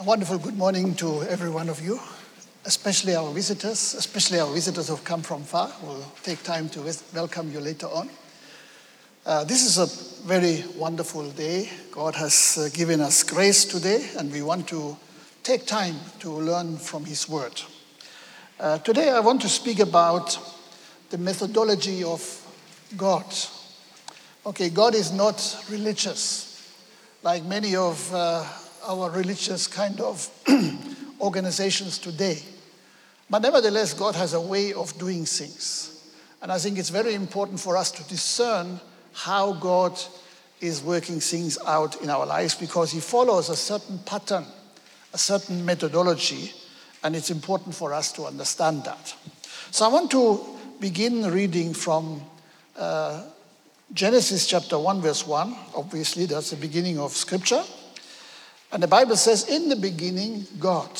A 0.00 0.04
wonderful 0.04 0.38
good 0.38 0.56
morning 0.56 0.94
to 0.94 1.24
every 1.24 1.50
one 1.50 1.68
of 1.68 1.84
you, 1.84 1.98
especially 2.64 3.16
our 3.16 3.32
visitors, 3.32 3.94
especially 3.94 4.38
our 4.38 4.52
visitors 4.54 4.86
who've 4.86 5.02
come 5.02 5.22
from 5.22 5.42
far. 5.42 5.72
We'll 5.82 6.04
take 6.22 6.40
time 6.44 6.68
to 6.68 6.94
welcome 7.12 7.50
you 7.50 7.58
later 7.58 7.88
on. 7.88 8.08
Uh, 9.26 9.42
this 9.42 9.64
is 9.66 9.76
a 9.76 10.24
very 10.24 10.62
wonderful 10.76 11.28
day. 11.30 11.68
God 11.90 12.14
has 12.14 12.58
uh, 12.58 12.68
given 12.72 13.00
us 13.00 13.24
grace 13.24 13.64
today, 13.64 14.08
and 14.16 14.30
we 14.30 14.40
want 14.40 14.68
to 14.68 14.96
take 15.42 15.66
time 15.66 15.96
to 16.20 16.30
learn 16.30 16.76
from 16.76 17.04
His 17.04 17.28
Word. 17.28 17.60
Uh, 18.60 18.78
today, 18.78 19.10
I 19.10 19.18
want 19.18 19.42
to 19.42 19.48
speak 19.48 19.80
about 19.80 20.38
the 21.10 21.18
methodology 21.18 22.04
of 22.04 22.22
God. 22.96 23.26
Okay, 24.46 24.70
God 24.70 24.94
is 24.94 25.10
not 25.10 25.64
religious, 25.68 26.72
like 27.24 27.42
many 27.42 27.74
of 27.74 28.14
uh, 28.14 28.46
our 28.88 29.10
religious 29.10 29.66
kind 29.66 30.00
of 30.00 30.28
organizations 31.20 31.98
today. 31.98 32.38
But 33.28 33.42
nevertheless, 33.42 33.92
God 33.92 34.14
has 34.14 34.32
a 34.32 34.40
way 34.40 34.72
of 34.72 34.98
doing 34.98 35.26
things. 35.26 36.10
And 36.40 36.50
I 36.50 36.58
think 36.58 36.78
it's 36.78 36.88
very 36.88 37.14
important 37.14 37.60
for 37.60 37.76
us 37.76 37.90
to 37.92 38.08
discern 38.08 38.80
how 39.12 39.52
God 39.52 40.00
is 40.60 40.82
working 40.82 41.20
things 41.20 41.58
out 41.66 42.00
in 42.00 42.08
our 42.08 42.24
lives 42.24 42.54
because 42.54 42.90
He 42.90 43.00
follows 43.00 43.50
a 43.50 43.56
certain 43.56 43.98
pattern, 43.98 44.46
a 45.12 45.18
certain 45.18 45.64
methodology, 45.64 46.52
and 47.04 47.14
it's 47.14 47.30
important 47.30 47.74
for 47.74 47.92
us 47.92 48.10
to 48.12 48.24
understand 48.24 48.84
that. 48.84 49.14
So 49.70 49.84
I 49.84 49.88
want 49.88 50.10
to 50.12 50.40
begin 50.80 51.30
reading 51.30 51.74
from 51.74 52.22
uh, 52.76 53.24
Genesis 53.92 54.46
chapter 54.46 54.78
1, 54.78 55.00
verse 55.00 55.26
1. 55.26 55.54
Obviously, 55.76 56.26
that's 56.26 56.50
the 56.50 56.56
beginning 56.56 56.98
of 56.98 57.12
Scripture. 57.12 57.62
And 58.72 58.82
the 58.82 58.88
Bible 58.88 59.16
says, 59.16 59.48
in 59.48 59.68
the 59.68 59.76
beginning, 59.76 60.46
God. 60.58 60.90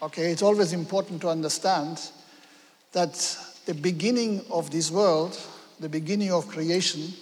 Okay, 0.00 0.32
it's 0.32 0.42
always 0.42 0.72
important 0.72 1.20
to 1.20 1.28
understand 1.28 2.00
that 2.92 3.38
the 3.66 3.74
beginning 3.74 4.44
of 4.50 4.70
this 4.70 4.90
world, 4.90 5.38
the 5.80 5.88
beginning 5.88 6.32
of 6.32 6.48
creation, 6.48 7.12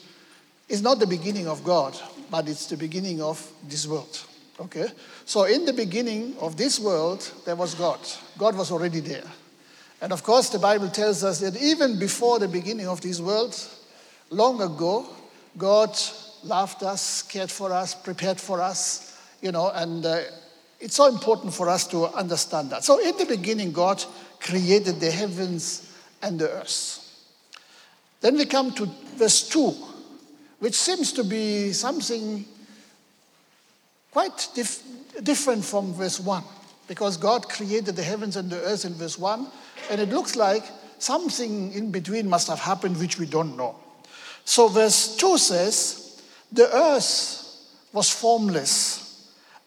is 0.69 0.83
not 0.83 0.99
the 0.99 1.07
beginning 1.07 1.47
of 1.47 1.65
God, 1.65 1.99
but 2.31 2.49
it's 2.49 2.67
the 2.67 2.77
beginning 2.77 3.21
of 3.21 3.47
this 3.69 3.87
world. 3.87 4.25
Okay? 4.61 4.87
So, 5.25 5.45
in 5.45 5.65
the 5.65 5.73
beginning 5.73 6.37
of 6.39 6.57
this 6.57 6.79
world, 6.79 7.31
there 7.45 7.57
was 7.57 7.75
God. 7.75 7.99
God 8.39 8.57
was 8.57 8.71
already 8.71 9.01
there. 9.01 9.25
And 10.01 10.13
of 10.13 10.23
course, 10.23 10.49
the 10.49 10.59
Bible 10.59 10.89
tells 10.89 11.25
us 11.25 11.41
that 11.41 11.61
even 11.61 11.99
before 11.99 12.39
the 12.39 12.49
beginning 12.49 12.87
of 12.87 13.01
this 13.01 13.21
world, 13.21 13.57
long 14.31 14.63
ago, 14.63 15.07
God 15.59 15.99
loved 16.45 16.83
us, 16.83 17.23
cared 17.23 17.51
for 17.51 17.73
us, 17.73 17.95
prepared 17.95 18.41
for 18.41 18.63
us, 18.63 19.10
you 19.41 19.53
know, 19.53 19.71
and 19.71 20.05
uh, 20.05 20.21
it's 20.81 20.97
so 20.97 21.07
important 21.07 21.53
for 21.53 21.69
us 21.69 21.87
to 21.89 22.07
understand 22.07 22.71
that. 22.71 22.85
So, 22.85 22.99
in 22.99 23.17
the 23.17 23.27
beginning, 23.27 23.73
God 23.73 24.03
created 24.41 25.01
the 25.01 25.11
heavens 25.11 25.95
and 26.23 26.39
the 26.39 26.51
earth. 26.51 26.97
Then 28.21 28.37
we 28.37 28.47
come 28.47 28.73
to 28.73 28.87
verse 29.17 29.49
2, 29.49 29.75
which 30.59 30.75
seems 30.75 31.13
to 31.13 31.25
be 31.25 31.73
something 31.73 32.45
quite 34.11 34.49
dif- 34.55 34.83
different 35.23 35.65
from 35.65 35.95
verse 35.95 36.21
1, 36.21 36.43
because 36.89 37.17
God 37.17 37.49
created 37.49 37.97
the 37.97 38.03
heavens 38.03 38.37
and 38.37 38.51
the 38.51 38.61
earth 38.63 38.85
in 38.85 38.95
verse 38.95 39.19
1, 39.19 39.47
and 39.91 40.01
it 40.01 40.09
looks 40.11 40.37
like 40.37 40.65
something 40.99 41.73
in 41.73 41.91
between 41.91 42.29
must 42.29 42.49
have 42.49 42.59
happened 42.59 42.99
which 42.99 43.19
we 43.19 43.27
don't 43.27 43.57
know. 43.57 43.77
So, 44.45 44.69
verse 44.69 45.17
2 45.17 45.39
says, 45.39 46.23
The 46.53 46.75
earth 46.75 47.37
was 47.93 48.11
formless 48.11 49.00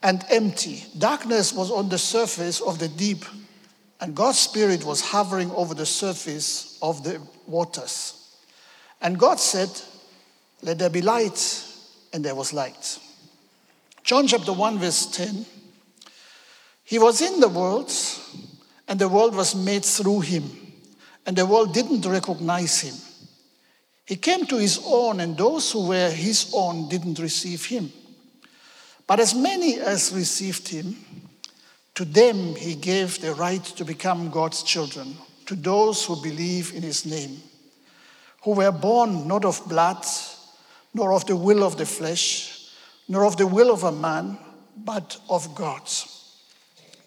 and 0.04 0.26
empty. 0.30 0.84
Darkness 0.98 1.54
was 1.54 1.72
on 1.72 1.88
the 1.88 1.98
surface 1.98 2.60
of 2.60 2.78
the 2.78 2.90
deep, 2.90 3.24
and 4.02 4.14
God's 4.14 4.40
Spirit 4.40 4.84
was 4.84 5.00
hovering 5.00 5.50
over 5.52 5.74
the 5.74 5.86
surface 5.86 6.78
of 6.82 7.06
the 7.06 7.22
waters. 7.48 8.36
And 9.02 9.18
God 9.18 9.40
said, 9.40 9.70
Let 10.62 10.78
there 10.78 10.90
be 10.90 11.02
light, 11.02 11.66
and 12.12 12.24
there 12.24 12.36
was 12.36 12.52
light. 12.52 13.00
John 14.04 14.28
chapter 14.28 14.52
1, 14.52 14.78
verse 14.78 15.06
10 15.06 15.46
He 16.84 17.00
was 17.00 17.22
in 17.22 17.40
the 17.40 17.48
world, 17.48 17.92
and 18.90 19.00
the 19.00 19.08
world 19.08 19.34
was 19.34 19.56
made 19.56 19.86
through 19.86 20.20
him, 20.20 20.44
and 21.26 21.38
the 21.38 21.46
world 21.46 21.74
didn't 21.74 22.06
recognize 22.06 22.82
him. 22.82 22.96
He 24.06 24.18
came 24.18 24.46
to 24.48 24.58
his 24.58 24.82
own, 24.86 25.22
and 25.22 25.38
those 25.38 25.72
who 25.72 25.88
were 25.88 26.10
his 26.10 26.52
own 26.54 26.90
didn't 26.90 27.20
receive 27.20 27.66
him. 27.66 27.90
But 29.14 29.20
as 29.20 29.36
many 29.36 29.80
as 29.80 30.12
received 30.12 30.70
him, 30.70 30.96
to 31.94 32.04
them 32.04 32.56
he 32.56 32.74
gave 32.74 33.22
the 33.22 33.36
right 33.36 33.64
to 33.64 33.86
become 33.86 34.32
God's 34.32 34.64
children, 34.64 35.16
to 35.46 35.54
those 35.54 36.04
who 36.04 36.20
believe 36.20 36.74
in 36.74 36.82
his 36.82 37.06
name, 37.06 37.38
who 38.42 38.54
were 38.54 38.72
born 38.72 39.28
not 39.28 39.46
of 39.46 39.70
blood, 39.70 40.04
nor 40.96 41.14
of 41.14 41.28
the 41.28 41.36
will 41.36 41.64
of 41.64 41.78
the 41.78 41.86
flesh, 41.86 42.72
nor 43.08 43.24
of 43.24 43.38
the 43.38 43.46
will 43.46 43.72
of 43.72 43.84
a 43.84 43.92
man, 43.92 44.36
but 44.76 45.20
of 45.30 45.54
God. 45.54 45.88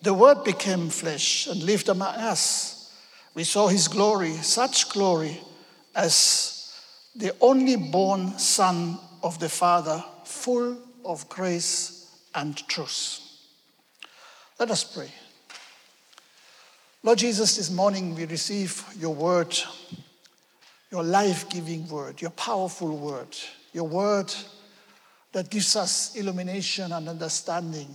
The 0.00 0.14
Word 0.14 0.44
became 0.44 0.90
flesh 0.90 1.48
and 1.48 1.60
lived 1.60 1.88
among 1.88 2.14
us. 2.14 2.94
We 3.34 3.42
saw 3.42 3.66
his 3.66 3.88
glory, 3.88 4.34
such 4.34 4.90
glory 4.90 5.40
as 5.92 6.72
the 7.16 7.34
only 7.40 7.74
born 7.74 8.38
Son 8.38 8.96
of 9.24 9.40
the 9.40 9.48
Father, 9.48 10.04
full 10.22 10.78
of 11.04 11.28
grace 11.28 11.95
and 12.36 12.56
truth. 12.68 13.20
Let 14.60 14.70
us 14.70 14.84
pray. 14.84 15.10
Lord 17.02 17.18
Jesus, 17.18 17.56
this 17.56 17.70
morning 17.70 18.14
we 18.14 18.26
receive 18.26 18.84
your 18.98 19.14
word, 19.14 19.56
your 20.90 21.02
life 21.02 21.48
giving 21.48 21.88
word, 21.88 22.20
your 22.20 22.30
powerful 22.30 22.96
word, 22.96 23.36
your 23.72 23.88
word 23.88 24.32
that 25.32 25.50
gives 25.50 25.76
us 25.76 26.14
illumination 26.14 26.92
and 26.92 27.08
understanding. 27.08 27.88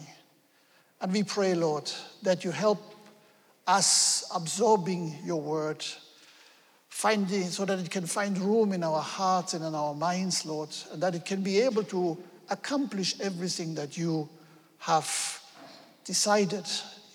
And 1.00 1.12
we 1.12 1.24
pray, 1.24 1.54
Lord, 1.54 1.92
that 2.24 2.44
you 2.44 2.52
help 2.52 2.80
us 3.68 4.30
absorbing 4.34 5.18
your 5.24 5.42
word, 5.42 5.84
finding 6.90 7.44
so 7.44 7.66
that 7.66 7.80
it 7.80 7.90
can 7.90 8.06
find 8.06 8.38
room 8.38 8.74
in 8.74 8.84
our 8.84 9.02
hearts 9.02 9.54
and 9.54 9.64
in 9.64 9.76
our 9.76 9.94
minds, 9.94 10.46
Lord, 10.46 10.70
and 10.92 11.02
that 11.04 11.16
it 11.16 11.26
can 11.26 11.42
be 11.42 11.60
able 11.62 11.84
to 11.86 12.18
accomplish 12.52 13.20
everything 13.22 13.74
that 13.76 13.98
you 13.98 14.30
have 14.80 15.42
decided 16.04 16.66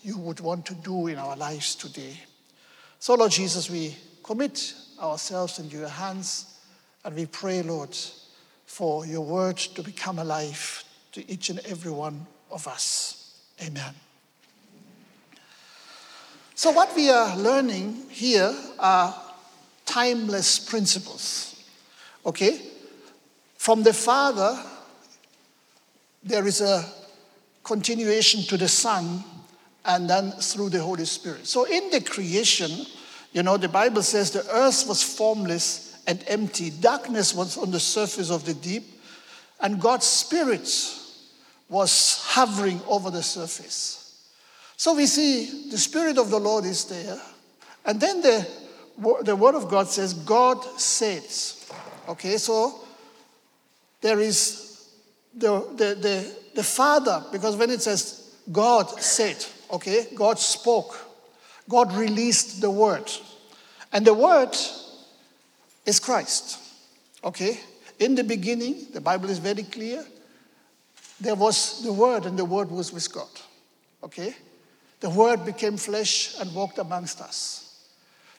you 0.03 0.17
would 0.17 0.39
want 0.39 0.65
to 0.65 0.73
do 0.73 1.07
in 1.07 1.17
our 1.17 1.37
lives 1.37 1.75
today. 1.75 2.19
So, 2.99 3.13
Lord 3.13 3.31
Jesus, 3.31 3.69
we 3.69 3.95
commit 4.23 4.73
ourselves 4.99 5.59
into 5.59 5.77
your 5.77 5.87
hands 5.87 6.59
and 7.05 7.15
we 7.15 7.27
pray, 7.27 7.61
Lord, 7.61 7.95
for 8.65 9.05
your 9.05 9.21
word 9.21 9.57
to 9.57 9.83
become 9.83 10.19
alive 10.19 10.83
to 11.13 11.31
each 11.31 11.49
and 11.49 11.59
every 11.59 11.91
one 11.91 12.25
of 12.51 12.67
us. 12.67 13.39
Amen. 13.61 13.93
So, 16.55 16.71
what 16.71 16.95
we 16.95 17.09
are 17.09 17.37
learning 17.37 18.05
here 18.09 18.53
are 18.79 19.15
timeless 19.85 20.57
principles. 20.57 21.63
Okay? 22.25 22.59
From 23.57 23.83
the 23.83 23.93
Father 23.93 24.59
there 26.27 26.45
is 26.45 26.61
a 26.61 26.85
continuation 27.63 28.43
to 28.43 28.57
the 28.57 28.67
Son 28.67 29.23
and 29.85 30.09
then 30.09 30.31
through 30.31 30.69
the 30.69 30.81
Holy 30.81 31.05
Spirit. 31.05 31.47
So 31.47 31.65
in 31.65 31.89
the 31.89 32.01
creation, 32.01 32.71
you 33.31 33.43
know, 33.43 33.57
the 33.57 33.69
Bible 33.69 34.03
says 34.03 34.31
the 34.31 34.45
earth 34.53 34.85
was 34.87 35.01
formless 35.01 36.01
and 36.07 36.23
empty, 36.27 36.69
darkness 36.69 37.33
was 37.33 37.57
on 37.57 37.71
the 37.71 37.79
surface 37.79 38.31
of 38.31 38.45
the 38.45 38.53
deep, 38.53 38.83
and 39.59 39.79
God's 39.79 40.05
Spirit 40.05 40.69
was 41.69 42.23
hovering 42.27 42.79
over 42.87 43.11
the 43.11 43.23
surface. 43.23 44.25
So 44.77 44.95
we 44.95 45.05
see 45.05 45.69
the 45.69 45.77
Spirit 45.77 46.17
of 46.17 46.29
the 46.29 46.39
Lord 46.39 46.63
is 46.63 46.85
there, 46.85 47.19
and 47.85 47.99
then 47.99 48.21
the, 48.21 48.47
the 49.23 49.35
Word 49.35 49.55
of 49.55 49.69
God 49.69 49.87
says, 49.87 50.13
God 50.13 50.63
says. 50.79 51.69
Okay, 52.07 52.37
so 52.37 52.79
there 53.99 54.19
is 54.19 54.66
the, 55.37 55.59
the, 55.75 55.95
the, 55.95 56.35
the 56.55 56.63
Father, 56.63 57.23
because 57.31 57.55
when 57.55 57.69
it 57.69 57.81
says 57.81 58.35
God 58.51 58.89
said, 59.01 59.45
okay, 59.71 60.07
God 60.15 60.39
spoke, 60.39 60.97
God 61.69 61.93
released 61.93 62.61
the 62.61 62.71
word. 62.71 63.09
And 63.91 64.05
the 64.05 64.13
word 64.13 64.55
is 65.85 65.99
Christ, 65.99 66.59
okay? 67.23 67.59
In 67.99 68.15
the 68.15 68.23
beginning, 68.23 68.87
the 68.93 69.01
Bible 69.01 69.29
is 69.29 69.39
very 69.39 69.63
clear, 69.63 70.05
there 71.19 71.35
was 71.35 71.83
the 71.83 71.93
word, 71.93 72.25
and 72.25 72.37
the 72.37 72.45
word 72.45 72.69
was 72.69 72.93
with 72.93 73.11
God, 73.11 73.29
okay? 74.03 74.35
The 74.99 75.09
word 75.09 75.45
became 75.45 75.77
flesh 75.77 76.39
and 76.39 76.53
walked 76.53 76.77
amongst 76.77 77.21
us. 77.21 77.87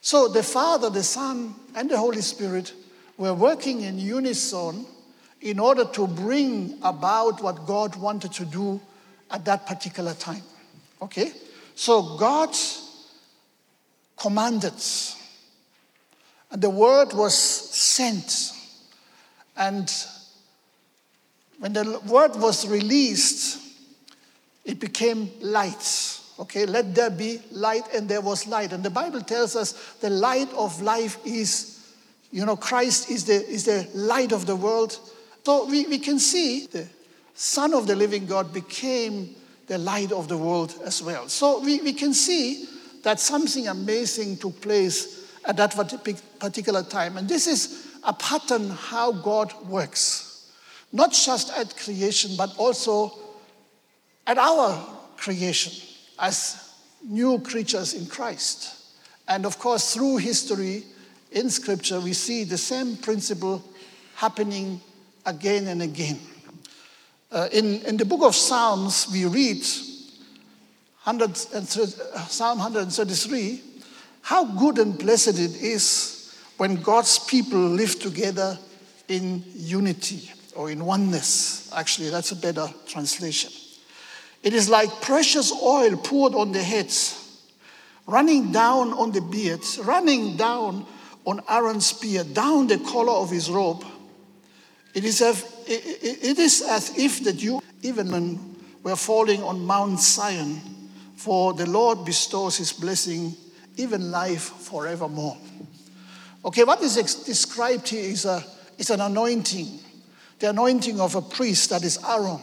So 0.00 0.29
the 0.29 0.43
Father, 0.43 0.91
the 0.91 1.03
Son, 1.03 1.55
and 1.75 1.91
the 1.91 1.99
Holy 1.99 2.23
Spirit 2.23 2.73
were 3.17 3.35
working 3.35 3.83
in 3.83 3.99
unison 3.99 4.87
in 5.40 5.58
order 5.58 5.85
to 5.85 6.06
bring 6.06 6.79
about 6.82 7.43
what 7.43 7.67
God 7.67 7.94
wanted 7.96 8.32
to 8.32 8.44
do 8.44 8.81
at 9.31 9.44
that 9.44 9.67
particular 9.67 10.14
time. 10.14 10.43
Okay? 11.00 11.32
So 11.75 12.17
God 12.17 12.55
commanded, 14.17 14.75
and 16.50 16.61
the 16.61 16.70
word 16.70 17.12
was 17.12 17.35
sent. 17.35 18.52
And 19.56 19.93
when 21.58 21.73
the 21.73 22.00
word 22.06 22.37
was 22.37 22.67
released, 22.67 23.61
it 24.64 24.81
became 24.81 25.31
light. 25.40 26.20
Okay, 26.40 26.67
let 26.67 26.94
there 26.94 27.11
be 27.11 27.40
light, 27.50 27.82
and 27.94 28.08
there 28.08 28.20
was 28.20 28.46
light. 28.46 28.73
And 28.73 28.85
the 28.85 28.90
Bible 28.90 29.20
tells 29.20 29.56
us 29.56 29.73
the 30.00 30.11
light 30.11 30.52
of 30.55 30.81
life 30.81 31.19
is, 31.25 31.94
you 32.31 32.44
know, 32.44 32.56
Christ 32.56 33.11
is 33.11 33.25
the, 33.25 33.35
is 33.49 33.64
the 33.64 33.88
light 33.94 34.32
of 34.32 34.46
the 34.46 34.55
world. 34.55 34.99
So 35.49 35.65
we, 35.65 35.87
we 35.87 35.99
can 35.99 36.19
see 36.19 36.67
the 36.67 36.87
Son 37.33 37.73
of 37.73 37.87
the 37.87 37.97
living 37.97 38.27
God 38.27 38.53
became 38.53 39.35
the 39.67 39.79
light 39.79 40.12
of 40.12 40.29
the 40.29 40.37
world 40.37 40.75
as 40.85 41.03
well. 41.03 41.27
So 41.27 41.61
we, 41.61 41.81
we 41.81 41.95
can 41.95 42.12
see 42.12 42.67
that 43.03 43.19
something 43.19 43.67
amazing 43.67 44.37
took 44.37 44.61
place 44.61 45.33
at 45.47 45.56
that 45.56 45.75
particular 46.39 46.83
time. 46.83 47.17
And 47.17 47.27
this 47.27 47.47
is 47.47 47.97
a 48.05 48.12
pattern 48.12 48.69
how 48.69 49.12
God 49.12 49.55
works, 49.67 50.53
not 50.93 51.12
just 51.12 51.50
at 51.56 51.75
creation, 51.79 52.33
but 52.37 52.55
also 52.59 53.19
at 54.27 54.37
our 54.37 54.87
creation 55.17 55.73
as 56.19 56.75
new 57.03 57.39
creatures 57.39 57.95
in 57.95 58.05
Christ. 58.05 58.99
And 59.27 59.47
of 59.47 59.59
course, 59.59 59.95
through 59.95 60.19
history 60.19 60.85
in 61.33 61.49
Scripture, 61.49 62.00
we 62.00 62.12
see 62.12 62.45
the 62.45 62.59
same 62.59 62.99
principle 62.99 63.65
happening 64.15 64.83
again 65.26 65.67
and 65.69 65.82
again. 65.82 66.19
Uh, 67.31 67.49
in, 67.53 67.82
in 67.82 67.97
the 67.97 68.05
book 68.05 68.23
of 68.23 68.35
Psalms, 68.35 69.09
we 69.12 69.26
read 69.26 69.62
100, 71.05 71.37
Psalm 71.37 72.59
133 72.59 73.62
how 74.29 74.44
good 74.44 74.76
and 74.79 74.99
blessed 74.99 75.38
it 75.38 75.62
is 75.62 76.37
when 76.59 76.76
God's 76.82 77.19
people 77.19 77.59
live 77.59 77.99
together 77.99 78.59
in 79.09 79.43
unity 79.55 80.31
or 80.55 80.70
in 80.70 80.85
oneness. 80.85 81.73
Actually, 81.75 82.11
that's 82.11 82.32
a 82.32 82.37
better 82.37 82.69
translation. 82.87 83.50
It 84.43 84.53
is 84.53 84.69
like 84.69 85.00
precious 85.00 85.50
oil 85.62 85.97
poured 85.97 86.35
on 86.35 86.53
the 86.53 86.62
heads, 86.62 87.41
running 88.06 88.53
down 88.53 88.93
on 88.93 89.12
the 89.12 89.23
beards, 89.23 89.79
running 89.79 90.37
down 90.37 90.85
on 91.25 91.41
Aaron's 91.49 91.94
beard, 91.94 92.35
down 92.35 92.67
the 92.67 92.79
collar 92.79 93.12
of 93.12 93.31
his 93.31 93.50
robe. 93.50 93.82
It 94.94 95.05
is, 95.05 95.20
as, 95.20 95.44
it 95.67 96.38
is 96.38 96.62
as 96.62 96.96
if 96.99 97.23
that 97.25 97.43
you, 97.43 97.61
even 97.82 98.11
when 98.11 98.56
we're 98.82 98.96
falling 98.96 99.43
on 99.43 99.64
Mount 99.64 100.00
Zion, 100.00 100.61
for 101.17 101.52
the 101.52 101.69
Lord 101.69 102.05
bestows 102.05 102.56
his 102.56 102.73
blessing, 102.73 103.35
even 103.76 104.11
life 104.11 104.43
forevermore. 104.43 105.37
Okay, 106.44 106.64
what 106.64 106.81
is 106.82 106.94
described 107.25 107.88
here 107.88 108.11
is, 108.11 108.25
a, 108.25 108.43
is 108.79 108.90
an 108.90 109.00
anointing, 109.00 109.81
the 110.38 110.50
anointing 110.50 111.00
of 111.00 111.14
a 111.17 111.23
priest 111.23 111.70
that 111.70 111.82
is 111.82 111.99
Aaron. 112.08 112.40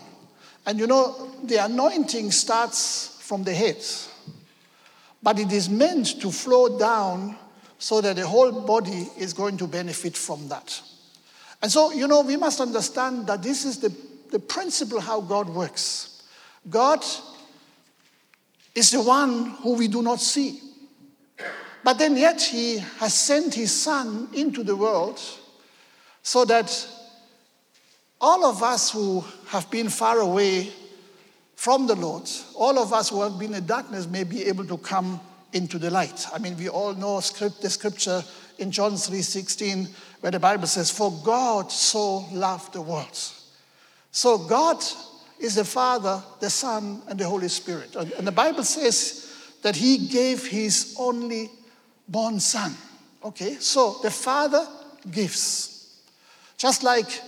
And 0.65 0.80
you 0.80 0.88
know, 0.88 1.31
the 1.44 1.63
anointing 1.63 2.31
starts 2.31 3.18
from 3.21 3.44
the 3.44 3.53
head, 3.53 3.83
but 5.24 5.39
it 5.39 5.51
is 5.51 5.69
meant 5.69 6.21
to 6.21 6.31
flow 6.31 6.77
down 6.77 7.38
so 7.80 8.01
that 8.01 8.15
the 8.15 8.27
whole 8.27 8.51
body 8.51 9.07
is 9.18 9.33
going 9.33 9.57
to 9.57 9.68
benefit 9.68 10.15
from 10.15 10.47
that. 10.50 10.81
And 11.66 11.72
so, 11.72 11.92
you 11.92 12.08
know, 12.08 12.22
we 12.22 12.38
must 12.38 12.62
understand 12.62 13.26
that 13.26 13.42
this 13.42 13.66
is 13.66 13.80
the, 13.80 13.92
the 14.30 14.38
principle 14.38 15.02
how 15.02 15.20
God 15.20 15.50
works. 15.50 16.22
God 16.70 17.04
is 18.76 18.92
the 18.92 19.02
one 19.02 19.50
who 19.64 19.74
we 19.74 19.88
do 19.88 20.04
not 20.04 20.20
see. 20.20 20.62
But 21.84 21.98
then, 21.98 22.18
yet, 22.18 22.40
He 22.40 22.78
has 23.00 23.16
sent 23.16 23.56
His 23.56 23.72
Son 23.72 24.30
into 24.36 24.64
the 24.64 24.76
world 24.76 25.20
so 26.22 26.46
that 26.46 26.88
all 28.22 28.46
of 28.46 28.62
us 28.62 28.92
who 28.92 29.26
have 29.48 29.72
been 29.72 29.90
far 29.90 30.20
away 30.20 30.72
from 31.56 31.88
the 31.88 31.96
Lord, 31.96 32.30
all 32.54 32.78
of 32.78 32.94
us 32.94 33.10
who 33.10 33.24
have 33.24 33.40
been 33.40 33.56
in 33.56 33.66
darkness 33.66 34.06
may 34.06 34.24
be 34.24 34.44
able 34.44 34.66
to 34.66 34.78
come 34.78 35.20
into 35.52 35.80
the 35.80 35.90
light. 35.90 36.28
I 36.32 36.38
mean, 36.38 36.58
we 36.58 36.70
all 36.70 36.94
know 36.94 37.22
script, 37.22 37.64
the 37.64 37.72
scripture 37.72 38.24
in 38.58 38.72
John 38.72 38.94
3:16 38.94 39.88
where 40.25 40.31
the 40.31 40.39
Bible 40.39 40.66
says, 40.66 40.89
"For 40.89 41.12
God 41.24 41.72
so 41.72 42.25
loved 42.31 42.74
the 42.74 42.81
world." 42.81 43.16
So 44.10 44.39
God 44.39 44.83
is 45.38 45.54
the 45.54 45.63
Father, 45.63 46.24
the 46.39 46.50
Son, 46.50 47.04
and 47.07 47.19
the 47.19 47.30
Holy 47.30 47.48
Spirit. 47.48 47.95
And 47.95 48.25
the 48.25 48.31
Bible 48.31 48.63
says 48.63 49.27
that 49.62 49.75
He 49.75 50.07
gave 50.07 50.48
His 50.48 50.95
only 50.98 51.51
born 52.07 52.39
Son. 52.39 52.75
Okay, 53.24 53.57
so 53.60 54.00
the 54.01 54.10
Father 54.10 54.68
gives. 55.12 55.94
Just 56.57 56.81
like 56.81 57.21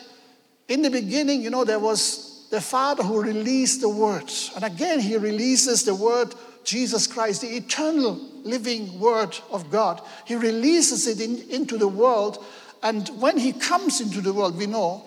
in 0.67 0.81
the 0.81 0.89
beginning, 0.89 1.43
you 1.43 1.51
know, 1.51 1.65
there 1.65 1.77
was 1.77 2.47
the 2.50 2.61
Father 2.61 3.03
who 3.03 3.21
released 3.21 3.81
the 3.81 3.89
Word. 3.89 4.33
And 4.55 4.63
again, 4.63 5.00
He 5.01 5.17
releases 5.17 5.83
the 5.83 5.93
Word, 5.93 6.33
Jesus 6.63 7.05
Christ, 7.05 7.41
the 7.41 7.57
eternal 7.57 8.19
living 8.43 9.00
Word 9.00 9.38
of 9.51 9.69
God. 9.69 10.01
He 10.25 10.33
releases 10.33 11.05
it 11.05 11.21
in, 11.21 11.47
into 11.51 11.77
the 11.77 11.88
world. 11.88 12.43
And 12.83 13.07
when 13.19 13.38
He 13.38 13.53
comes 13.53 14.01
into 14.01 14.21
the 14.21 14.33
world, 14.33 14.57
we 14.57 14.68
know, 14.68 15.03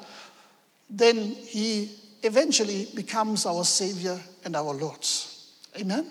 then 0.89 1.17
He 1.17 1.91
eventually 2.23 2.89
becomes 2.95 3.47
our 3.47 3.65
Savior 3.65 4.21
and 4.45 4.57
our 4.57 4.75
Lord. 4.75 5.07
Amen? 5.79 6.07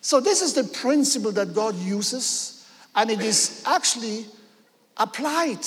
So, 0.00 0.20
this 0.20 0.42
is 0.42 0.54
the 0.54 0.64
principle 0.64 1.32
that 1.32 1.54
God 1.54 1.74
uses, 1.76 2.66
and 2.94 3.10
it 3.10 3.20
is 3.20 3.62
actually 3.66 4.26
applied 4.96 5.64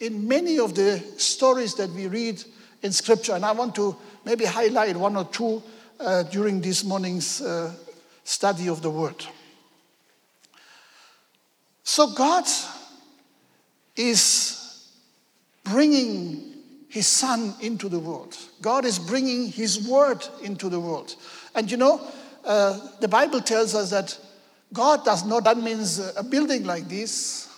in 0.00 0.26
many 0.26 0.58
of 0.58 0.74
the 0.74 0.98
stories 1.16 1.74
that 1.74 1.90
we 1.90 2.06
read 2.06 2.42
in 2.82 2.92
Scripture, 2.92 3.34
and 3.34 3.44
I 3.44 3.52
want 3.52 3.74
to 3.76 3.96
maybe 4.24 4.44
highlight 4.44 4.96
one 4.96 5.16
or 5.16 5.24
two 5.24 5.62
uh, 5.98 6.24
during 6.24 6.60
this 6.60 6.84
morning's 6.84 7.40
uh, 7.40 7.72
study 8.24 8.68
of 8.68 8.82
the 8.82 8.90
Word. 8.90 9.24
So, 11.84 12.12
God 12.12 12.44
is 13.96 14.88
bringing 15.64 16.54
His 16.88 17.06
Son 17.06 17.54
into 17.60 17.88
the 17.88 17.98
world. 17.98 18.36
God 18.60 18.84
is 18.84 18.98
bringing 18.98 19.48
His 19.48 19.88
Word 19.88 20.26
into 20.42 20.68
the 20.68 20.80
world. 20.80 21.14
And 21.54 21.70
you 21.70 21.76
know, 21.76 22.00
uh, 22.44 22.78
the 23.00 23.08
Bible 23.08 23.40
tells 23.40 23.74
us 23.74 23.90
that 23.90 24.18
God 24.72 25.04
does 25.04 25.24
not, 25.24 25.44
that 25.44 25.58
means 25.58 25.98
a 26.16 26.22
building 26.22 26.64
like 26.64 26.88
this, 26.88 27.48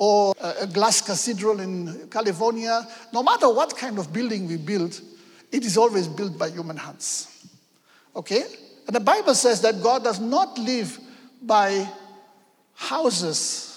or 0.00 0.34
a 0.40 0.66
glass 0.66 1.02
cathedral 1.02 1.60
in 1.60 2.08
California, 2.08 2.86
no 3.12 3.22
matter 3.22 3.50
what 3.52 3.76
kind 3.76 3.98
of 3.98 4.10
building 4.10 4.48
we 4.48 4.56
build, 4.56 4.98
it 5.52 5.62
is 5.62 5.76
always 5.76 6.08
built 6.08 6.38
by 6.38 6.48
human 6.48 6.76
hands. 6.78 7.46
Okay? 8.16 8.44
And 8.86 8.96
the 8.96 9.00
Bible 9.00 9.34
says 9.34 9.60
that 9.60 9.82
God 9.82 10.02
does 10.02 10.18
not 10.18 10.58
live 10.58 10.98
by 11.42 11.86
houses 12.74 13.69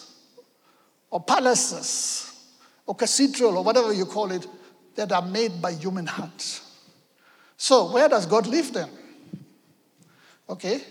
or 1.13 1.21
palaces 1.21 2.49
or 2.87 2.95
cathedral 2.95 3.55
or 3.59 3.63
whatever 3.63 3.93
you 3.93 4.03
call 4.03 4.31
it 4.31 4.47
that 4.95 5.11
are 5.11 5.21
made 5.21 5.61
by 5.61 5.71
human 5.71 6.07
hands. 6.07 6.61
So, 7.55 7.93
where 7.93 8.09
does 8.09 8.25
God 8.25 8.47
live 8.47 8.73
then? 8.73 8.89
Okay? 10.49 10.81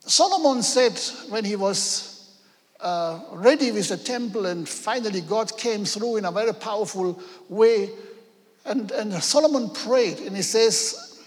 Solomon 0.00 0.62
said 0.62 0.98
when 1.30 1.44
he 1.44 1.56
was 1.56 2.38
uh, 2.80 3.20
ready 3.32 3.70
with 3.70 3.88
the 3.90 3.98
temple, 3.98 4.46
and 4.46 4.66
finally 4.66 5.20
God 5.20 5.58
came 5.58 5.84
through 5.84 6.16
in 6.16 6.24
a 6.24 6.32
very 6.32 6.54
powerful 6.54 7.20
way. 7.50 7.90
And, 8.64 8.90
and 8.92 9.12
Solomon 9.22 9.68
prayed, 9.68 10.20
and 10.20 10.34
he 10.34 10.42
says, 10.42 11.20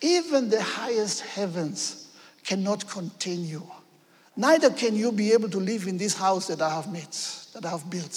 Even 0.00 0.50
the 0.50 0.60
highest 0.60 1.20
heavens 1.20 2.10
cannot 2.42 2.88
contain 2.88 3.44
you. 3.44 3.62
Neither 4.36 4.70
can 4.70 4.94
you 4.94 5.12
be 5.12 5.32
able 5.32 5.48
to 5.50 5.58
live 5.58 5.86
in 5.86 5.96
this 5.96 6.14
house 6.14 6.46
that 6.48 6.60
I 6.60 6.70
have 6.70 6.92
made, 6.92 7.08
that 7.54 7.64
I 7.64 7.70
have 7.70 7.88
built. 7.88 8.14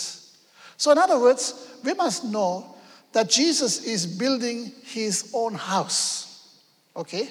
So, 0.77 0.91
in 0.91 0.97
other 0.97 1.19
words, 1.19 1.69
we 1.83 1.93
must 1.93 2.25
know 2.25 2.75
that 3.13 3.29
Jesus 3.29 3.85
is 3.85 4.05
building 4.05 4.71
his 4.83 5.31
own 5.33 5.53
house. 5.53 6.57
Okay? 6.95 7.29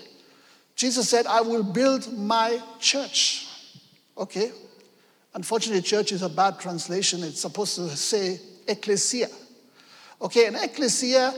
Jesus 0.74 1.08
said, 1.08 1.26
I 1.26 1.40
will 1.40 1.62
build 1.62 2.16
my 2.16 2.60
church. 2.78 3.46
Okay? 4.16 4.52
Unfortunately, 5.34 5.82
church 5.82 6.12
is 6.12 6.22
a 6.22 6.28
bad 6.28 6.58
translation. 6.58 7.22
It's 7.22 7.40
supposed 7.40 7.76
to 7.76 7.88
say 7.90 8.40
ecclesia. 8.66 9.28
Okay, 10.20 10.46
an 10.46 10.56
ecclesia, 10.56 11.32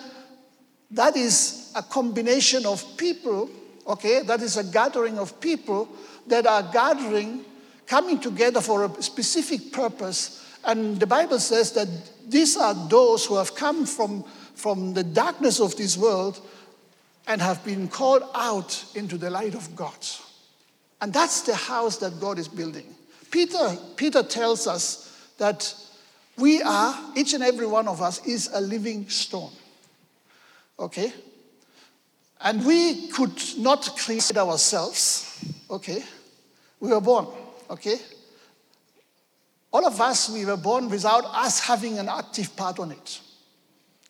that 0.91 1.17
is 1.17 1.73
a 1.75 1.83
combination 1.83 2.65
of 2.65 2.85
people, 2.97 3.51
okay, 3.91 4.23
that 4.23 4.41
is 4.41 4.57
a 4.57 4.65
gathering 4.65 5.19
of 5.19 5.41
people 5.41 5.89
that 6.27 6.47
are 6.47 6.63
gathering, 6.73 7.45
coming 7.87 8.21
together 8.21 8.61
for 8.61 8.85
a 8.85 9.03
specific 9.03 9.73
purpose. 9.73 10.47
And 10.65 11.01
the 11.01 11.07
Bible 11.07 11.39
says 11.39 11.73
that 11.73 11.89
these 12.29 12.57
are 12.57 12.75
those 12.89 13.27
who 13.27 13.37
have 13.37 13.55
come 13.55 13.87
from, 13.87 14.25
from 14.55 14.95
the 14.95 15.03
darkness 15.03 15.61
of 15.61 15.77
this 15.77 15.97
world 15.97 16.41
and 17.27 17.41
have 17.41 17.65
been 17.65 17.89
called 17.89 18.23
out 18.35 18.85
into 18.95 19.19
the 19.19 19.31
light 19.31 19.55
of 19.55 19.75
God. 19.75 20.07
And 21.01 21.13
that's 21.13 21.43
the 21.43 21.55
house 21.55 21.97
that 21.99 22.21
God 22.21 22.39
is 22.39 22.49
building. 22.49 22.95
Peter, 23.31 23.77
Peter 23.97 24.23
tells 24.23 24.67
us 24.67 25.33
that 25.39 25.75
we 26.37 26.63
are, 26.63 26.95
each 27.17 27.35
and 27.35 27.43
every 27.43 27.67
one 27.67 27.89
of 27.89 28.03
us 28.03 28.25
is 28.27 28.51
a 28.53 28.61
living 28.61 29.09
stone. 29.09 29.53
Okay? 30.79 31.13
And 32.43 32.65
we 32.65 33.09
could 33.09 33.39
not 33.59 33.97
create 33.97 34.37
ourselves. 34.37 35.45
Okay? 35.71 36.03
We 36.81 36.91
were 36.91 37.01
born. 37.01 37.27
Okay? 37.69 37.97
All 39.73 39.87
of 39.87 40.01
us, 40.01 40.31
we 40.31 40.45
were 40.45 40.57
born 40.57 40.89
without 40.89 41.25
us 41.27 41.61
having 41.61 41.99
an 41.99 42.09
active 42.09 42.57
part 42.57 42.79
on 42.79 42.91
it. 42.91 43.21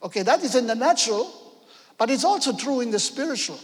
Okay, 0.03 0.23
that 0.23 0.43
is 0.43 0.55
in 0.55 0.67
the 0.67 0.75
natural, 0.75 1.31
but 1.99 2.09
it's 2.09 2.25
also 2.25 2.57
true 2.57 2.81
in 2.81 2.91
the 2.91 2.99
spiritual. 2.99 3.59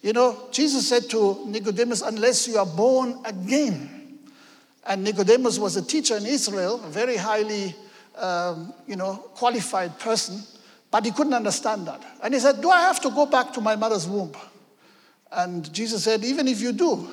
You 0.00 0.12
know, 0.12 0.48
Jesus 0.52 0.88
said 0.88 1.10
to 1.10 1.44
Nicodemus, 1.46 2.02
unless 2.02 2.46
you 2.46 2.58
are 2.58 2.66
born 2.66 3.20
again. 3.24 4.18
And 4.86 5.02
Nicodemus 5.02 5.58
was 5.58 5.76
a 5.76 5.82
teacher 5.82 6.16
in 6.16 6.24
Israel, 6.24 6.80
a 6.84 6.88
very 6.88 7.16
highly, 7.16 7.74
um, 8.16 8.72
you 8.86 8.96
know, 8.96 9.16
qualified 9.34 9.98
person, 9.98 10.42
but 10.90 11.04
he 11.04 11.10
couldn't 11.12 11.34
understand 11.34 11.86
that. 11.86 12.02
And 12.22 12.34
he 12.34 12.40
said, 12.40 12.60
Do 12.60 12.70
I 12.70 12.80
have 12.82 13.00
to 13.00 13.10
go 13.10 13.26
back 13.26 13.52
to 13.54 13.60
my 13.60 13.76
mother's 13.76 14.08
womb? 14.08 14.32
And 15.30 15.72
Jesus 15.72 16.04
said, 16.04 16.24
Even 16.24 16.48
if 16.48 16.60
you 16.60 16.72
do, 16.72 17.08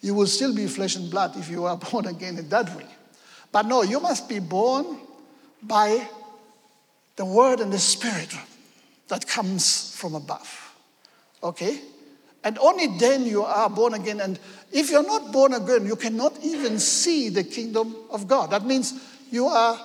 you 0.00 0.14
will 0.14 0.26
still 0.26 0.54
be 0.54 0.66
flesh 0.66 0.96
and 0.96 1.10
blood 1.10 1.36
if 1.36 1.50
you 1.50 1.64
are 1.66 1.76
born 1.90 2.06
again 2.06 2.38
in 2.38 2.48
that 2.48 2.74
way. 2.76 2.86
But 3.52 3.66
no, 3.66 3.82
you 3.82 4.00
must 4.00 4.28
be 4.28 4.38
born 4.38 4.98
by 5.62 6.06
the 7.16 7.24
word 7.24 7.60
and 7.60 7.72
the 7.72 7.78
spirit 7.78 8.34
that 9.08 9.26
comes 9.26 9.94
from 9.96 10.14
above. 10.14 10.74
Okay? 11.42 11.80
And 12.44 12.58
only 12.58 12.98
then 12.98 13.24
you 13.24 13.42
are 13.42 13.68
born 13.68 13.94
again. 13.94 14.20
And 14.20 14.38
if 14.72 14.90
you're 14.90 15.06
not 15.06 15.32
born 15.32 15.54
again, 15.54 15.86
you 15.86 15.96
cannot 15.96 16.38
even 16.42 16.78
see 16.78 17.28
the 17.28 17.44
kingdom 17.44 17.96
of 18.10 18.28
God. 18.28 18.50
That 18.50 18.64
means 18.64 18.94
you 19.30 19.46
are 19.46 19.80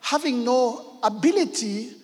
having 0.00 0.44
no 0.44 0.98
ability 1.02 1.94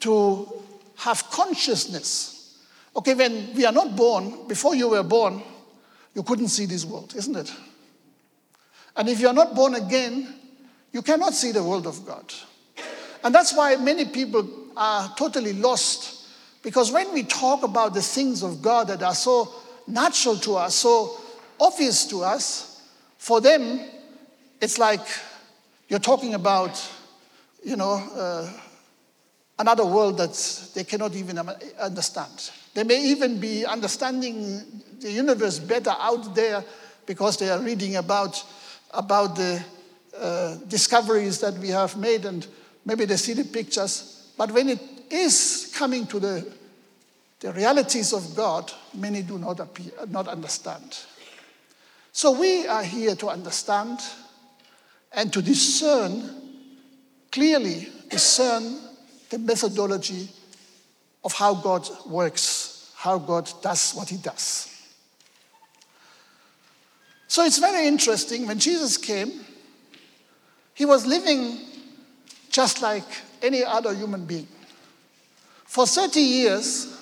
to 0.00 0.48
have 0.96 1.30
consciousness. 1.30 2.58
Okay, 2.96 3.14
when 3.14 3.54
we 3.54 3.64
are 3.64 3.72
not 3.72 3.94
born, 3.96 4.46
before 4.48 4.74
you 4.74 4.88
were 4.88 5.02
born, 5.02 5.42
you 6.14 6.22
couldn't 6.22 6.48
see 6.48 6.66
this 6.66 6.84
world, 6.84 7.14
isn't 7.16 7.36
it? 7.36 7.52
And 8.96 9.08
if 9.08 9.20
you're 9.20 9.32
not 9.32 9.54
born 9.54 9.76
again, 9.76 10.34
you 10.92 11.02
cannot 11.02 11.34
see 11.34 11.52
the 11.52 11.62
world 11.62 11.86
of 11.86 12.04
God. 12.04 12.32
And 13.22 13.34
that's 13.34 13.54
why 13.54 13.76
many 13.76 14.06
people 14.06 14.48
are 14.76 15.14
totally 15.16 15.52
lost. 15.52 16.26
Because 16.62 16.90
when 16.90 17.12
we 17.12 17.22
talk 17.22 17.62
about 17.62 17.94
the 17.94 18.02
things 18.02 18.42
of 18.42 18.60
God 18.62 18.88
that 18.88 19.02
are 19.02 19.14
so 19.14 19.52
natural 19.86 20.36
to 20.38 20.56
us, 20.56 20.74
so 20.74 21.16
obvious 21.60 22.06
to 22.06 22.24
us, 22.24 22.82
for 23.18 23.40
them, 23.40 23.80
it's 24.60 24.78
like 24.78 25.06
you're 25.88 25.98
talking 25.98 26.34
about, 26.34 26.84
you 27.64 27.76
know, 27.76 27.92
uh, 28.14 28.50
another 29.58 29.84
world 29.84 30.18
that 30.18 30.70
they 30.74 30.84
cannot 30.84 31.14
even 31.14 31.38
understand. 31.78 32.50
They 32.74 32.84
may 32.84 33.02
even 33.06 33.40
be 33.40 33.66
understanding 33.66 34.64
the 35.00 35.10
universe 35.10 35.58
better 35.58 35.94
out 35.98 36.34
there 36.34 36.64
because 37.06 37.36
they 37.38 37.50
are 37.50 37.60
reading 37.60 37.96
about, 37.96 38.44
about 38.92 39.34
the 39.36 39.62
uh, 40.16 40.56
discoveries 40.68 41.40
that 41.40 41.54
we 41.54 41.68
have 41.68 41.96
made 41.96 42.24
and 42.24 42.46
maybe 42.84 43.04
they 43.04 43.16
see 43.16 43.32
the 43.32 43.44
pictures. 43.44 44.32
But 44.36 44.52
when 44.52 44.68
it 44.68 44.80
is 45.10 45.72
coming 45.76 46.06
to 46.06 46.20
the, 46.20 46.52
the 47.40 47.52
realities 47.52 48.12
of 48.12 48.36
God, 48.36 48.72
many 48.94 49.22
do 49.22 49.38
not, 49.38 49.60
appear, 49.60 49.92
not 50.08 50.28
understand. 50.28 50.98
So 52.12 52.38
we 52.38 52.66
are 52.66 52.82
here 52.82 53.14
to 53.16 53.28
understand 53.28 54.00
and 55.12 55.32
to 55.32 55.42
discern, 55.42 56.30
clearly 57.30 57.88
discern 58.08 58.87
the 59.30 59.38
methodology 59.38 60.28
of 61.24 61.32
how 61.32 61.54
God 61.54 61.88
works, 62.06 62.92
how 62.96 63.18
God 63.18 63.50
does 63.62 63.92
what 63.92 64.08
he 64.08 64.16
does. 64.16 64.74
So 67.26 67.44
it's 67.44 67.58
very 67.58 67.86
interesting 67.86 68.46
when 68.46 68.58
Jesus 68.58 68.96
came, 68.96 69.44
he 70.74 70.84
was 70.84 71.06
living 71.06 71.58
just 72.50 72.80
like 72.80 73.04
any 73.42 73.62
other 73.62 73.94
human 73.94 74.24
being. 74.24 74.48
For 75.64 75.86
30 75.86 76.20
years, 76.20 76.98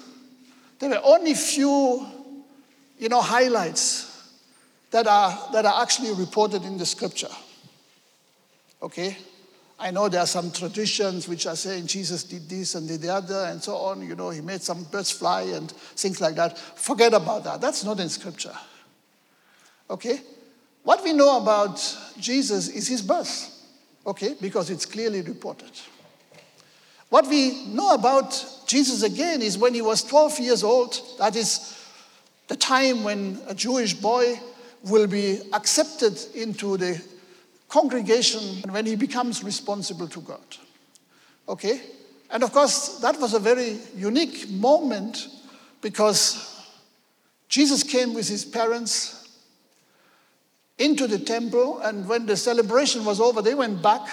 there 0.78 0.90
were 0.90 1.00
only 1.04 1.35
few, 1.35 2.04
you 2.99 3.09
know, 3.09 3.21
highlights 3.21 4.35
that 4.90 5.06
are, 5.06 5.52
that 5.52 5.64
are 5.64 5.83
actually 5.83 6.12
reported 6.12 6.64
in 6.64 6.76
the 6.76 6.87
scripture. 6.87 7.30
Okay? 8.83 9.16
I 9.78 9.90
know 9.90 10.09
there 10.09 10.21
are 10.21 10.26
some 10.26 10.50
traditions 10.50 11.28
which 11.28 11.47
are 11.47 11.56
saying 11.56 11.87
Jesus 11.87 12.25
did 12.25 12.49
this 12.49 12.75
and 12.75 12.88
did 12.88 13.02
the 13.02 13.12
other 13.12 13.47
and 13.50 13.62
so 13.62 13.76
on. 13.76 14.06
You 14.06 14.14
know, 14.14 14.30
he 14.30 14.40
made 14.40 14.62
some 14.62 14.85
birds 14.85 15.11
fly 15.11 15.42
and 15.42 15.71
things 15.71 16.21
like 16.21 16.35
that. 16.37 16.56
Forget 16.59 17.12
about 17.12 17.45
that. 17.45 17.61
That's 17.61 17.85
not 17.85 18.00
in 18.00 18.09
scripture. 18.09 18.56
Okay? 19.90 20.21
What 20.83 21.04
we 21.04 21.12
know 21.12 21.37
about 21.37 21.76
Jesus 22.18 22.68
is 22.68 22.88
his 22.88 23.02
birth. 23.02 23.52
Okay? 24.06 24.35
Because 24.40 24.71
it's 24.71 24.87
clearly 24.87 25.21
reported. 25.21 25.71
What 27.11 27.26
we 27.28 27.66
know 27.66 27.95
about 27.95 28.45
Jesus 28.66 29.02
again 29.02 29.42
is 29.42 29.59
when 29.59 29.75
he 29.75 29.83
was 29.83 30.02
12 30.02 30.40
years 30.40 30.64
old, 30.64 30.99
that 31.18 31.37
is 31.37 31.85
the 32.49 32.56
time 32.56 33.04
when 33.04 33.40
a 33.47 33.54
Jewish 33.54 33.95
boy 33.95 34.40
will 34.85 35.06
be 35.06 35.40
accepted 35.52 36.18
into 36.35 36.76
the 36.76 37.00
congregation 37.68 38.62
when 38.70 38.87
he 38.87 38.96
becomes 38.96 39.42
responsible 39.42 40.08
to 40.08 40.20
God. 40.20 40.56
Okay? 41.49 41.80
And 42.30 42.42
of 42.42 42.52
course, 42.52 42.99
that 42.99 43.18
was 43.20 43.35
a 43.35 43.38
very 43.38 43.78
unique 43.94 44.49
moment 44.50 45.28
because 45.80 46.64
Jesus 47.49 47.82
came 47.82 48.14
with 48.14 48.28
his 48.28 48.44
parents 48.44 49.28
into 50.78 51.06
the 51.06 51.18
temple, 51.18 51.78
and 51.80 52.06
when 52.06 52.26
the 52.26 52.37
celebration 52.37 53.04
was 53.04 53.20
over, 53.20 53.40
they 53.40 53.54
went 53.54 53.80
back, 53.80 54.08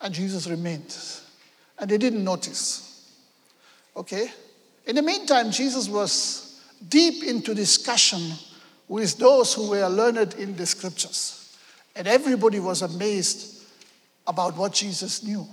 and 0.00 0.14
Jesus 0.14 0.46
remained. 0.46 0.96
And 1.78 1.90
they 1.90 1.98
didn't 1.98 2.22
notice. 2.22 3.10
Okay? 3.96 4.30
In 4.86 4.96
the 4.96 5.02
meantime, 5.02 5.50
Jesus 5.50 5.88
was 5.88 6.60
deep 6.88 7.24
into 7.24 7.54
discussion 7.54 8.32
with 8.86 9.18
those 9.18 9.54
who 9.54 9.70
were 9.70 9.88
learned 9.88 10.34
in 10.34 10.54
the 10.56 10.66
scriptures. 10.66 11.35
And 11.96 12.06
everybody 12.06 12.60
was 12.60 12.82
amazed 12.82 13.64
about 14.26 14.56
what 14.56 14.74
Jesus 14.74 15.24
knew. 15.24 15.46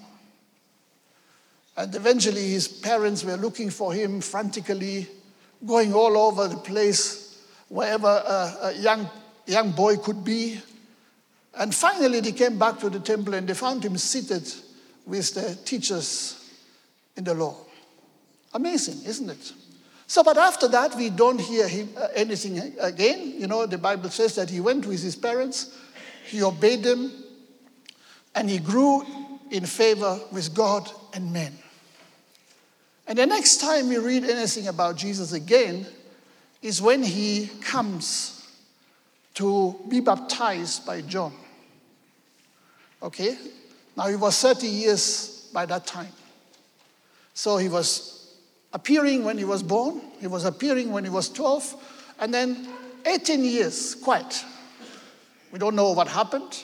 And 1.77 1.95
eventually, 1.95 2.49
his 2.49 2.67
parents 2.67 3.23
were 3.23 3.37
looking 3.37 3.69
for 3.69 3.93
him 3.93 4.19
frantically, 4.19 5.07
going 5.65 5.93
all 5.93 6.17
over 6.17 6.47
the 6.49 6.57
place, 6.57 7.41
wherever 7.69 8.07
a, 8.07 8.57
a 8.61 8.73
young, 8.73 9.09
young 9.47 9.71
boy 9.71 9.95
could 9.97 10.23
be. 10.23 10.59
And 11.55 11.73
finally, 11.73 12.19
they 12.19 12.33
came 12.33 12.59
back 12.59 12.77
to 12.79 12.89
the 12.89 12.99
temple 12.99 13.33
and 13.33 13.47
they 13.47 13.53
found 13.53 13.83
him 13.83 13.97
seated 13.97 14.47
with 15.05 15.33
the 15.33 15.55
teachers 15.65 16.51
in 17.15 17.23
the 17.23 17.33
law. 17.33 17.55
Amazing, 18.53 19.07
isn't 19.07 19.29
it? 19.29 19.53
So, 20.05 20.23
but 20.23 20.37
after 20.37 20.67
that, 20.67 20.95
we 20.95 21.09
don't 21.09 21.39
hear 21.39 21.67
him, 21.67 21.89
uh, 21.97 22.09
anything 22.13 22.59
again. 22.79 23.33
You 23.39 23.47
know, 23.47 23.65
the 23.65 23.77
Bible 23.77 24.09
says 24.09 24.35
that 24.35 24.49
he 24.49 24.59
went 24.59 24.85
with 24.85 25.01
his 25.01 25.15
parents 25.15 25.75
he 26.25 26.43
obeyed 26.43 26.83
them, 26.83 27.11
and 28.35 28.49
he 28.49 28.59
grew 28.59 29.05
in 29.51 29.65
favor 29.65 30.19
with 30.31 30.53
God 30.53 30.89
and 31.13 31.31
men. 31.31 31.53
And 33.07 33.17
the 33.17 33.25
next 33.25 33.57
time 33.57 33.89
we 33.89 33.97
read 33.97 34.23
anything 34.23 34.67
about 34.67 34.95
Jesus 34.95 35.33
again 35.33 35.85
is 36.61 36.81
when 36.81 37.03
he 37.03 37.49
comes 37.61 38.47
to 39.35 39.75
be 39.89 39.99
baptized 39.99 40.85
by 40.85 41.01
John. 41.01 41.33
Okay? 43.01 43.37
Now 43.97 44.07
he 44.07 44.15
was 44.15 44.41
30 44.41 44.67
years 44.67 45.49
by 45.53 45.65
that 45.65 45.85
time. 45.85 46.11
So 47.33 47.57
he 47.57 47.67
was 47.67 48.35
appearing 48.71 49.23
when 49.23 49.37
he 49.37 49.45
was 49.45 49.61
born, 49.61 50.01
he 50.19 50.27
was 50.27 50.45
appearing 50.45 50.91
when 50.91 51.03
he 51.03 51.09
was 51.09 51.29
12, 51.29 51.75
and 52.19 52.33
then 52.33 52.67
18 53.05 53.43
years, 53.43 53.95
quite, 53.95 54.43
we 55.53 55.59
don't 55.59 55.75
know 55.75 55.91
what 55.91 56.07
happened, 56.07 56.63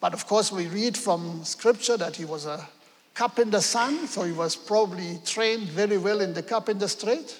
but 0.00 0.14
of 0.14 0.24
course, 0.24 0.52
we 0.52 0.68
read 0.68 0.96
from 0.96 1.44
scripture 1.44 1.96
that 1.96 2.14
he 2.14 2.24
was 2.24 2.46
a 2.46 2.64
carpenter's 3.14 3.66
son, 3.66 4.06
so 4.06 4.22
he 4.22 4.30
was 4.32 4.54
probably 4.54 5.18
trained 5.26 5.64
very 5.64 5.98
well 5.98 6.20
in 6.20 6.32
the 6.32 6.42
carpenter's 6.44 6.94
trade. 6.94 7.32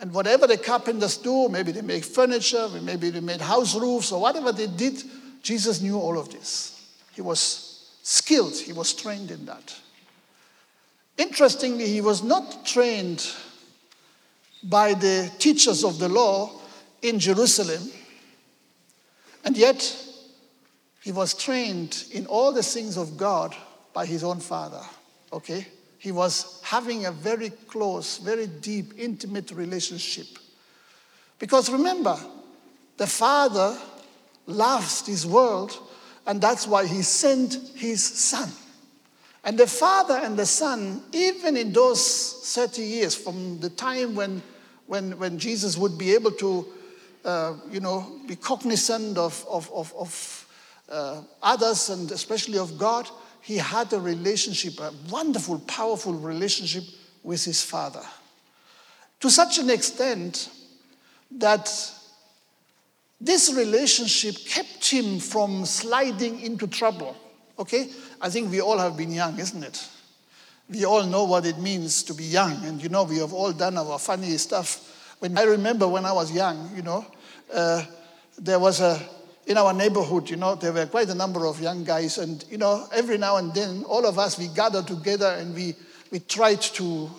And 0.00 0.12
whatever 0.12 0.46
the 0.46 0.58
carpenters 0.58 1.16
do, 1.16 1.48
maybe 1.48 1.72
they 1.72 1.80
make 1.80 2.04
furniture, 2.04 2.68
maybe 2.82 3.08
they 3.08 3.20
made 3.20 3.40
house 3.40 3.74
roofs, 3.74 4.12
or 4.12 4.20
whatever 4.20 4.52
they 4.52 4.66
did, 4.66 5.02
Jesus 5.42 5.80
knew 5.80 5.98
all 5.98 6.18
of 6.18 6.30
this. 6.30 6.94
He 7.12 7.22
was 7.22 7.88
skilled, 8.02 8.54
he 8.54 8.74
was 8.74 8.92
trained 8.92 9.30
in 9.30 9.46
that. 9.46 9.74
Interestingly, 11.16 11.86
he 11.86 12.02
was 12.02 12.22
not 12.22 12.66
trained 12.66 13.26
by 14.62 14.92
the 14.92 15.32
teachers 15.38 15.84
of 15.84 15.98
the 15.98 16.10
law 16.10 16.50
in 17.00 17.18
Jerusalem. 17.18 17.90
And 19.44 19.56
yet, 19.56 19.96
he 21.02 21.12
was 21.12 21.34
trained 21.34 22.04
in 22.12 22.26
all 22.26 22.52
the 22.52 22.62
things 22.62 22.96
of 22.96 23.16
God 23.16 23.54
by 23.92 24.06
his 24.06 24.24
own 24.24 24.40
father. 24.40 24.80
Okay? 25.32 25.66
He 25.98 26.12
was 26.12 26.60
having 26.62 27.06
a 27.06 27.12
very 27.12 27.50
close, 27.50 28.18
very 28.18 28.46
deep, 28.46 28.94
intimate 28.96 29.50
relationship. 29.50 30.26
Because 31.38 31.70
remember, 31.70 32.18
the 32.96 33.06
father 33.06 33.78
loves 34.46 35.02
this 35.02 35.26
world, 35.26 35.78
and 36.26 36.40
that's 36.40 36.66
why 36.66 36.86
he 36.86 37.02
sent 37.02 37.54
his 37.74 38.02
son. 38.02 38.50
And 39.44 39.58
the 39.58 39.66
father 39.66 40.14
and 40.14 40.38
the 40.38 40.46
son, 40.46 41.02
even 41.12 41.56
in 41.56 41.72
those 41.72 42.54
30 42.54 42.82
years, 42.82 43.14
from 43.14 43.60
the 43.60 43.68
time 43.68 44.14
when, 44.14 44.42
when, 44.86 45.18
when 45.18 45.38
Jesus 45.38 45.76
would 45.76 45.98
be 45.98 46.14
able 46.14 46.30
to, 46.32 46.66
uh, 47.24 47.54
you 47.70 47.80
know, 47.80 48.20
be 48.26 48.36
cognizant 48.36 49.16
of, 49.18 49.44
of, 49.48 49.70
of, 49.72 49.94
of 49.96 50.46
uh, 50.88 51.22
others 51.42 51.90
and 51.90 52.10
especially 52.10 52.58
of 52.58 52.78
God, 52.78 53.08
he 53.40 53.56
had 53.56 53.92
a 53.92 54.00
relationship, 54.00 54.78
a 54.80 54.92
wonderful, 55.10 55.58
powerful 55.60 56.14
relationship 56.14 56.84
with 57.22 57.44
his 57.44 57.62
father. 57.62 58.02
To 59.20 59.30
such 59.30 59.58
an 59.58 59.70
extent 59.70 60.50
that 61.38 61.70
this 63.20 63.52
relationship 63.52 64.36
kept 64.46 64.90
him 64.90 65.18
from 65.18 65.64
sliding 65.64 66.40
into 66.40 66.66
trouble. 66.66 67.16
Okay? 67.58 67.90
I 68.20 68.28
think 68.28 68.50
we 68.50 68.60
all 68.60 68.78
have 68.78 68.96
been 68.96 69.10
young, 69.10 69.38
isn't 69.38 69.62
it? 69.62 69.88
We 70.68 70.84
all 70.84 71.04
know 71.04 71.24
what 71.24 71.46
it 71.46 71.58
means 71.58 72.02
to 72.04 72.14
be 72.14 72.24
young, 72.24 72.64
and 72.64 72.82
you 72.82 72.88
know, 72.88 73.04
we 73.04 73.18
have 73.18 73.32
all 73.34 73.52
done 73.52 73.76
our 73.76 73.98
funny 73.98 74.36
stuff. 74.38 75.16
When 75.18 75.36
I 75.36 75.42
remember 75.42 75.86
when 75.86 76.06
I 76.06 76.12
was 76.12 76.32
young, 76.32 76.70
you 76.74 76.82
know, 76.82 77.04
uh, 77.52 77.84
there 78.38 78.58
was 78.58 78.80
a, 78.80 79.00
in 79.46 79.58
our 79.58 79.72
neighborhood, 79.72 80.30
you 80.30 80.36
know, 80.36 80.54
there 80.54 80.72
were 80.72 80.86
quite 80.86 81.08
a 81.08 81.14
number 81.14 81.46
of 81.46 81.60
young 81.60 81.84
guys, 81.84 82.18
and, 82.18 82.44
you 82.50 82.58
know, 82.58 82.86
every 82.92 83.18
now 83.18 83.36
and 83.36 83.52
then, 83.54 83.84
all 83.84 84.06
of 84.06 84.18
us, 84.18 84.38
we 84.38 84.48
gathered 84.48 84.86
together 84.86 85.36
and 85.38 85.54
we, 85.54 85.74
we 86.10 86.20
tried 86.20 86.60
to, 86.60 87.10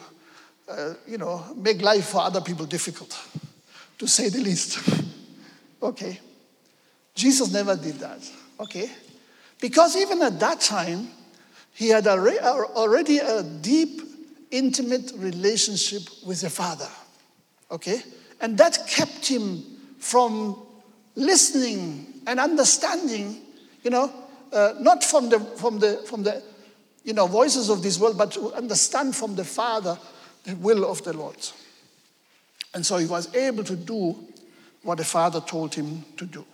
uh, 0.69 0.93
you 1.07 1.17
know, 1.17 1.43
make 1.55 1.81
life 1.81 2.07
for 2.07 2.21
other 2.21 2.41
people 2.41 2.65
difficult, 2.65 3.19
to 3.97 4.07
say 4.07 4.29
the 4.29 4.39
least. 4.39 4.79
okay. 5.83 6.19
Jesus 7.13 7.51
never 7.53 7.75
did 7.75 7.95
that, 7.95 8.29
okay? 8.59 8.89
Because 9.59 9.95
even 9.95 10.21
at 10.21 10.39
that 10.39 10.59
time, 10.59 11.07
he 11.73 11.89
had 11.89 12.07
already 12.07 13.17
a 13.17 13.43
deep, 13.43 14.01
intimate 14.49 15.11
relationship 15.17 16.03
with 16.25 16.41
the 16.41 16.49
Father. 16.49 16.87
Okay? 17.69 18.01
And 18.39 18.57
that 18.57 18.87
kept 18.87 19.27
him 19.27 19.63
from 20.05 20.55
listening 21.15 22.05
and 22.27 22.39
understanding, 22.39 23.41
you 23.81 23.89
know, 23.89 24.13
uh, 24.53 24.73
not 24.79 25.03
from 25.03 25.29
the, 25.29 25.39
from, 25.39 25.79
the, 25.79 25.97
from 26.07 26.21
the 26.21 26.43
you 27.03 27.13
know, 27.13 27.25
voices 27.25 27.69
of 27.69 27.81
this 27.81 27.99
world, 27.99 28.15
but 28.15 28.31
to 28.31 28.53
understand 28.53 29.15
from 29.15 29.35
the 29.35 29.43
Father 29.43 29.97
the 30.43 30.55
will 30.57 30.87
of 30.89 31.03
the 31.03 31.11
Lord. 31.11 31.37
And 32.75 32.85
so 32.85 32.97
he 32.97 33.07
was 33.07 33.33
able 33.33 33.63
to 33.63 33.75
do 33.75 34.15
what 34.83 34.99
the 34.99 35.03
Father 35.03 35.41
told 35.41 35.73
him 35.73 36.05
to 36.17 36.25
do. 36.25 36.45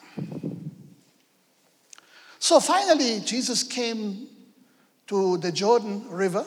So 2.40 2.62
finally, 2.62 3.20
Jesus 3.20 3.64
came 3.64 4.28
to 5.08 5.36
the 5.38 5.52
Jordan 5.52 6.10
River 6.10 6.46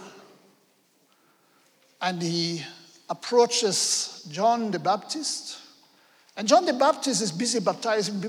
and 2.01 2.23
he 2.23 2.63
approaches 3.11 4.27
John 4.31 4.71
the 4.71 4.79
Baptist. 4.79 5.59
And 6.37 6.49
John 6.49 6.65
the 6.65 6.73
Baptist 6.73 7.23
is 7.23 7.31
busy 7.31 7.61
baptizing, 7.61 8.21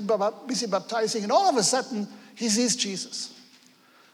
busy 0.46 0.66
baptizing, 0.66 1.24
and 1.24 1.32
all 1.32 1.48
of 1.48 1.56
a 1.56 1.62
sudden 1.62 2.06
he 2.34 2.48
sees 2.48 2.76
Jesus. 2.76 3.32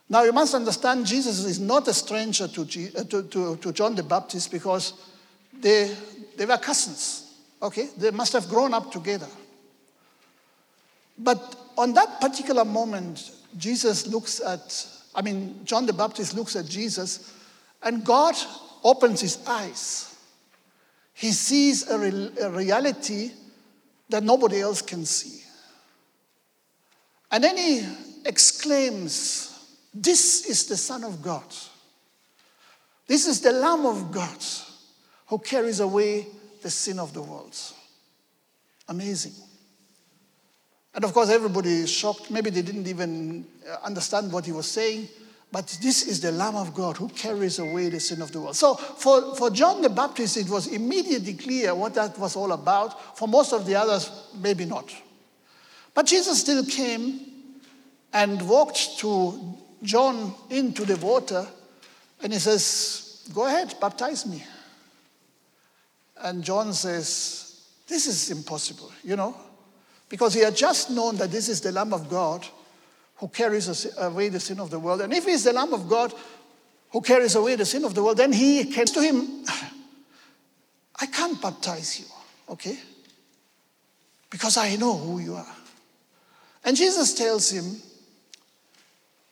Now 0.08 0.24
you 0.24 0.32
must 0.32 0.54
understand, 0.54 1.06
Jesus 1.06 1.44
is 1.44 1.58
not 1.58 1.88
a 1.88 1.94
stranger 1.94 2.48
to, 2.48 2.62
uh, 2.62 3.04
to, 3.04 3.22
to, 3.22 3.56
to 3.56 3.72
John 3.72 3.94
the 3.94 4.02
Baptist 4.02 4.50
because 4.50 4.94
they, 5.58 5.94
they 6.36 6.46
were 6.46 6.58
cousins. 6.58 7.34
Okay? 7.62 7.88
They 7.96 8.10
must 8.10 8.32
have 8.32 8.48
grown 8.48 8.74
up 8.74 8.90
together. 8.90 9.28
But 11.18 11.56
on 11.78 11.94
that 11.94 12.20
particular 12.20 12.64
moment, 12.64 13.30
Jesus 13.56 14.06
looks 14.06 14.40
at, 14.40 14.86
I 15.14 15.22
mean, 15.22 15.60
John 15.64 15.86
the 15.86 15.92
Baptist 15.92 16.34
looks 16.34 16.56
at 16.56 16.66
Jesus, 16.66 17.32
and 17.82 18.04
God 18.04 18.34
opens 18.82 19.20
his 19.20 19.38
eyes. 19.46 20.16
He 21.14 21.30
sees 21.32 21.88
a, 21.88 21.98
re- 21.98 22.30
a 22.40 22.50
reality 22.50 23.30
that 24.08 24.22
nobody 24.22 24.60
else 24.60 24.82
can 24.82 25.04
see. 25.04 25.42
And 27.30 27.42
then 27.42 27.56
he 27.56 27.86
exclaims, 28.26 29.58
This 29.94 30.46
is 30.46 30.66
the 30.66 30.76
Son 30.76 31.04
of 31.04 31.22
God. 31.22 31.44
This 33.06 33.26
is 33.26 33.40
the 33.40 33.52
Lamb 33.52 33.86
of 33.86 34.12
God 34.12 34.38
who 35.26 35.38
carries 35.38 35.80
away 35.80 36.26
the 36.62 36.70
sin 36.70 36.98
of 36.98 37.12
the 37.12 37.22
world. 37.22 37.56
Amazing. 38.88 39.32
And 40.94 41.04
of 41.04 41.12
course, 41.12 41.30
everybody 41.30 41.70
is 41.70 41.90
shocked. 41.90 42.30
Maybe 42.30 42.50
they 42.50 42.62
didn't 42.62 42.86
even 42.86 43.46
understand 43.82 44.30
what 44.30 44.44
he 44.44 44.52
was 44.52 44.66
saying. 44.66 45.08
But 45.52 45.78
this 45.82 46.06
is 46.06 46.20
the 46.20 46.32
Lamb 46.32 46.56
of 46.56 46.74
God 46.74 46.96
who 46.96 47.08
carries 47.10 47.58
away 47.58 47.90
the 47.90 48.00
sin 48.00 48.22
of 48.22 48.32
the 48.32 48.40
world. 48.40 48.56
So 48.56 48.74
for, 48.74 49.36
for 49.36 49.50
John 49.50 49.82
the 49.82 49.90
Baptist, 49.90 50.38
it 50.38 50.48
was 50.48 50.66
immediately 50.66 51.34
clear 51.34 51.74
what 51.74 51.94
that 51.94 52.18
was 52.18 52.36
all 52.36 52.52
about. 52.52 53.18
For 53.18 53.28
most 53.28 53.52
of 53.52 53.66
the 53.66 53.76
others, 53.76 54.10
maybe 54.40 54.64
not. 54.64 54.90
But 55.94 56.06
Jesus 56.06 56.40
still 56.40 56.64
came 56.64 57.20
and 58.14 58.40
walked 58.48 58.98
to 59.00 59.38
John 59.82 60.34
into 60.48 60.86
the 60.86 60.96
water, 60.96 61.46
and 62.22 62.32
he 62.32 62.38
says, 62.38 63.28
Go 63.34 63.46
ahead, 63.46 63.74
baptize 63.80 64.24
me. 64.26 64.42
And 66.22 66.42
John 66.42 66.72
says, 66.72 67.66
This 67.86 68.06
is 68.06 68.30
impossible, 68.30 68.90
you 69.04 69.16
know 69.16 69.36
because 70.12 70.34
he 70.34 70.40
had 70.40 70.54
just 70.54 70.90
known 70.90 71.16
that 71.16 71.30
this 71.30 71.48
is 71.48 71.62
the 71.62 71.72
Lamb 71.72 71.94
of 71.94 72.06
God 72.10 72.46
who 73.22 73.28
carries 73.28 73.86
away 73.98 74.28
the 74.30 74.40
sin 74.40 74.58
of 74.58 74.68
the 74.68 74.80
world. 74.80 75.00
And 75.00 75.12
if 75.12 75.26
he's 75.26 75.44
the 75.44 75.52
Lamb 75.52 75.72
of 75.72 75.88
God 75.88 76.12
who 76.90 77.00
carries 77.00 77.36
away 77.36 77.54
the 77.54 77.64
sin 77.64 77.84
of 77.84 77.94
the 77.94 78.02
world, 78.02 78.16
then 78.16 78.32
he 78.32 78.64
can 78.64 78.84
to 78.86 79.00
him, 79.00 79.44
I 81.00 81.06
can't 81.06 81.40
baptize 81.40 82.00
you, 82.00 82.06
okay? 82.48 82.76
Because 84.28 84.56
I 84.56 84.74
know 84.74 84.96
who 84.96 85.20
you 85.20 85.36
are. 85.36 85.54
And 86.64 86.76
Jesus 86.76 87.14
tells 87.14 87.48
him, 87.52 87.76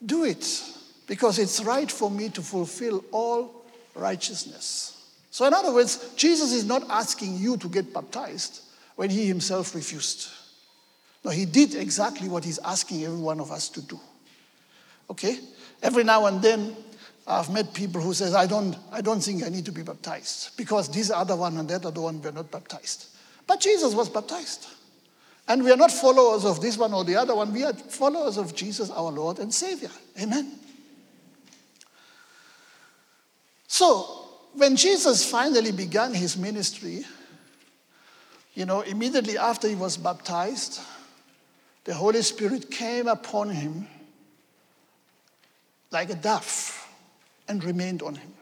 Do 0.07 0.23
it, 0.23 0.63
because 1.09 1.41
it's 1.41 1.61
right 1.65 1.91
for 1.91 2.13
me 2.13 2.29
to 2.29 2.43
fulfill 2.43 3.05
all 3.11 3.67
righteousness. 3.97 5.05
So, 5.33 5.45
in 5.47 5.53
other 5.53 5.75
words, 5.75 6.15
Jesus 6.15 6.53
is 6.53 6.65
not 6.65 6.89
asking 6.89 7.39
you 7.39 7.57
to 7.57 7.69
get 7.69 7.93
baptized 7.93 8.63
when 8.95 9.11
he 9.11 9.27
himself 9.27 9.75
refused. 9.75 10.29
No, 11.25 11.31
he 11.31 11.45
did 11.45 11.75
exactly 11.75 12.29
what 12.29 12.45
he's 12.45 12.59
asking 12.61 13.05
every 13.05 13.19
one 13.19 13.41
of 13.41 13.51
us 13.51 13.69
to 13.71 13.83
do. 13.83 14.01
Okay? 15.11 15.39
Every 15.83 16.05
now 16.05 16.27
and 16.27 16.41
then, 16.41 16.77
I've 17.27 17.51
met 17.51 17.75
people 17.75 18.01
who 18.01 18.15
says, 18.15 18.35
I 18.35 18.47
don't, 18.47 18.77
I 18.91 19.01
don't 19.01 19.21
think 19.21 19.45
I 19.45 19.49
need 19.49 19.65
to 19.67 19.73
be 19.73 19.83
baptized 19.83 20.57
because 20.57 20.89
this 20.89 21.11
other 21.11 21.37
one 21.37 21.59
and 21.59 21.69
that 21.69 21.85
other 21.85 22.01
one 22.01 22.21
were 22.23 22.33
not 22.33 22.51
baptized. 22.51 23.07
But 23.47 23.61
Jesus 23.61 23.95
was 23.95 24.09
baptized. 24.09 24.67
And 25.47 25.65
we 25.65 25.71
are 25.71 25.77
not 25.77 25.91
followers 25.91 26.45
of 26.45 26.61
this 26.61 26.79
one 26.79 26.95
or 26.95 27.05
the 27.05 27.17
other 27.17 27.35
one. 27.35 27.53
We 27.53 27.65
are 27.65 27.73
followers 27.73 28.37
of 28.37 28.55
Jesus, 28.55 28.91
our 28.91 29.11
Lord 29.11 29.39
and 29.39 29.53
Savior. 29.53 29.91
Amen. 30.21 30.53
So, 33.67 34.27
when 34.55 34.77
Jesus 34.77 35.29
finally 35.29 35.73
began 35.73 36.15
his 36.15 36.37
ministry, 36.37 37.05
you 38.55 38.65
know, 38.65 38.81
immediately 38.81 39.39
after 39.39 39.69
he 39.69 39.75
was 39.75 39.97
baptized, 39.97 40.81
the 41.85 41.95
Holy 41.95 42.23
Spirit 42.23 42.71
came 42.71 43.09
upon 43.09 43.51
him 43.51 43.87
like 45.91 46.11
a 46.11 46.15
dove 46.15 46.89
and 47.49 47.65
remained 47.65 48.03
on 48.03 48.15
him. 48.15 48.33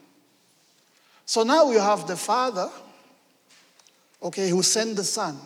So 1.24 1.42
now 1.42 1.70
you 1.70 1.78
have 1.78 2.06
the 2.06 2.16
Father, 2.16 2.70
okay, 4.22 4.48
who 4.48 4.62
sent 4.62 4.96
the 4.96 5.04
Son. 5.04 5.38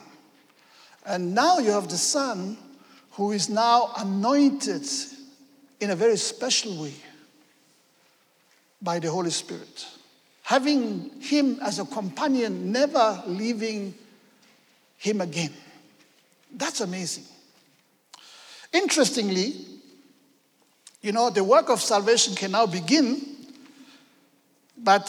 And 1.04 1.34
now 1.34 1.58
you 1.58 1.70
have 1.70 1.88
the 1.88 1.96
Son 1.96 2.56
who 3.12 3.32
is 3.32 3.48
now 3.48 3.92
anointed 3.96 4.86
in 5.80 5.90
a 5.90 5.96
very 5.96 6.16
special 6.16 6.82
way 6.82 6.94
by 8.80 8.98
the 8.98 9.10
Holy 9.10 9.30
Spirit. 9.30 9.86
Having 10.44 11.10
him 11.20 11.58
as 11.62 11.78
a 11.78 11.84
companion, 11.84 12.72
never 12.72 13.22
leaving 13.26 13.94
him 14.98 15.20
again. 15.20 15.52
That's 16.54 16.80
amazing. 16.80 17.24
Interestingly, 18.72 19.54
you 21.02 21.12
know, 21.12 21.30
the 21.30 21.44
work 21.44 21.68
of 21.68 21.80
salvation 21.80 22.34
can 22.34 22.52
now 22.52 22.66
begin, 22.66 23.20
but 24.78 25.08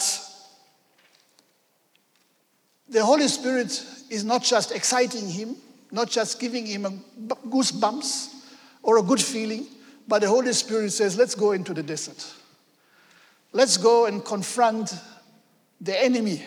the 2.88 3.04
Holy 3.04 3.28
Spirit 3.28 3.84
is 4.10 4.24
not 4.24 4.42
just 4.42 4.72
exciting 4.72 5.28
him, 5.28 5.56
not 5.90 6.10
just 6.10 6.40
giving 6.40 6.66
him 6.66 7.02
goosebumps 7.48 8.34
or 8.82 8.98
a 8.98 9.02
good 9.02 9.20
feeling, 9.20 9.66
but 10.06 10.20
the 10.20 10.28
Holy 10.28 10.52
Spirit 10.52 10.92
says, 10.92 11.16
let's 11.16 11.34
go 11.34 11.52
into 11.52 11.72
the 11.72 11.82
desert. 11.82 12.32
Let's 13.52 13.76
go 13.76 14.06
and 14.06 14.24
confront 14.24 14.94
the 15.80 16.00
enemy 16.02 16.44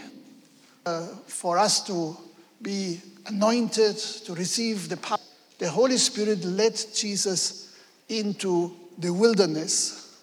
uh, 0.86 1.08
for 1.26 1.58
us 1.58 1.84
to 1.88 2.16
be 2.62 3.02
anointed, 3.26 3.98
to 3.98 4.34
receive 4.36 4.90
the 4.90 4.98
power. 4.98 5.18
The 5.58 5.70
Holy 5.70 5.98
Spirit 5.98 6.44
led 6.44 6.80
Jesus 6.94 7.76
into 8.10 8.76
the 8.98 9.12
wilderness, 9.12 10.22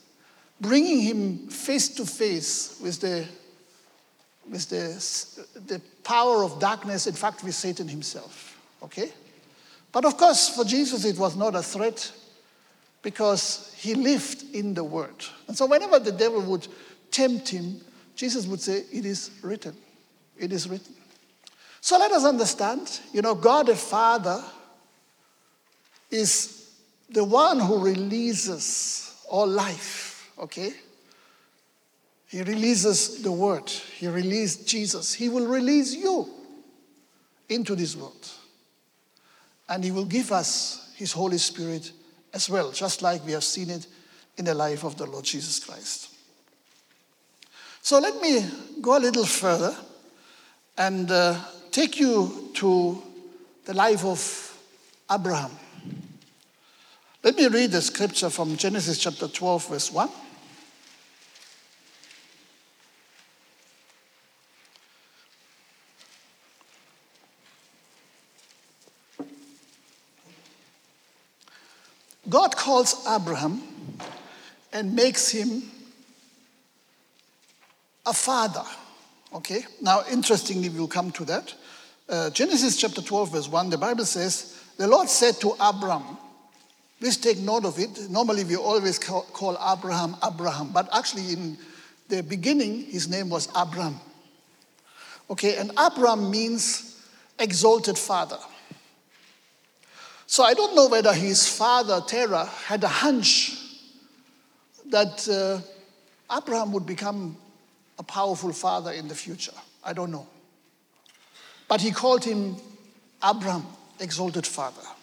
bringing 0.61 1.01
him 1.01 1.49
face 1.49 1.89
to 1.97 2.07
face 2.07 2.79
with 2.83 3.01
the 3.01 3.27
with 4.49 4.69
the, 4.69 5.63
the 5.67 5.81
power 6.03 6.45
of 6.45 6.59
darkness, 6.59 7.07
in 7.07 7.15
fact, 7.15 7.43
with 7.43 7.55
Satan 7.55 7.89
himself. 7.89 8.61
Okay? 8.83 9.11
But 9.91 10.05
of 10.05 10.17
course, 10.17 10.55
for 10.55 10.65
Jesus, 10.65 11.05
it 11.05 11.19
was 11.19 11.37
not 11.37 11.55
a 11.55 11.63
threat 11.63 12.13
because 13.03 13.75
he 13.77 13.95
lived 13.95 14.55
in 14.55 14.75
the 14.75 14.85
Word. 14.85 15.15
And 15.49 15.57
so, 15.57 15.67
whenever 15.67 15.99
the 15.99 16.13
devil 16.13 16.43
would 16.43 16.67
tempt 17.11 17.49
him, 17.49 17.81
Jesus 18.17 18.47
would 18.47 18.61
say, 18.61 18.85
It 18.93 19.05
is 19.05 19.31
written. 19.43 19.77
It 20.37 20.53
is 20.53 20.69
written. 20.69 20.95
So, 21.81 21.99
let 21.99 22.13
us 22.13 22.25
understand 22.25 23.01
you 23.13 23.23
know, 23.23 23.35
God 23.35 23.67
the 23.67 23.77
Father 23.77 24.43
is 26.15 26.71
the 27.11 27.25
one 27.25 27.59
who 27.61 27.79
releases 27.79 29.23
all 29.29 29.47
life, 29.47 30.31
okay? 30.39 30.73
He 32.29 32.43
releases 32.43 33.23
the 33.23 33.33
word. 33.33 33.69
He 33.69 34.09
released 34.09 34.67
Jesus. 34.67 35.15
He 35.15 35.29
will 35.29 35.47
release 35.47 35.95
you 35.95 36.29
into 37.49 37.75
this 37.75 37.97
world. 37.97 38.29
And 39.69 39.85
He 39.85 39.91
will 39.91 40.05
give 40.05 40.33
us 40.33 40.93
His 40.97 41.13
Holy 41.13 41.39
Spirit 41.39 41.93
as 42.33 42.49
well, 42.51 42.73
just 42.73 43.03
like 43.03 43.25
we 43.25 43.33
have 43.33 43.45
seen 43.45 43.71
it 43.71 43.87
in 44.37 44.45
the 44.45 44.55
life 44.55 44.85
of 44.85 44.97
the 44.97 45.07
Lord 45.07 45.25
Jesus 45.25 45.65
Christ. 45.65 46.11
So 47.83 47.99
let 47.99 48.21
me 48.21 48.45
go 48.81 48.97
a 48.97 49.01
little 49.01 49.27
further 49.27 49.77
and 50.77 51.11
uh, 51.11 51.39
take 51.71 52.01
you 52.01 52.51
to 52.55 53.03
the 53.65 53.75
life 53.75 54.05
of 54.05 54.59
Abraham. 55.11 55.51
Let 57.25 57.37
me 57.37 57.47
read 57.47 57.71
the 57.71 57.81
scripture 57.81 58.29
from 58.29 58.55
Genesis 58.59 58.99
chapter 58.99 59.27
12, 59.27 59.69
verse 59.69 59.91
1. 59.91 60.11
God 72.29 72.55
calls 72.57 73.07
Abraham 73.09 73.63
and 74.75 74.95
makes 74.95 75.31
him 75.31 75.63
a 78.05 78.13
father. 78.13 78.65
Okay? 79.33 79.65
Now, 79.81 80.03
interestingly, 80.11 80.69
we'll 80.69 80.89
come 80.89 81.11
to 81.13 81.25
that. 81.25 81.55
Uh, 82.07 82.29
Genesis 82.29 82.77
chapter 82.77 83.01
12, 83.01 83.33
verse 83.33 83.49
1, 83.49 83.71
the 83.71 83.79
Bible 83.79 84.05
says, 84.05 84.61
The 84.77 84.87
Lord 84.87 85.09
said 85.09 85.37
to 85.41 85.55
Abraham, 85.55 86.19
please 87.05 87.19
take 87.19 87.37
note 87.37 87.67
of 87.67 87.79
it. 87.79 88.09
Normally, 88.09 88.45
we 88.45 88.57
always 88.57 88.99
call, 88.99 89.59
Abraham 89.61 90.17
Abraham, 90.25 90.71
but 90.73 90.89
actually, 90.91 91.35
in 91.35 91.59
the 92.09 92.23
beginning, 92.23 92.85
his 92.85 93.11
name 93.11 93.29
was 93.29 93.47
Abram. 93.55 94.01
Okay, 95.29 95.59
and 95.59 95.71
Abram 95.77 96.31
means 96.31 96.99
exalted 97.39 97.99
father. 97.99 98.39
So 100.27 100.45
I 100.45 100.55
don't 100.55 100.75
know 100.75 100.89
whether 100.89 101.13
his 101.13 101.47
father, 101.47 102.01
Terah, 102.01 102.47
had 102.47 102.83
a 102.83 102.89
hunch 102.89 103.53
that 104.87 105.29
uh, 105.29 105.61
Abraham 106.35 106.73
would 106.73 106.87
become 106.87 107.37
a 107.99 108.03
powerful 108.03 108.55
father 108.55 108.93
in 108.93 109.09
the 109.09 109.15
future. 109.15 109.53
I 109.85 109.93
don't 109.93 110.11
know. 110.11 110.27
But 111.69 111.83
he 111.83 111.91
called 111.91 112.25
him 112.25 112.57
Abram, 113.21 113.67
exalted 114.01 114.47
father. 114.47 114.94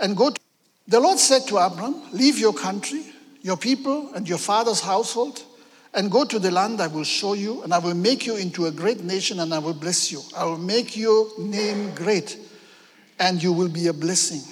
And 0.00 0.16
go 0.16 0.30
to, 0.30 0.40
the 0.86 1.00
Lord 1.00 1.18
said 1.18 1.46
to 1.48 1.58
Abram, 1.58 1.94
Leave 2.12 2.38
your 2.38 2.52
country, 2.52 3.04
your 3.42 3.56
people, 3.56 4.12
and 4.14 4.28
your 4.28 4.38
father's 4.38 4.80
household 4.80 5.42
and 5.94 6.10
go 6.10 6.24
to 6.24 6.38
the 6.38 6.50
land 6.50 6.80
I 6.80 6.86
will 6.86 7.04
show 7.04 7.32
you, 7.32 7.62
and 7.62 7.72
I 7.72 7.78
will 7.78 7.94
make 7.94 8.26
you 8.26 8.36
into 8.36 8.66
a 8.66 8.70
great 8.70 9.02
nation, 9.02 9.40
and 9.40 9.54
I 9.54 9.58
will 9.58 9.74
bless 9.74 10.12
you. 10.12 10.20
I 10.36 10.44
will 10.44 10.58
make 10.58 10.96
your 10.96 11.26
name 11.38 11.94
great, 11.94 12.38
and 13.18 13.42
you 13.42 13.52
will 13.52 13.68
be 13.68 13.86
a 13.86 13.92
blessing. 13.92 14.42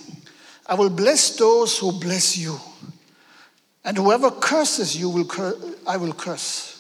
I 0.67 0.75
will 0.75 0.91
bless 0.91 1.37
those 1.37 1.79
who 1.79 1.93
bless 1.93 2.37
you, 2.37 2.59
and 3.85 3.97
whoever 3.97 4.31
curses 4.31 4.97
you, 4.97 5.11
will 5.11 5.27
cur- 5.27 5.57
I 5.87 5.97
will 5.99 6.13
curse. 6.13 6.73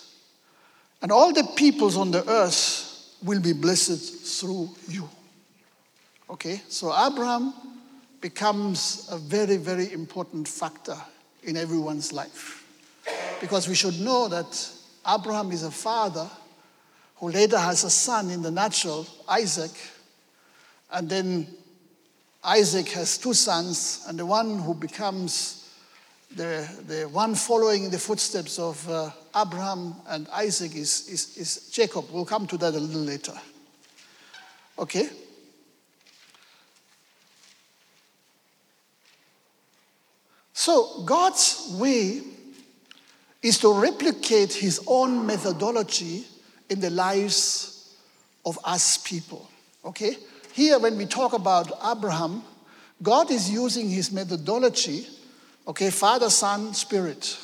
And 1.03 1.12
all 1.12 1.33
the 1.33 1.44
peoples 1.55 1.96
on 1.96 2.11
the 2.11 2.29
earth 2.29 3.14
will 3.22 3.40
be 3.40 3.53
blessed 3.53 4.40
through 4.40 4.70
you. 4.88 5.09
Okay, 6.29 6.62
so 6.68 6.92
Abraham 6.92 7.55
becomes 8.20 9.09
a 9.11 9.18
very, 9.18 9.57
very 9.57 9.92
important 9.92 10.48
factor 10.48 10.96
in 11.42 11.57
everyone's 11.57 12.12
life. 12.12 12.64
Because 13.40 13.68
we 13.68 13.74
should 13.74 14.00
know 14.00 14.29
that 14.29 14.70
Abraham 15.09 15.52
is 15.52 15.62
a 15.62 15.70
father 15.70 16.29
who 17.16 17.31
later 17.31 17.59
has 17.59 17.85
a 17.85 17.90
son 17.90 18.31
in 18.31 18.42
the 18.42 18.50
natural, 18.50 19.07
Isaac, 19.29 19.70
and 20.90 21.09
then 21.09 21.46
Isaac 22.42 22.88
has 22.90 23.18
two 23.18 23.35
sons, 23.35 24.05
and 24.09 24.18
the 24.18 24.26
one 24.26 24.59
who 24.59 24.74
becomes 24.74 25.68
the, 26.35 26.68
the 26.87 27.09
one 27.09 27.35
following 27.35 27.90
the 27.90 27.98
footsteps 27.98 28.59
of 28.59 28.88
uh, 28.88 29.11
Abraham 29.35 29.94
and 30.09 30.29
Isaac 30.29 30.74
is, 30.74 31.09
is, 31.09 31.37
is 31.37 31.70
Jacob. 31.70 32.07
We'll 32.11 32.24
come 32.24 32.46
to 32.48 32.59
that 32.59 32.74
a 32.74 32.79
little 32.79 33.02
later. 33.02 33.33
Okay? 34.79 35.09
So, 40.59 41.03
God's 41.05 41.69
way 41.79 42.23
is 43.42 43.59
to 43.59 43.75
replicate 43.75 44.55
his 44.55 44.81
own 44.87 45.27
methodology 45.27 46.25
in 46.71 46.81
the 46.81 46.88
lives 46.88 47.95
of 48.42 48.59
us 48.64 48.97
people. 48.97 49.51
Okay? 49.85 50.16
Here, 50.55 50.79
when 50.79 50.97
we 50.97 51.05
talk 51.05 51.35
about 51.35 51.71
Abraham, 51.85 52.42
God 53.03 53.31
is 53.31 53.51
using 53.51 53.90
his 53.90 54.11
methodology, 54.11 55.07
okay, 55.69 55.90
Father, 55.90 56.31
Son, 56.31 56.73
Spirit, 56.73 57.37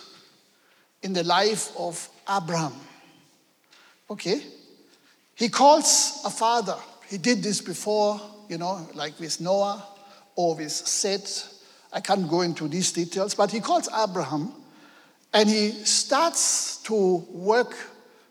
in 1.03 1.13
the 1.13 1.23
life 1.23 1.71
of 1.79 2.09
Abraham. 2.27 2.73
Okay? 4.09 4.41
He 5.35 5.51
calls 5.51 6.23
a 6.25 6.31
father. 6.31 6.79
He 7.11 7.19
did 7.19 7.43
this 7.43 7.61
before, 7.61 8.19
you 8.49 8.57
know, 8.57 8.89
like 8.95 9.21
with 9.21 9.39
Noah 9.39 9.87
or 10.35 10.55
with 10.55 10.73
Seth. 10.73 11.52
I 11.93 12.01
can't 12.01 12.29
go 12.29 12.41
into 12.41 12.69
these 12.69 12.93
details, 12.93 13.35
but 13.35 13.51
he 13.51 13.61
calls 13.61 13.89
Abraham 13.89 14.53
and 15.33 15.49
he 15.49 15.71
starts 15.71 16.79
to 16.85 17.17
work 17.31 17.77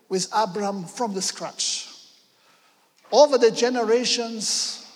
with 0.08 0.28
Abraham 0.36 0.84
from 0.84 1.14
the 1.14 1.22
scratch. 1.22 1.88
Over 3.10 3.38
the 3.38 3.50
generations 3.50 4.86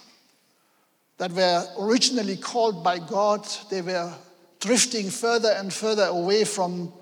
that 1.18 1.32
were 1.32 1.64
originally 1.78 2.36
called 2.36 2.82
by 2.82 2.98
God, 2.98 3.46
they 3.70 3.82
were 3.82 4.12
drifting 4.60 5.10
further 5.10 5.50
and 5.56 5.72
further 5.72 6.04
away 6.04 6.44
from 6.44 6.92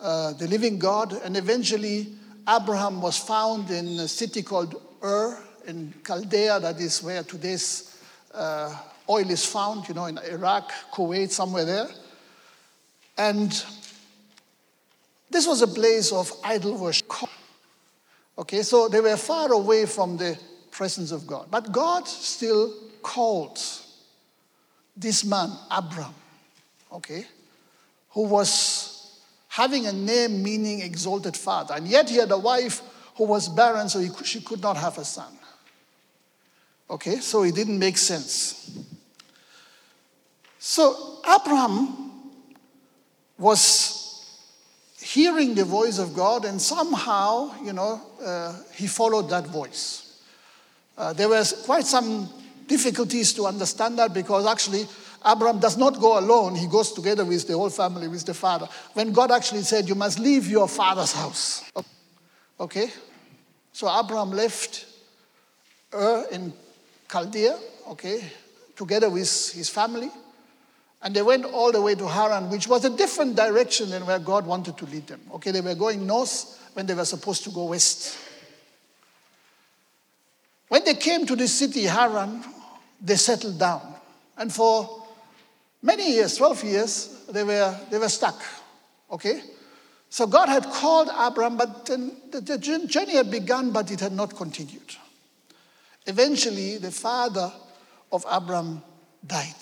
uh, 0.00 0.32
the 0.34 0.46
living 0.46 0.78
God. 0.78 1.12
And 1.24 1.36
eventually, 1.36 2.12
Abraham 2.48 3.00
was 3.00 3.18
found 3.18 3.70
in 3.70 3.86
a 3.98 4.08
city 4.08 4.42
called 4.42 4.80
Ur 5.02 5.38
in 5.66 5.94
Chaldea, 6.04 6.60
that 6.60 6.78
is 6.78 7.02
where 7.02 7.22
today's 7.22 7.96
uh, 8.32 8.74
oil 9.08 9.30
is 9.30 9.44
found, 9.44 9.88
you 9.88 9.94
know, 9.94 10.06
in 10.06 10.18
Iraq, 10.18 10.70
Kuwait, 10.92 11.30
somewhere 11.30 11.64
there. 11.64 11.88
And 13.16 13.50
this 15.30 15.46
was 15.46 15.62
a 15.62 15.68
place 15.68 16.12
of 16.12 16.32
idol 16.44 16.76
worship. 16.78 17.10
Okay, 18.38 18.62
so 18.62 18.88
they 18.88 19.00
were 19.00 19.16
far 19.16 19.52
away 19.52 19.86
from 19.86 20.16
the 20.16 20.38
presence 20.70 21.12
of 21.12 21.26
God. 21.26 21.46
But 21.50 21.70
God 21.70 22.08
still 22.08 22.72
called 23.02 23.60
this 24.96 25.24
man, 25.24 25.50
Abram, 25.70 26.14
okay, 26.92 27.26
who 28.10 28.22
was 28.22 29.20
having 29.48 29.86
a 29.86 29.92
name 29.92 30.42
meaning 30.42 30.80
exalted 30.80 31.36
father. 31.36 31.74
And 31.74 31.86
yet 31.86 32.10
he 32.10 32.16
had 32.16 32.30
a 32.30 32.38
wife 32.38 32.82
who 33.16 33.24
was 33.24 33.48
barren, 33.48 33.88
so 33.88 34.00
could, 34.08 34.26
she 34.26 34.40
could 34.40 34.60
not 34.60 34.76
have 34.76 34.98
a 34.98 35.04
son. 35.04 35.32
Okay, 36.90 37.16
so 37.16 37.44
it 37.44 37.54
didn't 37.54 37.78
make 37.78 37.96
sense. 37.96 38.78
So 40.66 41.18
Abraham 41.28 41.94
was 43.36 44.48
hearing 44.98 45.54
the 45.54 45.64
voice 45.66 45.98
of 45.98 46.14
God, 46.16 46.46
and 46.46 46.58
somehow, 46.58 47.52
you 47.62 47.74
know, 47.74 48.00
uh, 48.24 48.54
he 48.72 48.86
followed 48.86 49.28
that 49.28 49.46
voice. 49.46 50.22
Uh, 50.96 51.12
there 51.12 51.28
was 51.28 51.52
quite 51.66 51.84
some 51.84 52.30
difficulties 52.66 53.34
to 53.34 53.44
understand 53.44 53.98
that 53.98 54.14
because 54.14 54.46
actually 54.46 54.86
Abraham 55.26 55.58
does 55.58 55.76
not 55.76 56.00
go 56.00 56.18
alone, 56.18 56.54
he 56.54 56.66
goes 56.66 56.92
together 56.92 57.26
with 57.26 57.46
the 57.46 57.52
whole 57.52 57.68
family, 57.68 58.08
with 58.08 58.24
the 58.24 58.32
father. 58.32 58.66
When 58.94 59.12
God 59.12 59.32
actually 59.32 59.64
said, 59.64 59.86
You 59.86 59.94
must 59.94 60.18
leave 60.18 60.48
your 60.48 60.66
father's 60.66 61.12
house. 61.12 61.70
Okay? 62.58 62.88
So 63.70 63.86
Abraham 63.86 64.30
left 64.30 64.86
Ur 65.92 66.24
in 66.32 66.54
Chaldea, 67.12 67.58
okay, 67.88 68.24
together 68.74 69.10
with 69.10 69.52
his 69.52 69.68
family. 69.68 70.10
And 71.04 71.14
they 71.14 71.20
went 71.20 71.44
all 71.44 71.70
the 71.70 71.82
way 71.82 71.94
to 71.94 72.08
Haran, 72.08 72.48
which 72.48 72.66
was 72.66 72.86
a 72.86 72.90
different 72.90 73.36
direction 73.36 73.90
than 73.90 74.06
where 74.06 74.18
God 74.18 74.46
wanted 74.46 74.78
to 74.78 74.86
lead 74.86 75.06
them. 75.06 75.20
Okay, 75.34 75.50
they 75.50 75.60
were 75.60 75.74
going 75.74 76.06
north 76.06 76.58
when 76.72 76.86
they 76.86 76.94
were 76.94 77.04
supposed 77.04 77.44
to 77.44 77.50
go 77.50 77.66
west. 77.66 78.16
When 80.68 80.82
they 80.82 80.94
came 80.94 81.26
to 81.26 81.36
the 81.36 81.46
city, 81.46 81.82
Haran, 81.82 82.42
they 83.02 83.16
settled 83.16 83.58
down. 83.58 83.82
And 84.38 84.50
for 84.50 85.04
many 85.82 86.10
years, 86.14 86.38
12 86.38 86.64
years, 86.64 87.24
they 87.30 87.44
were, 87.44 87.78
they 87.90 87.98
were 87.98 88.08
stuck. 88.08 88.42
Okay? 89.10 89.42
So 90.08 90.26
God 90.26 90.48
had 90.48 90.64
called 90.64 91.10
Abram, 91.14 91.58
but 91.58 91.84
the, 91.84 92.40
the 92.40 92.56
journey 92.86 93.16
had 93.16 93.30
begun, 93.30 93.72
but 93.72 93.90
it 93.90 94.00
had 94.00 94.12
not 94.12 94.34
continued. 94.34 94.96
Eventually, 96.06 96.78
the 96.78 96.90
father 96.90 97.52
of 98.10 98.24
Abram 98.26 98.82
died. 99.26 99.54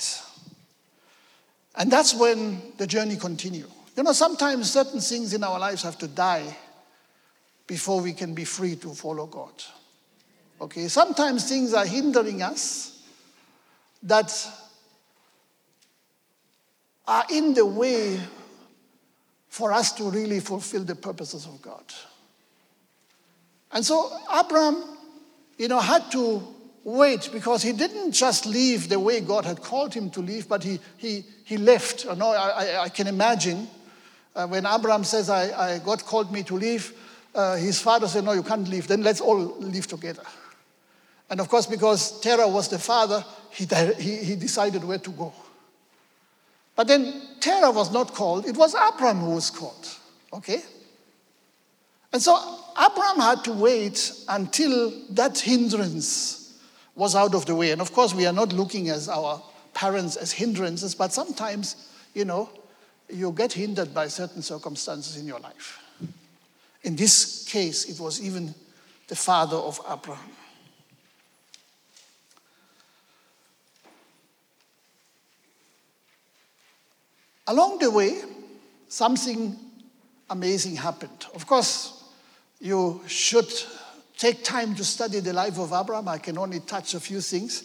And 1.76 1.90
that's 1.90 2.14
when 2.14 2.61
the 2.76 2.87
journey 2.87 3.16
continues. 3.16 3.68
You 3.96 4.02
know, 4.02 4.12
sometimes 4.12 4.70
certain 4.70 5.00
things 5.00 5.35
in 5.35 5.44
our 5.44 5.58
lives 5.58 5.82
have 5.82 5.98
to 5.98 6.08
die 6.08 6.56
before 7.66 8.00
we 8.00 8.12
can 8.12 8.35
be 8.35 8.44
free 8.44 8.76
to 8.76 8.94
follow 8.94 9.26
God. 9.26 9.52
Okay, 10.61 10.88
sometimes 10.88 11.48
things 11.48 11.74
are 11.74 11.85
hindering 11.85 12.42
us 12.42 13.02
that 14.02 14.32
are 17.06 17.24
in 17.30 17.52
the 17.54 17.66
way 17.66 18.20
for 19.48 19.72
us 19.72 19.92
to 19.92 20.11
really 20.11 20.40
fulfill 20.40 20.85
the 20.85 20.94
purposes 20.94 21.46
of 21.46 21.61
God. 21.61 21.85
And 23.72 23.85
so 23.85 24.11
Abram, 24.30 24.82
you 25.58 25.68
know, 25.68 25.80
had 25.80 26.11
to 26.12 26.42
wait 26.85 27.31
because 27.33 27.62
he 27.62 27.73
didn't 27.73 28.12
just 28.12 28.47
leave 28.47 28.88
the 28.88 28.99
way 28.99 29.21
God 29.21 29.45
had 29.45 29.62
called 29.62 29.95
him 29.95 30.11
to 30.11 30.21
leave, 30.21 30.49
but 30.49 30.62
he, 30.62 30.81
he, 30.97 31.25
he 31.45 31.57
left. 31.57 32.05
You 32.05 32.16
know, 32.16 32.31
I, 32.31 32.83
I 32.85 32.88
can 32.88 33.07
imagine 33.07 33.68
uh, 34.35 34.47
when 34.47 34.66
Abraham 34.66 35.05
says, 35.05 35.31
I, 35.31 35.75
I, 35.75 35.79
God 35.79 36.05
called 36.05 36.33
me 36.33 36.42
to 36.45 36.55
leave, 36.55 36.92
uh, 37.35 37.57
his 37.57 37.81
father 37.81 38.09
said, 38.09 38.25
No, 38.25 38.33
you 38.33 38.42
can't 38.42 38.68
leave. 38.68 38.88
Then 38.88 39.03
let's 39.03 39.21
all 39.21 39.38
leave 39.59 39.87
together. 39.87 40.25
And 41.31 41.40
of 41.40 41.49
course, 41.49 41.66
because 41.66 42.21
Terah 42.21 42.49
was 42.49 42.68
the 42.68 42.79
father, 42.79 43.25
he, 43.51 43.66
he, 43.99 44.16
he 44.16 44.37
decided 44.37 44.85
where 44.85 44.99
to 44.99 45.11
go. 45.11 45.33
But 46.75 46.88
then 46.88 47.23
Terah 47.40 47.71
was 47.71 47.92
not 47.92 48.14
called, 48.14 48.47
it 48.47 48.57
was 48.57 48.75
Abraham 48.75 49.18
who 49.18 49.31
was 49.31 49.51
called. 49.51 49.88
Okay? 50.33 50.62
And 52.12 52.21
so 52.21 52.37
Abraham 52.79 53.21
had 53.21 53.45
to 53.45 53.53
wait 53.53 54.12
until 54.29 54.92
that 55.11 55.38
hindrance 55.38 56.41
was 56.94 57.14
out 57.14 57.35
of 57.35 57.46
the 57.46 57.55
way. 57.55 57.70
And 57.70 57.81
of 57.81 57.92
course, 57.92 58.14
we 58.14 58.26
are 58.26 58.33
not 58.33 58.52
looking 58.52 58.88
as 58.88 59.09
our 59.09 59.42
parents 59.74 60.16
as 60.16 60.33
hindrances, 60.33 60.94
but 60.94 61.12
sometimes, 61.12 61.76
you 62.14 62.24
know, 62.24 62.50
you 63.09 63.33
get 63.33 63.52
hindered 63.52 63.94
by 63.94 64.09
certain 64.09 64.42
circumstances 64.42 65.16
in 65.16 65.26
your 65.26 65.40
life. 65.40 65.81
In 66.83 66.96
this 66.96 67.44
case, 67.48 67.85
it 67.85 68.00
was 68.00 68.20
even 68.22 68.55
the 69.09 69.16
father 69.16 69.57
of 69.57 69.81
Abraham. 69.90 70.31
Along 77.46 77.78
the 77.78 77.90
way, 77.90 78.22
something 78.88 79.57
amazing 80.31 80.76
happened. 80.76 81.26
Of 81.35 81.46
course, 81.46 82.05
you 82.61 83.02
should 83.07 83.52
take 84.22 84.44
time 84.44 84.72
to 84.76 84.85
study 84.85 85.18
the 85.18 85.32
life 85.32 85.58
of 85.58 85.72
Abraham. 85.72 86.06
I 86.06 86.18
can 86.18 86.38
only 86.38 86.61
touch 86.61 86.94
a 86.94 87.00
few 87.00 87.20
things. 87.20 87.64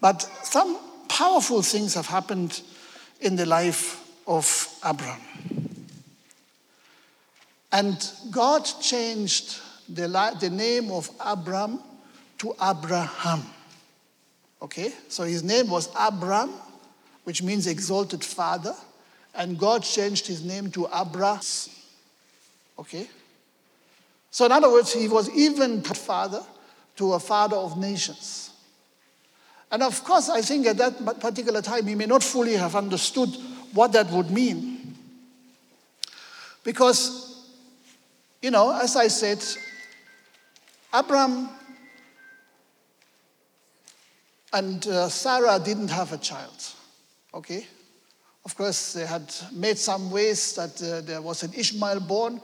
But 0.00 0.22
some 0.44 0.78
powerful 1.08 1.62
things 1.62 1.94
have 1.94 2.06
happened 2.06 2.62
in 3.20 3.34
the 3.34 3.44
life 3.44 4.00
of 4.24 4.46
Abraham. 4.86 5.20
And 7.72 8.12
God 8.30 8.60
changed 8.80 9.58
the, 9.88 10.06
the 10.40 10.50
name 10.50 10.92
of 10.92 11.10
Abram 11.18 11.80
to 12.38 12.54
Abraham. 12.62 13.42
Okay? 14.62 14.92
So 15.08 15.24
his 15.24 15.42
name 15.42 15.68
was 15.68 15.88
Abram, 15.98 16.50
which 17.24 17.42
means 17.42 17.66
exalted 17.66 18.22
father. 18.22 18.76
And 19.34 19.58
God 19.58 19.82
changed 19.82 20.28
his 20.28 20.44
name 20.44 20.70
to 20.70 20.86
Abraham. 20.94 21.40
Okay? 22.78 23.08
So, 24.30 24.46
in 24.46 24.52
other 24.52 24.70
words, 24.70 24.92
he 24.92 25.08
was 25.08 25.28
even 25.30 25.82
father 25.82 26.42
to 26.96 27.14
a 27.14 27.20
father 27.20 27.56
of 27.56 27.78
nations. 27.78 28.50
And 29.70 29.82
of 29.82 30.02
course, 30.04 30.28
I 30.28 30.42
think 30.42 30.66
at 30.66 30.76
that 30.78 31.20
particular 31.20 31.62
time, 31.62 31.86
he 31.86 31.94
may 31.94 32.06
not 32.06 32.22
fully 32.22 32.54
have 32.54 32.74
understood 32.74 33.28
what 33.72 33.92
that 33.92 34.10
would 34.10 34.30
mean. 34.30 34.96
Because, 36.64 37.46
you 38.42 38.50
know, 38.50 38.76
as 38.78 38.96
I 38.96 39.08
said, 39.08 39.44
Abraham 40.94 41.48
and 44.52 44.86
uh, 44.88 45.08
Sarah 45.08 45.60
didn't 45.64 45.88
have 45.88 46.12
a 46.12 46.18
child, 46.18 46.64
okay? 47.32 47.66
Of 48.44 48.56
course, 48.56 48.94
they 48.94 49.06
had 49.06 49.32
made 49.52 49.78
some 49.78 50.10
ways 50.10 50.54
that 50.54 50.82
uh, 50.82 51.00
there 51.02 51.22
was 51.22 51.44
an 51.44 51.52
Ishmael 51.54 52.00
born, 52.00 52.40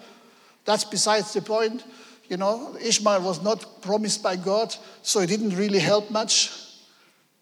that's 0.66 0.84
besides 0.84 1.32
the 1.32 1.40
point. 1.40 1.84
You 2.28 2.36
know, 2.36 2.76
Ishmael 2.80 3.22
was 3.22 3.42
not 3.42 3.80
promised 3.82 4.22
by 4.22 4.36
God, 4.36 4.74
so 5.02 5.20
it 5.20 5.28
didn't 5.28 5.56
really 5.56 5.78
help 5.78 6.10
much. 6.10 6.50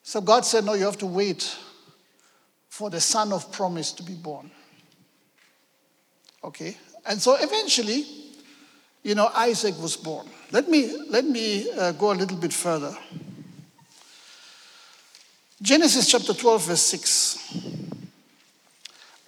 So 0.02 0.20
God 0.20 0.44
said, 0.44 0.64
No, 0.64 0.74
you 0.74 0.84
have 0.84 0.98
to 0.98 1.06
wait 1.06 1.56
for 2.68 2.90
the 2.90 3.00
son 3.00 3.32
of 3.32 3.50
promise 3.50 3.92
to 3.92 4.02
be 4.02 4.14
born. 4.14 4.50
Okay? 6.42 6.76
And 7.06 7.20
so 7.20 7.37
eventually, 7.40 8.04
you 9.02 9.14
know, 9.14 9.30
Isaac 9.34 9.80
was 9.80 9.96
born. 9.96 10.26
Let 10.50 10.68
me, 10.68 10.94
let 11.08 11.24
me 11.24 11.70
uh, 11.72 11.92
go 11.92 12.12
a 12.12 12.14
little 12.14 12.37
bit 12.37 12.52
further. 12.52 12.96
Genesis 15.62 16.10
chapter 16.10 16.34
12, 16.34 16.66
verse 16.66 16.82
6. 16.82 17.94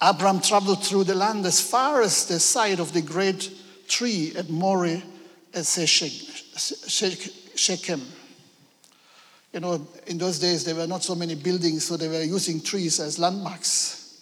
Abram 0.01 0.41
traveled 0.41 0.83
through 0.83 1.05
the 1.05 1.15
land 1.15 1.45
as 1.45 1.59
far 1.59 2.01
as 2.01 2.27
the 2.27 2.39
site 2.39 2.79
of 2.79 2.93
the 2.93 3.01
great 3.01 3.49
tree 3.87 4.33
at 4.35 4.49
Moreh 4.49 5.01
at 5.53 5.65
Shechem. 7.55 8.01
You 9.53 9.59
know, 9.59 9.87
in 10.05 10.17
those 10.17 10.39
days 10.39 10.63
there 10.63 10.75
were 10.75 10.87
not 10.87 11.03
so 11.03 11.15
many 11.15 11.35
buildings, 11.35 11.85
so 11.85 11.97
they 11.97 12.07
were 12.07 12.23
using 12.23 12.61
trees 12.61 12.99
as 12.99 13.17
landmarks. 13.17 14.21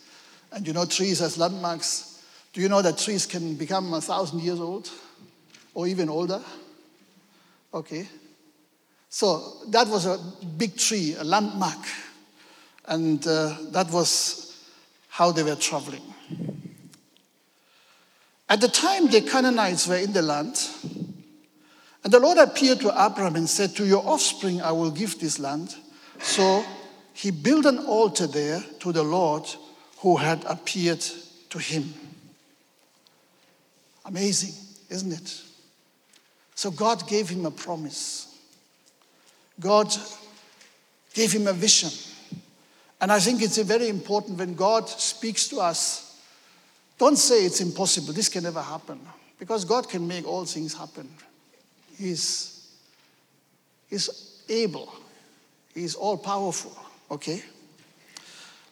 And 0.51 0.65
you 0.65 0.73
know, 0.73 0.85
trees 0.85 1.21
as 1.21 1.37
landmarks. 1.37 2.23
Do 2.53 2.61
you 2.61 2.69
know 2.69 2.81
that 2.81 2.97
trees 2.97 3.25
can 3.25 3.55
become 3.55 3.93
a 3.93 4.01
thousand 4.01 4.39
years 4.41 4.59
old 4.59 4.89
or 5.73 5.87
even 5.87 6.09
older? 6.09 6.41
Okay. 7.73 8.07
So 9.09 9.65
that 9.67 9.87
was 9.87 10.05
a 10.05 10.17
big 10.57 10.77
tree, 10.77 11.15
a 11.17 11.23
landmark. 11.23 11.85
And 12.87 13.25
uh, 13.27 13.57
that 13.71 13.91
was 13.91 14.57
how 15.09 15.31
they 15.31 15.43
were 15.43 15.55
traveling. 15.55 16.01
At 18.47 18.61
the 18.61 18.67
time, 18.67 19.07
the 19.09 19.21
Canaanites 19.21 19.87
were 19.87 19.97
in 19.97 20.13
the 20.13 20.21
land, 20.21 20.59
and 22.03 22.13
the 22.13 22.19
Lord 22.19 22.37
appeared 22.37 22.81
to 22.81 23.05
Abram 23.05 23.35
and 23.35 23.49
said, 23.49 23.75
To 23.75 23.85
your 23.85 24.05
offspring 24.05 24.61
I 24.61 24.71
will 24.71 24.91
give 24.91 25.19
this 25.19 25.39
land. 25.39 25.75
So 26.19 26.63
he 27.13 27.31
built 27.31 27.65
an 27.65 27.79
altar 27.79 28.27
there 28.27 28.63
to 28.81 28.91
the 28.91 29.03
Lord 29.03 29.43
who 29.99 30.17
had 30.17 30.43
appeared 30.45 31.03
to 31.49 31.57
him. 31.57 31.91
Amazing, 34.05 34.53
isn't 34.89 35.11
it? 35.11 35.41
So 36.53 36.69
God 36.69 37.07
gave 37.07 37.27
him 37.27 37.47
a 37.47 37.51
promise. 37.51 38.37
God 39.59 39.93
gave 41.15 41.31
him 41.31 41.47
a 41.47 41.53
vision. 41.53 41.89
And 43.01 43.11
I 43.11 43.19
think 43.19 43.41
it's 43.41 43.57
very 43.57 43.89
important 43.89 44.37
when 44.37 44.53
God 44.53 44.87
speaks 44.87 45.47
to 45.47 45.59
us 45.59 46.04
don't 46.97 47.17
say 47.17 47.45
it's 47.45 47.61
impossible, 47.61 48.13
this 48.13 48.29
can 48.29 48.43
never 48.43 48.61
happen. 48.61 48.99
Because 49.37 49.65
God 49.65 49.89
can 49.89 50.07
make 50.07 50.25
all 50.25 50.45
things 50.45 50.73
happen. 50.73 51.09
He's, 51.97 52.69
he's 53.89 54.41
able, 54.49 54.93
He's 55.73 55.93
all 55.93 56.17
powerful. 56.17 56.75
Okay? 57.11 57.43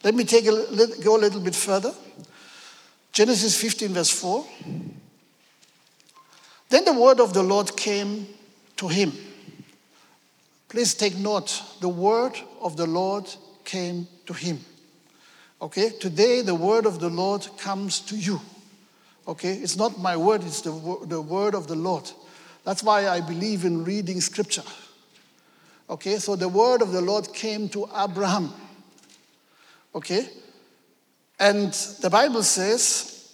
Let 0.03 0.15
me 0.15 0.23
take 0.23 0.45
a, 0.45 0.65
go 1.03 1.17
a 1.17 1.19
little 1.19 1.41
bit 1.41 1.53
further. 1.53 1.93
Genesis 3.11 3.59
15, 3.59 3.89
verse 3.93 4.09
4. 4.09 4.45
Then 6.69 6.85
the 6.85 6.93
word 6.93 7.19
of 7.19 7.33
the 7.33 7.43
Lord 7.43 7.75
came 7.75 8.27
to 8.77 8.87
him. 8.87 9.13
Please 10.69 10.95
take 10.95 11.15
note 11.17 11.61
the 11.81 11.89
word 11.89 12.33
of 12.61 12.77
the 12.77 12.87
Lord 12.87 13.29
came 13.63 14.07
to 14.25 14.33
him. 14.33 14.59
Okay, 15.63 15.91
today 15.91 16.41
the 16.41 16.53
word 16.53 16.85
of 16.85 16.99
the 16.99 17.07
Lord 17.07 17.47
comes 17.57 18.01
to 18.01 18.17
you. 18.17 18.41
Okay, 19.25 19.53
it's 19.53 19.77
not 19.77 19.97
my 19.97 20.17
word, 20.17 20.43
it's 20.43 20.59
the, 20.59 20.71
the 21.05 21.21
word 21.21 21.55
of 21.55 21.67
the 21.67 21.75
Lord. 21.75 22.11
That's 22.65 22.83
why 22.83 23.07
I 23.07 23.21
believe 23.21 23.63
in 23.63 23.85
reading 23.85 24.19
scripture. 24.19 24.65
Okay, 25.89 26.17
so 26.17 26.35
the 26.35 26.49
word 26.49 26.81
of 26.81 26.91
the 26.91 26.99
Lord 26.99 27.33
came 27.33 27.69
to 27.69 27.87
Abraham. 27.97 28.51
Okay, 29.95 30.27
and 31.39 31.71
the 32.01 32.09
Bible 32.09 32.43
says, 32.43 33.33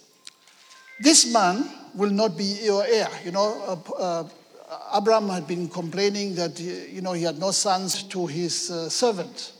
This 1.00 1.32
man 1.32 1.68
will 1.96 2.10
not 2.10 2.38
be 2.38 2.44
your 2.62 2.84
heir. 2.86 3.08
You 3.24 3.32
know, 3.32 3.82
uh, 3.98 4.00
uh, 4.00 4.28
Abraham 4.96 5.30
had 5.30 5.48
been 5.48 5.68
complaining 5.68 6.36
that 6.36 6.60
you 6.60 7.00
know, 7.00 7.12
he 7.12 7.24
had 7.24 7.40
no 7.40 7.50
sons 7.50 8.04
to 8.04 8.28
his 8.28 8.70
uh, 8.70 8.88
servant. 8.88 9.54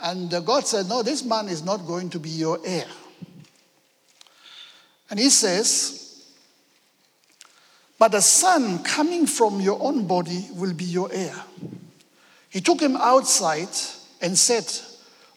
And 0.00 0.30
God 0.44 0.66
said, 0.66 0.88
No, 0.88 1.02
this 1.02 1.24
man 1.24 1.48
is 1.48 1.64
not 1.64 1.86
going 1.86 2.10
to 2.10 2.18
be 2.18 2.30
your 2.30 2.58
heir. 2.64 2.86
And 5.10 5.18
he 5.18 5.30
says, 5.30 6.24
But 7.98 8.14
a 8.14 8.20
son 8.20 8.82
coming 8.82 9.26
from 9.26 9.60
your 9.60 9.82
own 9.82 10.06
body 10.06 10.48
will 10.54 10.74
be 10.74 10.84
your 10.84 11.10
heir. 11.12 11.34
He 12.50 12.60
took 12.60 12.80
him 12.80 12.96
outside 12.96 13.68
and 14.20 14.36
said, 14.38 14.66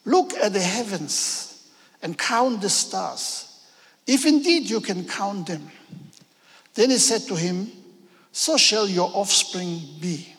Look 0.06 0.34
at 0.34 0.54
the 0.54 0.60
heavens 0.60 1.70
and 2.02 2.18
count 2.18 2.62
the 2.62 2.70
stars, 2.70 3.48
if 4.08 4.26
indeed 4.26 4.70
you 4.70 4.82
can 4.82 5.06
count 5.06 5.48
them. 5.48 5.70
Then 6.74 6.90
he 6.90 6.98
said 6.98 7.22
to 7.24 7.36
him, 7.36 7.72
So 8.32 8.58
shall 8.58 8.88
your 8.88 9.12
offspring 9.14 9.82
be. 10.00 10.34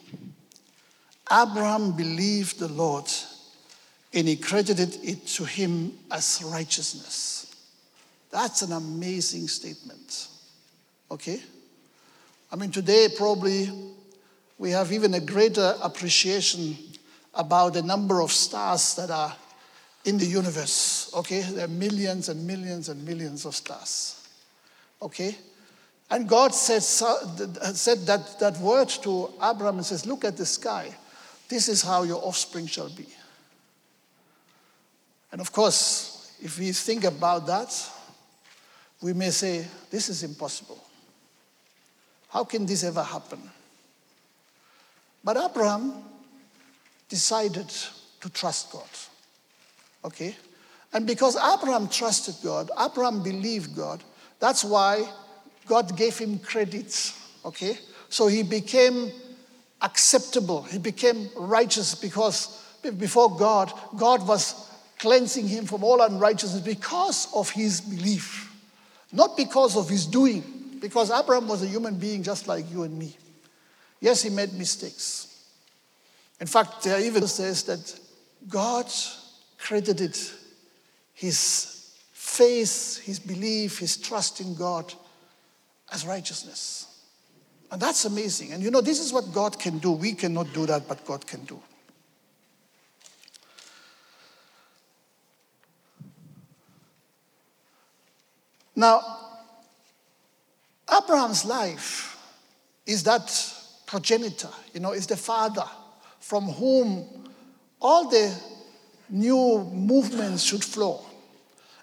Abraham 1.31 1.93
believed 1.93 2.59
the 2.59 2.69
Lord, 2.69 3.11
and 4.15 4.29
he 4.29 4.37
credited 4.37 4.99
it 5.03 5.27
to 5.27 5.45
him 5.45 5.93
as 6.11 6.43
righteousness. 6.45 7.55
That's 8.31 8.63
an 8.63 8.73
amazing 8.73 9.49
statement. 9.49 10.29
Okay? 11.11 11.41
I 12.51 12.57
mean, 12.57 12.71
today 12.71 13.09
probably 13.17 13.71
we 14.59 14.71
have 14.71 14.93
even 14.93 15.15
a 15.15 15.21
greater 15.21 15.77
appreciation 15.83 16.77
about 17.35 17.75
the 17.75 17.83
number 17.83 18.21
of 18.21 18.31
stars 18.31 18.95
that 18.97 19.11
are 19.11 19.35
in 20.05 20.19
the 20.19 20.27
universe. 20.27 21.11
Okay? 21.15 21.41
There 21.41 21.65
are 21.65 21.69
millions 21.69 22.29
and 22.29 22.47
millions 22.47 22.89
and 22.89 23.05
millions 23.05 23.47
of 23.47 23.55
stars. 23.55 24.27
Okay? 25.01 25.37
And 26.11 26.29
God 26.29 26.55
said, 26.55 26.83
said 26.83 28.01
that, 28.07 28.39
that 28.41 28.59
word 28.59 28.89
to 29.03 29.31
Abraham 29.43 29.77
and 29.77 29.87
says, 29.87 30.05
Look 30.05 30.27
at 30.27 30.37
the 30.37 30.45
sky. 30.45 30.95
This 31.49 31.69
is 31.69 31.83
how 31.83 32.03
your 32.03 32.23
offspring 32.23 32.67
shall 32.67 32.91
be. 32.91 33.07
And 35.33 35.41
of 35.41 35.51
course, 35.51 36.37
if 36.43 36.59
we 36.59 36.73
think 36.73 37.05
about 37.05 37.47
that, 37.47 37.91
we 39.01 39.15
may 39.15 39.31
say, 39.31 39.67
This 39.91 40.09
is 40.11 40.23
impossible. 40.23 40.79
How 42.29 42.45
can 42.45 42.67
this 42.67 42.85
ever 42.85 43.03
happen? 43.03 43.41
But 45.25 45.37
Abraham 45.37 45.93
decided 47.09 47.69
to 48.21 48.31
trust 48.31 48.73
God. 48.73 48.89
Okay? 50.05 50.35
And 50.93 51.07
because 51.07 51.37
Abraham 51.37 51.89
trusted 51.89 52.37
God, 52.43 52.71
Abraham 52.79 53.23
believed 53.23 53.75
God, 53.77 54.03
that's 54.39 54.65
why 54.65 55.07
God 55.67 55.97
gave 55.97 56.19
him 56.19 56.39
credit. 56.39 57.13
Okay? 57.45 57.79
So 58.09 58.27
he 58.27 58.43
became 58.43 59.11
acceptable, 59.81 60.63
he 60.63 60.79
became 60.79 61.29
righteous 61.37 61.95
because 61.95 62.59
before 62.99 63.37
God, 63.37 63.73
God 63.97 64.27
was 64.27 64.72
cleansing 65.03 65.49
him 65.49 65.67
from 65.67 65.83
all 65.83 66.01
unrighteousness 66.01 66.63
because 66.63 67.27
of 67.35 67.51
his 67.51 67.81
belief, 67.81 68.55
not 69.11 69.37
because 69.37 69.77
of 69.77 69.89
his 69.89 70.07
doing, 70.07 70.45
because 70.81 71.11
Abraham 71.11 71.49
was 71.49 71.61
a 71.61 71.67
human 71.67 71.97
being 71.97 72.23
just 72.23 72.47
like 72.47 72.71
you 72.71 72.85
and 72.85 72.97
me. 72.97 73.17
Yes, 74.01 74.23
he 74.23 74.31
made 74.31 74.53
mistakes. 74.53 75.45
In 76.41 76.47
fact, 76.47 76.85
there 76.85 77.01
even 77.01 77.27
says 77.27 77.65
that 77.65 77.99
God 78.49 78.87
credited 79.59 80.17
his 81.15 81.97
faith, 82.13 83.03
his 83.05 83.19
belief, 83.19 83.81
his 83.81 83.97
trust 83.97 84.41
in 84.41 84.55
God 84.55 84.95
as 85.93 86.07
righteousness. 86.07 86.87
And 87.73 87.83
that's 87.83 88.05
amazing. 88.05 88.53
And 88.53 88.63
you 88.63 88.71
know, 88.71 88.81
this 88.81 89.01
is 89.01 89.13
what 89.13 89.33
God 89.33 89.59
can 89.59 89.79
do. 89.79 89.91
We 89.91 90.13
cannot 90.13 90.53
do 90.53 90.65
that, 90.67 90.87
but 90.87 91.05
God 91.05 91.27
can 91.27 91.45
do. 91.45 91.61
Now, 98.75 99.01
Abraham's 100.91 101.45
life 101.45 102.17
is 102.87 103.03
that 103.05 103.31
progenitor, 103.87 104.49
you 104.73 104.81
know, 104.81 104.93
is 104.93 105.07
the 105.07 105.17
father 105.17 105.65
from 106.21 106.45
whom 106.45 107.07
all 107.81 108.09
the 108.09 108.35
new 109.11 109.59
movements 109.73 110.43
should 110.43 110.65
flow. 110.65 111.05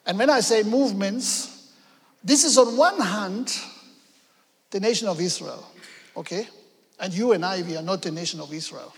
And 0.06 0.18
when 0.18 0.30
I 0.30 0.40
say 0.40 0.64
movements, 0.64 1.72
this 2.24 2.44
is 2.44 2.58
on 2.58 2.76
one 2.76 3.00
hand 3.00 3.56
the 4.72 4.80
nation 4.80 5.08
of 5.08 5.22
Israel, 5.22 5.66
okay? 6.18 6.48
And 7.00 7.14
you 7.14 7.34
and 7.34 7.46
I, 7.46 7.62
we 7.62 7.78
are 7.78 7.84
not 7.84 8.02
the 8.02 8.12
nation 8.12 8.40
of 8.40 8.52
Israel, 8.54 8.94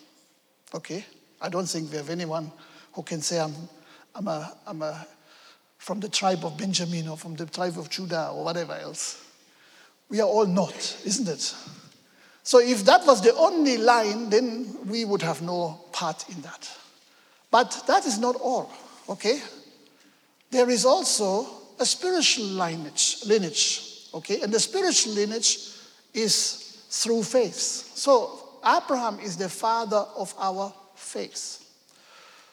okay? 0.73 1.06
I 1.41 1.49
don't 1.49 1.67
think 1.67 1.91
we 1.91 1.97
have 1.97 2.10
anyone 2.10 2.51
who 2.93 3.04
can 3.04 3.21
say 3.21 3.39
I'm, 3.39 3.54
I'm, 4.15 4.27
a, 4.27 4.58
I'm 4.65 4.82
a, 4.82 5.06
from 5.81 5.99
the 5.99 6.07
tribe 6.07 6.45
of 6.45 6.59
Benjamin 6.59 7.07
or 7.07 7.17
from 7.17 7.35
the 7.35 7.47
tribe 7.47 7.75
of 7.79 7.89
Judah 7.89 8.29
or 8.29 8.45
whatever 8.45 8.73
else. 8.73 9.25
We 10.09 10.21
are 10.21 10.27
all 10.27 10.45
not, 10.45 10.75
isn't 11.03 11.27
it? 11.27 11.55
So 12.43 12.59
if 12.59 12.85
that 12.85 13.03
was 13.07 13.23
the 13.23 13.33
only 13.33 13.77
line, 13.77 14.29
then 14.29 14.77
we 14.85 15.05
would 15.05 15.23
have 15.23 15.41
no 15.41 15.79
part 15.91 16.29
in 16.29 16.39
that. 16.43 16.69
But 17.49 17.83
that 17.87 18.05
is 18.05 18.19
not 18.19 18.35
all, 18.35 18.71
okay? 19.09 19.41
There 20.51 20.69
is 20.69 20.85
also 20.85 21.47
a 21.79 21.85
spiritual 21.85 22.45
lineage, 22.45 23.23
lineage 23.25 24.09
okay? 24.13 24.41
And 24.41 24.53
the 24.53 24.59
spiritual 24.59 25.13
lineage 25.13 25.71
is 26.13 26.85
through 26.91 27.23
faith. 27.23 27.55
So 27.55 28.49
Abraham 28.63 29.19
is 29.19 29.35
the 29.35 29.49
father 29.49 30.05
of 30.15 30.31
our 30.37 30.71
faith. 30.93 31.57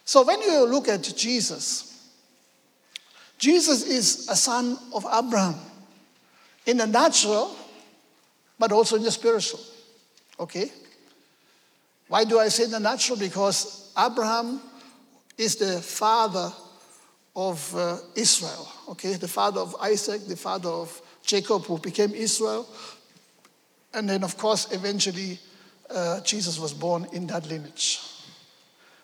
So 0.07 0.25
when 0.25 0.41
you 0.41 0.65
look 0.65 0.89
at 0.89 1.03
Jesus, 1.03 1.88
Jesus 3.39 3.85
is 3.85 4.29
a 4.29 4.37
son 4.37 4.77
of 4.93 5.07
Abraham 5.07 5.55
in 6.67 6.77
the 6.77 6.87
natural, 6.87 7.55
but 8.59 8.73
also 8.73 8.97
in 8.97 9.03
the 9.03 9.11
spiritual. 9.11 9.61
Okay? 10.41 10.71
Why 12.09 12.25
do 12.25 12.41
I 12.41 12.49
say 12.49 12.67
the 12.67 12.81
natural? 12.81 13.19
Because 13.19 13.93
Abraham 13.99 14.61
is 15.37 15.57
the 15.57 15.81
father 15.81 16.53
of 17.37 17.77
uh, 17.77 17.99
Israel. 18.17 18.69
Okay? 18.89 19.15
The 19.15 19.29
father 19.29 19.61
of 19.61 19.77
Isaac, 19.81 20.27
the 20.27 20.37
father 20.37 20.69
of 20.69 21.01
Jacob, 21.23 21.65
who 21.65 21.79
became 21.79 22.13
Israel. 22.15 22.69
And 23.95 24.09
then, 24.09 24.25
of 24.25 24.37
course, 24.37 24.73
eventually 24.73 25.39
uh, 25.89 26.21
Jesus 26.21 26.59
was 26.59 26.75
born 26.75 27.07
in 27.13 27.27
that 27.29 27.47
lineage. 27.47 28.01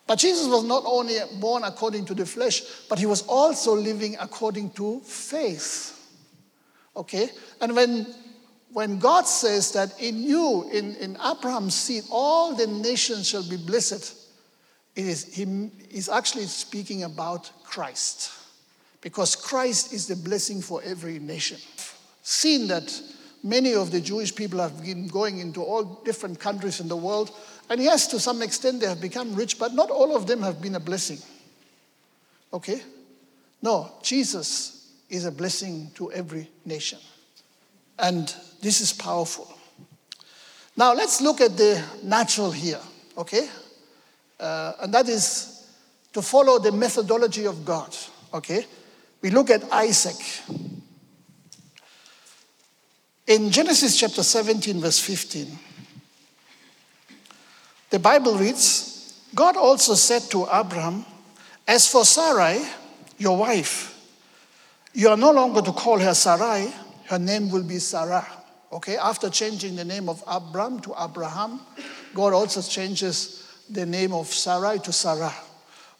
But 0.07 0.19
Jesus 0.19 0.47
was 0.47 0.65
not 0.65 0.83
only 0.87 1.17
born 1.41 1.65
according 1.65 2.05
to 2.07 2.15
the 2.15 2.27
flesh, 2.27 2.63
but 2.89 2.99
he 2.99 3.07
was 3.07 3.23
also 3.27 3.75
living 3.75 4.17
according 4.21 4.71
to 4.71 5.01
faith. 5.01 5.91
Okay? 6.95 7.31
And 7.61 7.75
when, 7.75 8.07
when 8.73 8.99
God 8.99 9.27
says 9.27 9.73
that 9.73 10.01
in 10.01 10.23
you, 10.23 10.69
in, 10.73 10.95
in 10.97 11.17
Abraham's 11.25 11.75
seed, 11.75 12.05
all 12.11 12.55
the 12.55 12.67
nations 12.67 13.29
shall 13.29 13.49
be 13.49 13.57
blessed, 13.57 14.15
it 14.95 15.07
is, 15.07 15.35
he 15.35 15.71
is 15.91 16.09
actually 16.09 16.47
speaking 16.47 17.05
about 17.05 17.51
Christ. 17.65 18.31
Because 19.01 19.37
Christ 19.37 19.93
is 19.93 20.07
the 20.07 20.17
blessing 20.17 20.61
for 20.63 20.83
every 20.83 21.19
nation 21.19 21.59
Seeing 22.27 22.69
that 22.69 23.03
many 23.43 23.75
of 23.75 23.91
the 23.91 24.01
Jewish 24.01 24.35
people 24.35 24.59
have 24.59 24.83
been 24.83 25.07
going 25.07 25.39
into 25.39 25.63
all 25.63 25.85
different 26.07 26.41
countries 26.41 26.81
in 26.81 26.89
the 26.89 26.97
world. 26.97 27.31
And 27.71 27.81
yes, 27.81 28.07
to 28.09 28.21
some 28.21 28.43
extent 28.43 28.81
they 28.81 28.87
have 28.87 29.01
become 29.01 29.35
rich, 29.35 29.59
but 29.59 29.73
not 29.73 29.91
all 29.91 30.15
of 30.15 30.27
them 30.27 30.43
have 30.43 30.61
been 30.61 30.75
a 30.75 30.81
blessing. 30.81 31.19
Okay? 32.53 32.83
No, 33.63 33.91
Jesus 34.03 34.93
is 35.09 35.25
a 35.25 35.33
blessing 35.33 35.91
to 35.95 36.13
every 36.13 36.49
nation. 36.65 36.99
And 37.99 38.33
this 38.61 38.81
is 38.81 38.93
powerful. 38.93 39.51
Now 40.77 40.93
let's 40.93 41.21
look 41.21 41.41
at 41.41 41.57
the 41.57 41.83
natural 42.03 42.51
here, 42.51 42.81
okay? 43.17 43.49
Uh, 44.39 44.73
and 44.81 44.93
that 44.93 45.09
is 45.09 45.67
to 46.13 46.21
follow 46.21 46.59
the 46.59 46.73
methodology 46.73 47.47
of 47.47 47.65
God, 47.65 47.97
okay? 48.33 48.67
We 49.23 49.31
look 49.31 49.51
at 49.51 49.65
Isaac. 49.73 50.17
In 53.27 53.51
Genesis 53.51 53.99
chapter 53.99 54.23
17, 54.23 54.81
verse 54.81 54.99
15, 54.99 55.59
the 57.95 58.01
Bible 58.01 58.35
reads 58.35 59.15
God 59.37 59.57
also 59.57 59.95
said 59.95 60.23
to 60.33 60.49
Abraham, 60.53 61.07
As 61.65 61.87
for 61.87 62.05
Sarai, 62.05 62.61
your 63.19 63.37
wife, 63.37 63.95
you 64.93 65.09
are 65.11 65.17
no 65.17 65.31
longer 65.31 65.63
to 65.63 65.71
call 65.71 66.01
her 66.01 66.13
Sarai, 66.13 66.75
her 67.05 67.21
name 67.21 67.53
will 67.53 67.63
be 67.63 67.79
Sarah. 67.79 68.27
Okay, 68.73 68.97
after 68.97 69.31
changing 69.31 69.77
the 69.77 69.85
name 69.85 70.09
of 70.09 70.25
Abram 70.27 70.81
to 70.81 70.95
Abraham, 71.01 71.61
God 72.15 72.33
also 72.33 72.63
changes 72.63 73.49
the 73.71 73.87
name 73.87 74.13
of 74.13 74.27
Sarai 74.27 74.81
to 74.81 74.93
Sarah. 74.93 75.33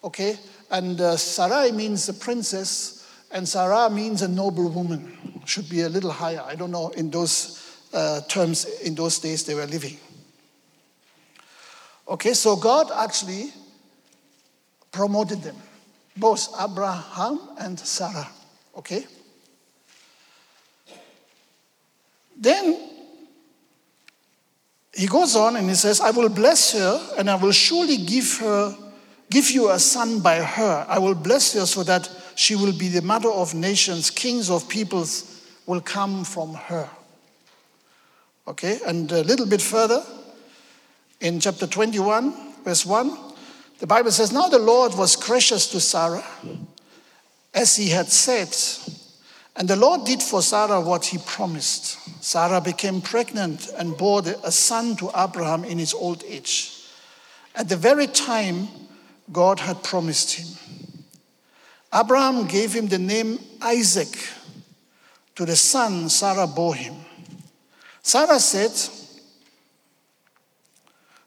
Okay, 0.03 0.37
and 0.73 1.01
uh, 1.01 1.17
Sarai 1.17 1.71
means 1.71 2.09
a 2.09 2.15
princess, 2.15 3.09
and 3.31 3.49
Sarah 3.49 3.89
means 3.89 4.23
a 4.23 4.29
noble 4.29 4.69
woman. 4.69 5.17
Should 5.45 5.69
be 5.69 5.83
a 5.83 5.89
little 5.89 6.11
higher. 6.11 6.43
I 6.45 6.57
don't 6.57 6.73
know 6.73 6.89
in 6.89 7.11
those 7.11 7.79
uh, 7.93 8.21
terms 8.23 8.65
in 8.81 8.97
those 8.97 9.21
days 9.21 9.45
they 9.45 9.55
were 9.55 9.67
living. 9.67 9.97
Okay, 12.07 12.35
so 12.35 12.57
God 12.57 12.91
actually 12.95 13.53
promoted 14.93 15.43
them, 15.43 15.57
both 16.17 16.49
Abraham 16.61 17.41
and 17.59 17.79
Sarah. 17.79 18.29
Okay? 18.77 19.07
Then 22.37 22.91
he 24.93 25.07
goes 25.07 25.35
on 25.35 25.57
and 25.57 25.69
he 25.69 25.75
says, 25.75 26.01
I 26.01 26.11
will 26.11 26.29
bless 26.29 26.73
her 26.73 27.15
and 27.17 27.31
I 27.31 27.37
will 27.37 27.53
surely 27.53 27.97
give 27.97 28.39
her 28.39 28.77
give 29.31 29.51
you 29.51 29.71
a 29.71 29.79
son 29.79 30.21
by 30.21 30.37
her. 30.37 30.87
I 30.89 30.99
will 30.99 31.15
bless 31.15 31.55
her 31.55 31.67
so 31.67 31.83
that 31.85 32.09
she 32.37 32.55
will 32.55 32.73
be 32.73 32.89
the 32.89 33.03
mother 33.03 33.29
of 33.29 33.55
nations, 33.55 34.11
kings 34.11 34.49
of 34.49 34.69
peoples 34.69 35.45
will 35.67 35.81
come 35.81 36.25
from 36.25 36.55
her. 36.55 36.89
Okay, 38.47 38.79
and 38.87 39.11
a 39.11 39.25
little 39.25 39.47
bit 39.47 39.63
further 39.63 40.05
in 41.25 41.41
chapter 41.41 41.67
21, 41.67 42.35
verse 42.65 42.85
1, 42.85 43.19
the 43.79 43.87
Bible 43.87 44.11
says, 44.11 44.31
Now 44.31 44.49
the 44.49 44.59
Lord 44.59 44.95
was 44.95 45.17
gracious 45.17 45.67
to 45.69 45.81
Sarah 45.81 46.23
as 47.55 47.77
he 47.77 47.89
had 47.89 48.09
said. 48.09 48.55
And 49.57 49.67
the 49.67 49.77
Lord 49.77 50.05
did 50.05 50.23
for 50.23 50.43
Sarah 50.43 50.83
what 50.83 51.07
he 51.07 51.17
promised. 51.17 51.99
Sarah 52.23 52.61
became 52.61 53.01
pregnant 53.01 53.71
and 53.79 53.97
bore 53.97 54.23
a 54.45 54.53
son 54.53 54.97
to 54.97 55.11
Abraham 55.17 55.65
in 55.65 55.79
his 55.79 55.95
old 55.95 56.23
age, 56.25 56.83
at 57.55 57.71
the 57.71 57.77
very 57.77 58.07
time 58.07 58.69
God 59.33 59.61
had 59.61 59.83
promised 59.83 60.35
him. 60.35 60.49
Abraham 61.95 62.47
gave 62.47 62.75
him 62.75 62.89
the 62.89 62.99
name 62.99 63.39
Isaac 63.63 64.15
to 65.37 65.47
the 65.47 65.57
son 65.57 66.11
Sarah 66.11 66.47
bore 66.47 66.75
him. 66.75 66.97
Sarah 68.03 68.41
said, 68.41 68.73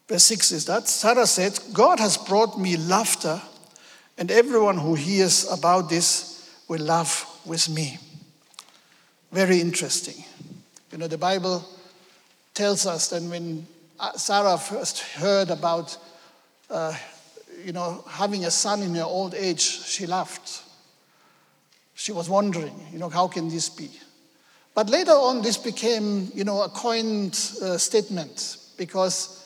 verse 0.07 0.23
6 0.23 0.51
is 0.51 0.65
that, 0.65 0.87
Sarah 0.87 1.27
said, 1.27 1.59
God 1.73 1.99
has 1.99 2.17
brought 2.17 2.59
me 2.59 2.77
laughter 2.77 3.41
and 4.17 4.31
everyone 4.31 4.77
who 4.77 4.95
hears 4.95 5.49
about 5.51 5.89
this 5.89 6.49
will 6.67 6.81
laugh 6.81 7.41
with 7.45 7.69
me. 7.69 7.97
Very 9.31 9.59
interesting. 9.59 10.23
You 10.91 10.97
know, 10.97 11.07
the 11.07 11.17
Bible 11.17 11.63
tells 12.53 12.85
us 12.85 13.09
that 13.09 13.21
when 13.23 13.67
uh, 13.99 14.13
Sarah 14.13 14.57
first 14.57 14.99
heard 14.99 15.49
about, 15.49 15.97
uh, 16.69 16.95
you 17.63 17.71
know, 17.71 18.03
having 18.09 18.45
a 18.45 18.51
son 18.51 18.81
in 18.81 18.95
her 18.95 19.03
old 19.03 19.35
age, 19.35 19.61
she 19.61 20.05
laughed. 20.05 20.63
She 21.93 22.11
was 22.11 22.29
wondering, 22.29 22.73
you 22.91 22.99
know, 22.99 23.09
how 23.09 23.27
can 23.27 23.49
this 23.49 23.69
be? 23.69 23.89
But 24.73 24.89
later 24.89 25.11
on, 25.11 25.41
this 25.41 25.57
became, 25.57 26.31
you 26.33 26.43
know, 26.43 26.61
a 26.61 26.69
coined 26.69 27.33
uh, 27.61 27.77
statement 27.77 28.57
because 28.77 29.36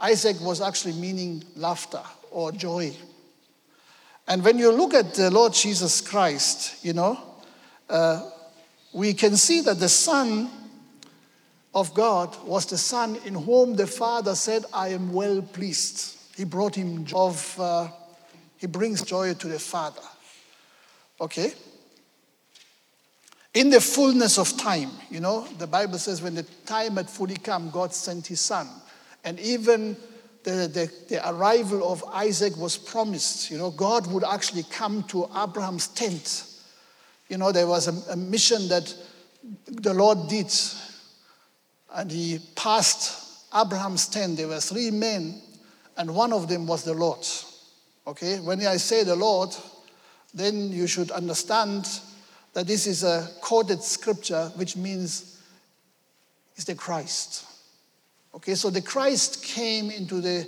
Isaac 0.00 0.40
was 0.40 0.60
actually 0.60 0.94
meaning 0.94 1.44
laughter 1.56 2.02
or 2.30 2.52
joy. 2.52 2.94
And 4.26 4.44
when 4.44 4.58
you 4.58 4.70
look 4.70 4.94
at 4.94 5.14
the 5.14 5.30
Lord 5.30 5.52
Jesus 5.52 6.00
Christ, 6.00 6.84
you 6.84 6.92
know, 6.92 7.18
uh, 7.88 8.30
we 8.92 9.12
can 9.14 9.36
see 9.36 9.60
that 9.62 9.78
the 9.78 9.88
Son 9.88 10.48
of 11.74 11.94
God 11.94 12.36
was 12.44 12.66
the 12.66 12.78
Son 12.78 13.16
in 13.24 13.34
whom 13.34 13.74
the 13.74 13.86
Father 13.86 14.34
said, 14.34 14.64
I 14.72 14.88
am 14.88 15.12
well 15.12 15.42
pleased. 15.42 16.16
He 16.36 16.44
brought 16.44 16.74
him 16.74 17.04
joy 17.04 17.18
of, 17.18 17.60
uh, 17.60 17.88
he 18.56 18.66
brings 18.66 19.02
joy 19.02 19.34
to 19.34 19.48
the 19.48 19.58
Father. 19.58 20.02
Okay? 21.20 21.52
In 23.52 23.70
the 23.70 23.80
fullness 23.80 24.38
of 24.38 24.56
time, 24.56 24.90
you 25.10 25.20
know, 25.20 25.46
the 25.58 25.66
Bible 25.66 25.98
says 25.98 26.22
when 26.22 26.36
the 26.36 26.44
time 26.64 26.96
had 26.96 27.10
fully 27.10 27.36
come, 27.36 27.70
God 27.70 27.92
sent 27.92 28.28
his 28.28 28.40
Son. 28.40 28.68
And 29.24 29.38
even 29.40 29.96
the, 30.44 30.50
the, 30.50 30.90
the, 31.08 31.30
arrival 31.30 31.90
of 31.90 32.02
Isaac 32.04 32.56
was 32.56 32.76
promised. 32.76 33.50
You 33.50 33.58
know, 33.58 33.70
God 33.70 34.06
would 34.06 34.24
actually 34.24 34.64
come 34.70 35.02
to 35.04 35.28
Abraham's 35.36 35.88
tent. 35.88 36.44
You 37.28 37.38
know, 37.38 37.52
there 37.52 37.66
was 37.66 37.88
a, 37.88 38.12
a 38.12 38.16
mission 38.16 38.68
that 38.68 38.94
the 39.66 39.94
Lord 39.94 40.28
did, 40.28 40.52
and 41.94 42.10
he 42.10 42.40
passed 42.56 43.46
Abraham's 43.54 44.08
tent. 44.08 44.38
There 44.38 44.48
were 44.48 44.60
three 44.60 44.90
men, 44.90 45.40
and 45.96 46.14
one 46.14 46.32
of 46.32 46.48
them 46.48 46.66
was 46.66 46.84
the 46.84 46.94
Lord. 46.94 47.26
Okay, 48.06 48.40
when 48.40 48.66
I 48.66 48.76
say 48.78 49.04
the 49.04 49.16
Lord, 49.16 49.54
then 50.32 50.72
you 50.72 50.86
should 50.86 51.10
understand 51.10 51.88
that 52.54 52.66
this 52.66 52.86
is 52.86 53.04
a 53.04 53.28
quoted 53.40 53.82
scripture, 53.82 54.50
which 54.56 54.76
means 54.76 55.40
it's 56.56 56.64
the 56.64 56.74
Christ. 56.74 57.44
Okay, 58.34 58.54
so 58.54 58.70
the 58.70 58.80
Christ 58.80 59.42
came 59.42 59.90
into 59.90 60.20
the, 60.20 60.46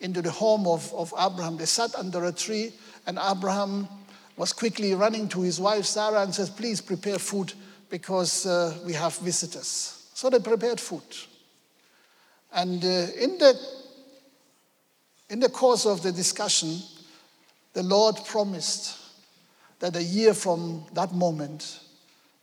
into 0.00 0.20
the 0.20 0.30
home 0.30 0.66
of, 0.66 0.92
of 0.94 1.14
Abraham. 1.18 1.56
They 1.56 1.66
sat 1.66 1.94
under 1.94 2.24
a 2.24 2.32
tree, 2.32 2.72
and 3.06 3.18
Abraham 3.18 3.88
was 4.36 4.52
quickly 4.52 4.94
running 4.94 5.28
to 5.28 5.42
his 5.42 5.60
wife 5.60 5.84
Sarah 5.84 6.22
and 6.22 6.34
says, 6.34 6.50
Please 6.50 6.80
prepare 6.80 7.18
food 7.18 7.52
because 7.88 8.46
uh, 8.46 8.76
we 8.84 8.92
have 8.94 9.16
visitors. 9.18 10.08
So 10.14 10.30
they 10.30 10.40
prepared 10.40 10.80
food. 10.80 11.02
And 12.52 12.82
uh, 12.84 12.88
in, 12.88 13.38
the, 13.38 13.54
in 15.28 15.40
the 15.40 15.48
course 15.48 15.86
of 15.86 16.02
the 16.02 16.10
discussion, 16.10 16.78
the 17.74 17.82
Lord 17.82 18.16
promised 18.26 18.98
that 19.78 19.96
a 19.96 20.02
year 20.02 20.34
from 20.34 20.84
that 20.94 21.12
moment, 21.12 21.80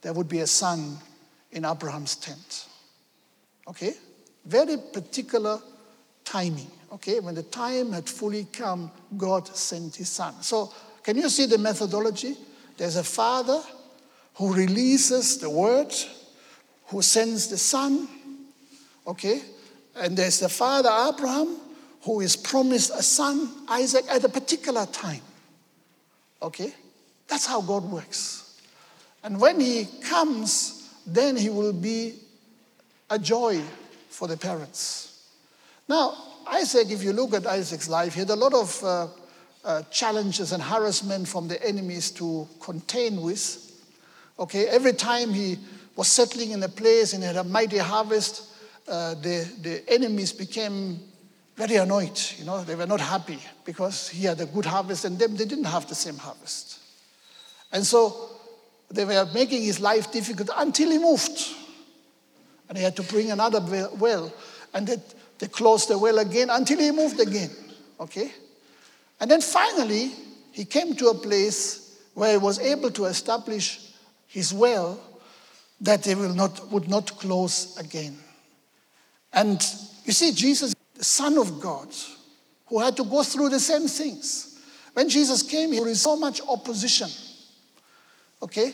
there 0.02 0.14
would 0.14 0.30
be 0.30 0.40
a 0.40 0.48
son 0.48 0.98
in 1.52 1.66
Abraham's 1.66 2.16
tent. 2.16 2.68
Okay? 3.68 3.94
Very 4.48 4.78
particular 4.78 5.60
timing. 6.24 6.72
Okay, 6.94 7.20
when 7.20 7.36
the 7.36 7.44
time 7.44 7.92
had 7.92 8.08
fully 8.08 8.46
come, 8.46 8.90
God 9.18 9.46
sent 9.48 9.98
his 9.98 10.08
son. 10.08 10.42
So, 10.42 10.72
can 11.04 11.18
you 11.18 11.28
see 11.28 11.48
the 11.48 11.58
methodology? 11.58 12.38
There's 12.78 12.96
a 12.96 13.04
father 13.04 13.62
who 14.36 14.54
releases 14.54 15.38
the 15.38 15.50
word, 15.50 15.94
who 16.88 17.02
sends 17.02 17.50
the 17.50 17.58
son. 17.58 18.08
Okay, 19.06 19.42
and 19.98 20.16
there's 20.16 20.40
the 20.40 20.50
father 20.50 20.90
Abraham 20.90 21.58
who 22.04 22.22
is 22.22 22.38
promised 22.38 22.92
a 22.92 23.04
son, 23.04 23.50
Isaac, 23.68 24.06
at 24.10 24.24
a 24.24 24.30
particular 24.30 24.86
time. 24.86 25.22
Okay, 26.42 26.74
that's 27.28 27.46
how 27.46 27.60
God 27.60 27.84
works. 27.84 28.62
And 29.26 29.42
when 29.42 29.60
he 29.60 29.90
comes, 30.04 30.90
then 31.06 31.36
he 31.36 31.50
will 31.50 31.74
be 31.74 32.14
a 33.10 33.20
joy 33.20 33.62
for 34.18 34.28
the 34.28 34.36
parents. 34.36 35.14
Now, 35.88 36.16
Isaac, 36.48 36.90
if 36.90 37.04
you 37.04 37.14
look 37.14 37.36
at 37.36 37.46
Isaac's 37.46 37.88
life, 37.88 38.16
he 38.16 38.22
had 38.22 38.32
a 38.32 38.36
lot 38.36 38.52
of 38.52 38.84
uh, 38.84 39.08
uh, 39.64 39.84
challenges 39.92 40.54
and 40.54 40.64
harassment 40.64 41.28
from 41.28 41.48
the 41.48 41.64
enemies 41.64 42.10
to 42.12 42.48
contain 42.60 43.22
with. 43.22 43.80
Okay, 44.40 44.66
every 44.70 44.94
time 44.94 45.32
he 45.32 45.60
was 45.96 46.08
settling 46.08 46.50
in 46.50 46.64
a 46.64 46.68
place 46.68 47.14
and 47.14 47.24
had 47.24 47.36
a 47.36 47.44
mighty 47.44 47.78
harvest, 47.78 48.42
uh, 48.88 49.14
the, 49.14 49.48
the 49.62 49.84
enemies 49.88 50.34
became 50.34 51.00
very 51.56 51.76
annoyed. 51.76 52.20
You 52.40 52.46
know, 52.46 52.64
they 52.64 52.74
were 52.74 52.88
not 52.88 53.02
happy 53.02 53.38
because 53.66 54.10
he 54.10 54.26
had 54.26 54.42
a 54.42 54.48
good 54.48 54.66
harvest 54.66 55.06
and 55.06 55.20
them, 55.20 55.36
they 55.36 55.46
didn't 55.46 55.66
have 55.66 55.88
the 55.88 55.96
same 55.96 56.18
harvest. 56.18 56.80
And 57.72 57.86
so 57.86 58.32
they 58.90 59.06
were 59.06 59.30
making 59.32 59.62
his 59.62 59.80
life 59.80 60.12
difficult 60.12 60.50
until 60.58 60.90
he 60.90 60.98
moved. 60.98 61.40
And 62.70 62.78
he 62.78 62.84
had 62.84 62.96
to 62.98 63.04
bring 63.04 63.32
another 63.32 63.62
well. 63.98 64.34
And 64.74 64.88
they, 64.88 64.98
they 65.40 65.48
closed 65.48 65.90
the 65.90 65.98
well 65.98 66.20
again 66.20 66.50
until 66.50 66.80
he 66.80 66.92
moved 66.92 67.20
again. 67.20 67.50
Okay? 68.00 68.32
And 69.20 69.32
then 69.32 69.42
finally, 69.42 70.12
he 70.52 70.66
came 70.66 70.96
to 70.96 71.10
a 71.10 71.14
place 71.14 72.00
where 72.14 72.32
he 72.32 72.38
was 72.38 72.60
able 72.60 72.92
to 72.92 73.06
establish 73.06 73.92
his 74.28 74.54
well 74.54 75.00
that 75.82 76.04
they 76.04 76.16
will 76.16 76.34
not, 76.34 76.72
would 76.72 76.90
not 76.90 77.18
close 77.18 77.78
again. 77.78 78.18
And 79.32 79.64
you 80.04 80.14
see, 80.14 80.32
Jesus, 80.32 80.74
the 80.96 81.04
Son 81.04 81.38
of 81.38 81.62
God, 81.62 81.90
who 82.68 82.80
had 82.80 82.98
to 82.98 83.04
go 83.04 83.24
through 83.24 83.50
the 83.50 83.60
same 83.60 83.88
things. 83.88 84.60
When 84.94 85.10
Jesus 85.10 85.44
came, 85.44 85.72
there 85.72 85.84
was 85.84 86.02
so 86.02 86.16
much 86.16 86.42
opposition. 86.48 87.10
Okay? 88.42 88.74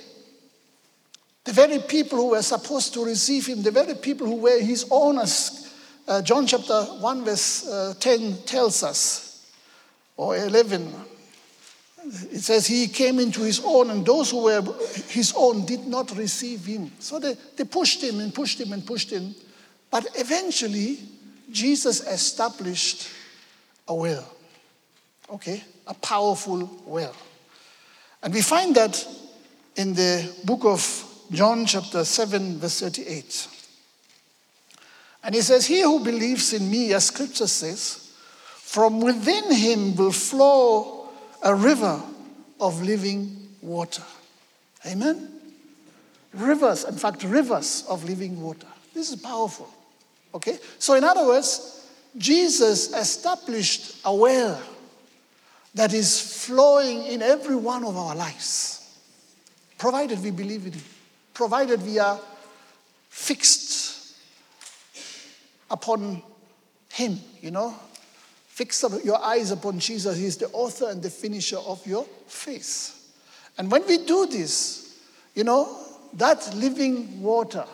The 1.44 1.52
very 1.52 1.80
people 1.80 2.18
who 2.20 2.30
were 2.30 2.42
supposed 2.42 2.94
to 2.94 3.04
receive 3.04 3.48
him, 3.48 3.62
the 3.62 3.72
very 3.72 3.96
people 3.96 4.28
who 4.28 4.38
were 4.38 4.60
his 4.60 4.86
owners. 4.90 5.74
Uh, 6.08 6.22
John 6.22 6.48
chapter 6.48 6.84
1, 6.84 7.26
verse 7.26 7.68
uh, 7.68 7.94
10 8.00 8.44
tells 8.46 8.84
us, 8.84 9.52
or 10.16 10.38
11, 10.38 10.94
it 12.06 12.42
says 12.42 12.68
he 12.68 12.88
came 12.88 13.20
into 13.20 13.42
his 13.42 13.62
own, 13.64 13.90
and 13.90 14.06
those 14.06 14.32
who 14.32 14.44
were 14.44 14.62
his 15.08 15.34
own 15.36 15.66
did 15.66 15.86
not 15.86 16.16
receive 16.18 16.66
him. 16.66 16.92
So 17.00 17.20
they, 17.20 17.36
they 17.56 17.64
pushed 17.64 18.02
him 18.04 18.20
and 18.20 18.34
pushed 18.34 18.60
him 18.60 18.74
and 18.74 18.86
pushed 18.86 19.12
him. 19.12 19.36
But 19.90 20.08
eventually, 20.16 21.00
Jesus 21.52 22.02
established 22.02 23.10
a 23.88 23.96
will. 23.96 24.26
Okay? 25.30 25.64
A 25.88 25.94
powerful 25.94 26.70
will. 26.86 27.16
And 28.22 28.34
we 28.34 28.42
find 28.42 28.76
that 28.76 29.06
in 29.76 29.94
the 29.94 30.34
book 30.46 30.66
of 30.66 31.10
John, 31.34 31.66
chapter 31.66 32.06
7, 32.06 32.60
verse 32.60 32.80
38. 32.82 33.48
And 35.24 35.34
he 35.34 35.42
says, 35.42 35.66
He 35.66 35.82
who 35.82 36.04
believes 36.04 36.54
in 36.54 36.70
me, 36.70 36.94
as 36.94 37.08
scripture 37.08 37.48
says, 37.48 38.12
from 38.46 39.02
within 39.02 39.52
him 39.52 39.96
will 39.96 40.12
flow 40.12 41.10
a 41.42 41.56
river 41.56 42.02
of 42.60 42.84
living 42.84 43.50
water. 43.62 44.04
Amen? 44.86 45.30
Rivers, 46.34 46.84
in 46.84 46.96
fact, 46.96 47.24
rivers 47.24 47.84
of 47.90 48.04
living 48.04 48.40
water. 48.40 48.68
This 48.94 49.12
is 49.12 49.20
powerful. 49.20 49.70
Okay? 50.36 50.60
So, 50.78 50.94
in 50.94 51.04
other 51.04 51.26
words, 51.26 51.88
Jesus 52.16 52.94
established 52.94 54.06
a 54.06 54.14
well 54.14 54.62
that 55.74 55.94
is 55.94 56.46
flowing 56.46 57.04
in 57.06 57.24
every 57.24 57.56
one 57.56 57.84
of 57.84 57.98
our 57.98 58.16
lives, 58.16 58.98
provided 59.80 60.24
we 60.24 60.30
believe 60.30 60.68
in 60.68 60.74
Him, 60.74 60.84
provided 61.34 61.82
we 61.84 62.00
are 62.00 62.20
fixed 63.10 64.16
upon 65.70 66.22
Him, 66.90 67.20
you 67.42 67.52
know, 67.52 67.76
Fix 68.54 68.86
your 69.04 69.20
eyes 69.20 69.50
upon 69.50 69.80
Jesus. 69.80 70.16
He's 70.16 70.38
the 70.38 70.48
author 70.50 70.88
and 70.92 71.02
the 71.02 71.10
finisher 71.10 71.58
of 71.58 71.84
your 71.88 72.06
faith. 72.28 73.12
And 73.58 73.72
when 73.72 73.84
we 73.88 74.06
do 74.06 74.28
this, 74.28 75.00
you 75.34 75.44
know, 75.44 75.76
that 76.14 76.54
living 76.54 77.20
water 77.20 77.66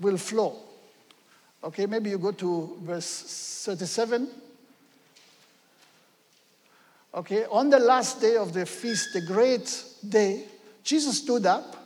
will 0.00 0.16
flow. 0.16 0.56
Okay, 1.62 1.86
maybe 1.86 2.10
you 2.10 2.18
go 2.18 2.32
to 2.32 2.78
verse 2.82 3.62
37. 3.64 4.28
Okay, 7.14 7.44
on 7.44 7.70
the 7.70 7.78
last 7.78 8.20
day 8.20 8.34
of 8.34 8.52
the 8.52 8.66
feast, 8.66 9.12
the 9.12 9.20
great 9.20 9.84
day, 10.08 10.46
Jesus 10.82 11.18
stood 11.18 11.46
up 11.46 11.76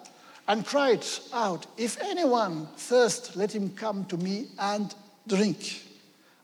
and 0.47 0.65
cried 0.67 1.05
out, 1.33 1.67
If 1.77 2.01
anyone 2.01 2.67
thirst, 2.77 3.37
let 3.37 3.55
him 3.55 3.71
come 3.71 4.05
to 4.07 4.17
me 4.17 4.49
and 4.59 4.95
drink. 5.27 5.83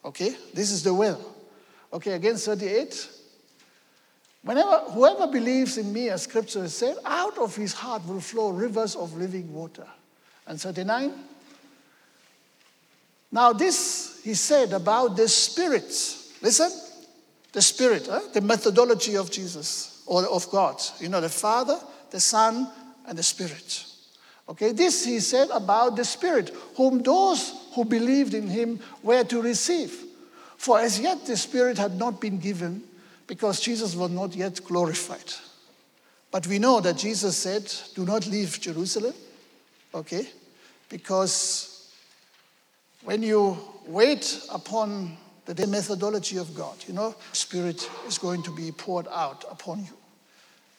Okay, 0.04 0.34
this 0.54 0.70
is 0.70 0.82
the 0.82 0.94
well. 0.94 1.20
Okay, 1.92 2.12
again, 2.12 2.36
38. 2.36 3.08
Whenever, 4.42 4.78
whoever 4.92 5.26
believes 5.26 5.76
in 5.76 5.92
me, 5.92 6.08
as 6.08 6.22
scripture 6.22 6.62
has 6.62 6.74
said, 6.74 6.96
out 7.04 7.36
of 7.36 7.54
his 7.54 7.74
heart 7.74 8.06
will 8.06 8.20
flow 8.20 8.50
rivers 8.50 8.96
of 8.96 9.16
living 9.16 9.52
water. 9.52 9.86
And 10.46 10.58
39. 10.58 11.12
Now, 13.32 13.52
this 13.52 14.20
he 14.24 14.34
said 14.34 14.72
about 14.72 15.16
the 15.16 15.28
Spirit. 15.28 15.92
Listen, 16.42 16.70
the 17.52 17.62
Spirit, 17.62 18.06
huh? 18.10 18.20
the 18.32 18.40
methodology 18.40 19.16
of 19.16 19.30
Jesus 19.30 20.02
or 20.06 20.24
of 20.26 20.50
God. 20.50 20.80
You 20.98 21.08
know, 21.08 21.20
the 21.20 21.28
Father, 21.28 21.78
the 22.10 22.20
Son, 22.20 22.68
and 23.06 23.18
the 23.18 23.22
Spirit. 23.22 23.84
Okay, 24.50 24.72
this 24.72 25.04
he 25.04 25.20
said 25.20 25.48
about 25.50 25.94
the 25.94 26.04
Spirit, 26.04 26.50
whom 26.76 27.02
those 27.02 27.54
who 27.74 27.84
believed 27.84 28.34
in 28.34 28.48
him 28.48 28.80
were 29.00 29.22
to 29.24 29.40
receive. 29.40 29.94
For 30.56 30.80
as 30.80 30.98
yet 30.98 31.24
the 31.24 31.36
Spirit 31.36 31.78
had 31.78 31.96
not 31.96 32.20
been 32.20 32.38
given 32.38 32.82
because 33.28 33.60
Jesus 33.60 33.94
was 33.94 34.10
not 34.10 34.34
yet 34.34 34.60
glorified. 34.64 35.32
But 36.32 36.48
we 36.48 36.58
know 36.58 36.80
that 36.80 36.98
Jesus 36.98 37.36
said, 37.36 37.72
Do 37.94 38.04
not 38.04 38.26
leave 38.26 38.60
Jerusalem, 38.60 39.14
okay? 39.94 40.28
Because 40.88 41.88
when 43.04 43.22
you 43.22 43.56
wait 43.86 44.42
upon 44.52 45.16
the 45.46 45.66
methodology 45.68 46.38
of 46.38 46.54
God, 46.54 46.76
you 46.88 46.94
know, 46.94 47.14
Spirit 47.32 47.88
is 48.08 48.18
going 48.18 48.42
to 48.42 48.54
be 48.54 48.72
poured 48.72 49.06
out 49.08 49.44
upon 49.48 49.78
you. 49.84 49.99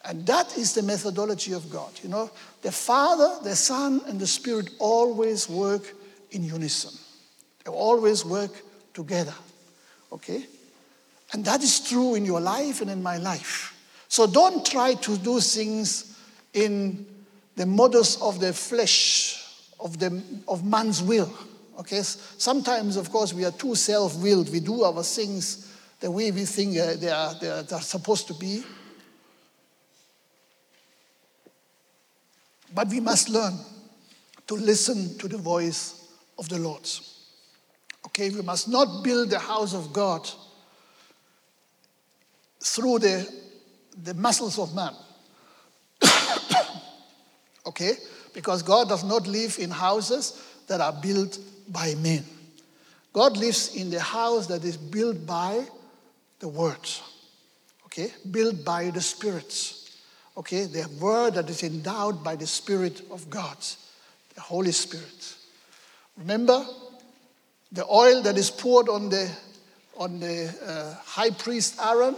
And 0.06 0.26
that 0.26 0.58
is 0.58 0.74
the 0.74 0.82
methodology 0.82 1.54
of 1.54 1.70
God. 1.70 1.92
You 2.02 2.10
know, 2.10 2.32
the 2.62 2.72
Father, 2.72 3.44
the 3.44 3.56
Son, 3.56 4.02
and 4.08 4.20
the 4.20 4.28
Spirit 4.28 4.72
always 4.80 5.48
work 5.48 5.94
in 6.32 6.44
unison, 6.44 6.92
they 7.64 7.72
always 7.72 8.26
work 8.26 8.52
together. 8.94 9.34
Okay? 10.12 10.46
And 11.34 11.46
that 11.46 11.64
is 11.64 11.80
true 11.80 12.16
in 12.16 12.26
your 12.26 12.42
life 12.42 12.82
and 12.82 12.90
in 12.90 13.02
my 13.02 13.18
life. 13.18 13.78
So 14.08 14.28
don't 14.28 14.66
try 14.66 14.96
to 14.96 15.18
do 15.18 15.40
things 15.40 16.18
in 16.54 17.06
the 17.56 17.66
modus 17.66 18.22
of 18.22 18.40
the 18.40 18.52
flesh, 18.52 19.42
of, 19.80 20.00
the, 20.00 20.22
of 20.48 20.66
man's 20.66 21.02
will. 21.02 21.32
Okay? 21.80 22.02
Sometimes, 22.02 22.98
of 22.98 23.10
course, 23.12 23.34
we 23.34 23.46
are 23.46 23.52
too 23.52 23.76
self 23.76 24.16
willed. 24.18 24.52
We 24.52 24.60
do 24.60 24.84
our 24.84 25.04
things 25.04 25.72
the 26.00 26.12
way 26.12 26.32
we 26.32 26.46
think 26.46 26.78
uh, 26.78 26.96
they, 26.96 27.10
are, 27.10 27.34
they, 27.36 27.50
are, 27.50 27.64
they 27.64 27.76
are 27.76 27.82
supposed 27.82 28.28
to 28.28 28.34
be. 28.34 28.64
But 32.74 32.88
we 32.88 33.00
must 33.00 33.30
learn 33.30 33.54
to 34.48 34.56
listen 34.56 35.18
to 35.18 35.28
the 35.28 35.38
voice 35.38 36.08
of 36.38 36.50
the 36.50 36.58
Lord. 36.58 36.88
Okay, 38.08 38.30
we 38.30 38.42
must 38.42 38.68
not 38.68 39.04
build 39.04 39.30
the 39.30 39.40
house 39.40 39.74
of 39.74 39.94
God 39.94 40.30
through 42.62 43.00
the, 43.00 43.28
the 44.04 44.14
muscles 44.14 44.58
of 44.60 44.74
man. 44.76 44.94
okay? 47.66 47.94
Because 48.34 48.64
God 48.64 48.90
does 48.90 49.04
not 49.04 49.28
live 49.28 49.58
in 49.60 49.70
houses 49.70 50.42
that 50.68 50.82
are 50.82 50.94
built 50.94 51.38
by 51.68 51.96
men. 51.96 52.24
God 53.14 53.38
lives 53.38 53.76
in 53.76 53.90
the 53.90 54.00
house 54.00 54.48
that 54.48 54.64
is 54.64 54.78
built 54.78 55.26
by 55.26 55.66
the 56.40 56.48
Word. 56.48 56.90
Okay? 57.86 58.12
Built 58.30 58.64
by 58.64 58.90
the 58.90 59.02
spirits. 59.02 59.81
Okay? 60.38 60.66
The 60.66 60.88
Word 61.00 61.36
that 61.36 61.50
is 61.50 61.64
endowed 61.64 62.24
by 62.24 62.36
the 62.36 62.48
Spirit 62.48 63.02
of 63.12 63.30
God, 63.30 63.58
the 64.36 64.42
Holy 64.42 64.72
Spirit. 64.72 65.36
Remember, 66.18 66.66
the 67.72 67.86
oil 67.86 68.22
that 68.24 68.38
is 68.38 68.52
poured 68.52 68.90
on 68.90 69.10
the, 69.10 69.30
on 69.98 70.20
the 70.20 70.54
uh, 70.66 71.02
high 71.04 71.32
priest 71.32 71.80
Aaron, 71.82 72.16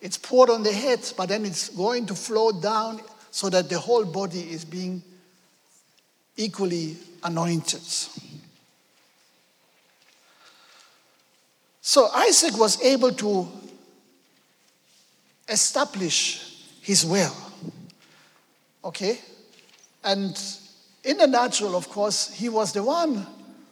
it's 0.00 0.16
poured 0.16 0.50
on 0.50 0.62
the 0.62 0.72
head, 0.72 1.00
but 1.16 1.28
then 1.28 1.44
it's 1.44 1.68
going 1.68 2.06
to 2.06 2.14
flow 2.14 2.52
down 2.52 3.00
so 3.30 3.50
that 3.50 3.68
the 3.68 3.78
whole 3.78 4.04
body 4.04 4.40
is 4.40 4.64
being 4.64 5.02
equally 6.36 6.96
anointed. 7.22 7.82
So 11.82 12.08
Isaac 12.08 12.56
was 12.56 12.80
able 12.82 13.12
to 13.12 13.48
establish 15.48 16.49
his 16.80 17.04
will. 17.04 17.34
Okay? 18.84 19.18
And 20.02 20.40
in 21.04 21.18
the 21.18 21.26
natural, 21.26 21.76
of 21.76 21.88
course, 21.88 22.32
he 22.32 22.48
was 22.48 22.72
the 22.72 22.82
one 22.82 23.26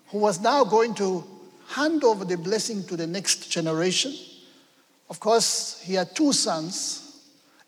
who 0.09 0.19
was 0.19 0.41
now 0.41 0.65
going 0.65 0.95
to 0.95 1.25
hand 1.69 2.05
over 2.05 2.25
the 2.25 2.37
blessing 2.37 2.85
to 2.85 2.97
the 2.97 3.07
next 3.07 3.51
generation. 3.51 4.15
Of 5.11 5.21
course, 5.21 5.81
he 5.83 5.95
had 5.95 6.15
two 6.15 6.33
sons, 6.33 7.23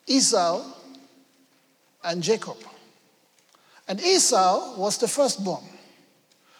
Esau 0.07 0.65
and 2.05 2.23
Jacob. 2.23 2.57
And 3.89 4.01
Esau 4.01 4.77
was 4.79 4.99
the 4.99 5.09
firstborn. 5.09 5.65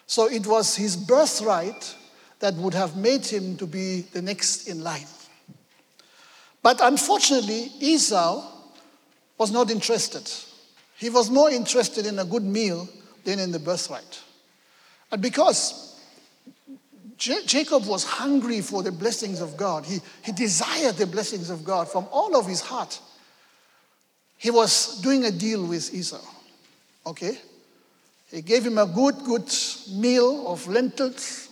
So 0.07 0.27
it 0.27 0.47
was 0.47 0.77
his 0.77 0.97
birthright 0.97 1.95
that 2.41 2.55
would 2.55 2.75
have 2.75 2.97
made 2.97 3.25
him 3.25 3.57
to 3.59 3.67
be 3.67 4.01
the 4.13 4.21
next 4.21 4.67
in 4.67 4.83
line. 4.83 5.07
But 6.63 6.81
unfortunately, 6.83 7.71
Esau 7.79 8.60
was 9.41 9.51
not 9.51 9.71
interested. 9.71 10.31
He 10.99 11.09
was 11.09 11.31
more 11.31 11.51
interested 11.51 12.05
in 12.05 12.19
a 12.19 12.27
good 12.27 12.43
meal 12.43 12.87
than 13.25 13.39
in 13.39 13.53
the 13.53 13.59
birthright. 13.59 14.21
And 15.11 15.23
because 15.23 15.99
J- 17.17 17.47
Jacob 17.47 17.87
was 17.87 18.05
hungry 18.05 18.61
for 18.61 18.83
the 18.83 18.93
blessings 18.93 19.41
of 19.41 19.57
God, 19.57 19.87
he, 19.87 20.01
he 20.23 20.33
desired 20.33 20.97
the 20.97 21.07
blessings 21.07 21.49
of 21.49 21.65
God 21.65 21.89
from 21.89 22.07
all 22.13 22.37
of 22.37 22.47
his 22.47 22.61
heart. 22.61 23.01
He 24.37 24.51
was 24.51 25.01
doing 25.01 25.25
a 25.25 25.31
deal 25.31 25.67
with 25.67 25.95
Esau. 25.95 26.21
Okay? 27.07 27.39
He 28.31 28.43
gave 28.43 28.67
him 28.67 28.77
a 28.77 28.87
good, 28.87 29.15
good 29.25 29.51
meal 29.91 30.53
of 30.53 30.69
lentils. 30.69 31.49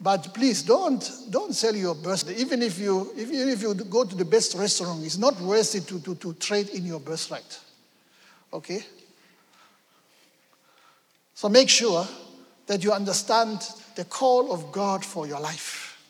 But 0.00 0.34
please 0.34 0.62
don't, 0.62 1.08
don't 1.30 1.54
sell 1.54 1.74
your 1.74 1.94
birthright. 1.94 2.38
Even 2.38 2.62
if 2.62 2.78
you, 2.78 3.12
even 3.16 3.48
if 3.48 3.62
you 3.62 3.74
go 3.74 4.04
to 4.04 4.14
the 4.14 4.24
best 4.24 4.54
restaurant, 4.54 5.04
it's 5.04 5.18
not 5.18 5.40
worth 5.40 5.74
it 5.74 5.86
to, 5.88 6.00
to, 6.00 6.14
to 6.16 6.34
trade 6.34 6.70
in 6.70 6.84
your 6.84 7.00
birthright. 7.00 7.60
Okay? 8.52 8.84
So 11.34 11.48
make 11.48 11.68
sure 11.68 12.06
that 12.66 12.82
you 12.82 12.92
understand 12.92 13.60
the 13.94 14.04
call 14.04 14.52
of 14.52 14.72
God 14.72 15.04
for 15.04 15.26
your 15.26 15.40
life. 15.40 16.00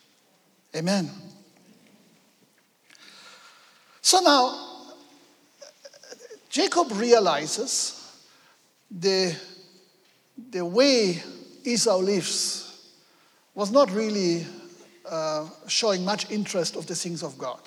Amen. 0.74 1.10
So 4.00 4.20
now, 4.20 4.74
Jacob 6.48 6.92
realizes 6.92 8.00
the, 8.90 9.34
the 10.50 10.64
way 10.64 11.22
Esau 11.64 11.96
lives 11.96 12.63
was 13.54 13.70
not 13.70 13.90
really 13.90 14.46
uh, 15.08 15.48
showing 15.68 16.04
much 16.04 16.30
interest 16.30 16.76
of 16.76 16.86
the 16.86 16.94
things 16.94 17.22
of 17.22 17.38
God. 17.38 17.60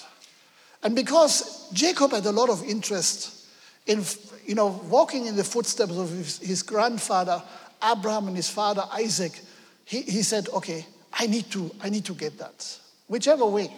And 0.83 0.95
because 0.95 1.69
Jacob 1.73 2.11
had 2.11 2.25
a 2.25 2.31
lot 2.31 2.49
of 2.49 2.63
interest 2.63 3.45
in 3.85 4.03
you 4.45 4.55
know, 4.55 4.81
walking 4.89 5.25
in 5.25 5.35
the 5.35 5.43
footsteps 5.43 5.93
of 5.97 6.09
his, 6.09 6.39
his 6.39 6.63
grandfather 6.63 7.41
Abraham 7.83 8.27
and 8.27 8.35
his 8.35 8.49
father 8.49 8.83
Isaac, 8.93 9.39
he, 9.85 10.01
he 10.01 10.23
said, 10.23 10.49
okay, 10.49 10.85
I 11.13 11.27
need, 11.27 11.49
to, 11.51 11.71
I 11.81 11.89
need 11.89 12.05
to 12.05 12.13
get 12.13 12.37
that, 12.37 12.79
whichever 13.07 13.45
way. 13.45 13.71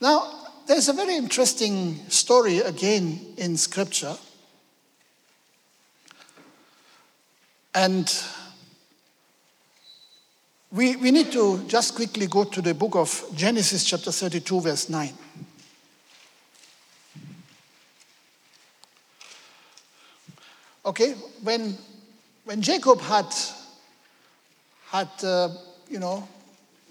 Now, 0.00 0.48
there's 0.66 0.88
a 0.88 0.92
very 0.92 1.16
interesting 1.16 1.98
story 2.08 2.58
again 2.58 3.20
in 3.36 3.56
scripture. 3.56 4.16
And 7.74 8.10
we, 10.74 10.96
we 10.96 11.12
need 11.12 11.30
to 11.30 11.62
just 11.68 11.94
quickly 11.94 12.26
go 12.26 12.42
to 12.42 12.60
the 12.60 12.74
book 12.74 12.96
of 12.96 13.24
Genesis, 13.32 13.84
chapter 13.84 14.10
32, 14.10 14.60
verse 14.60 14.88
9. 14.88 15.12
Okay, 20.86 21.12
when, 21.44 21.78
when 22.44 22.60
Jacob 22.60 23.00
had, 23.02 23.32
had 24.88 25.08
uh, 25.22 25.50
you 25.88 26.00
know, 26.00 26.26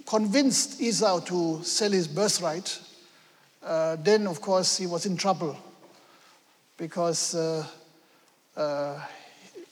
convinced 0.05 0.81
Esau 0.81 1.19
to 1.19 1.61
sell 1.63 1.91
his 1.91 2.07
birthright, 2.07 2.79
uh, 3.61 3.97
then 3.97 4.27
of 4.27 4.39
course 4.39 4.77
he 4.77 4.87
was 4.87 5.05
in 5.05 5.17
trouble 5.17 5.57
because 6.77 7.35
uh, 7.35 7.65
uh, 8.55 8.97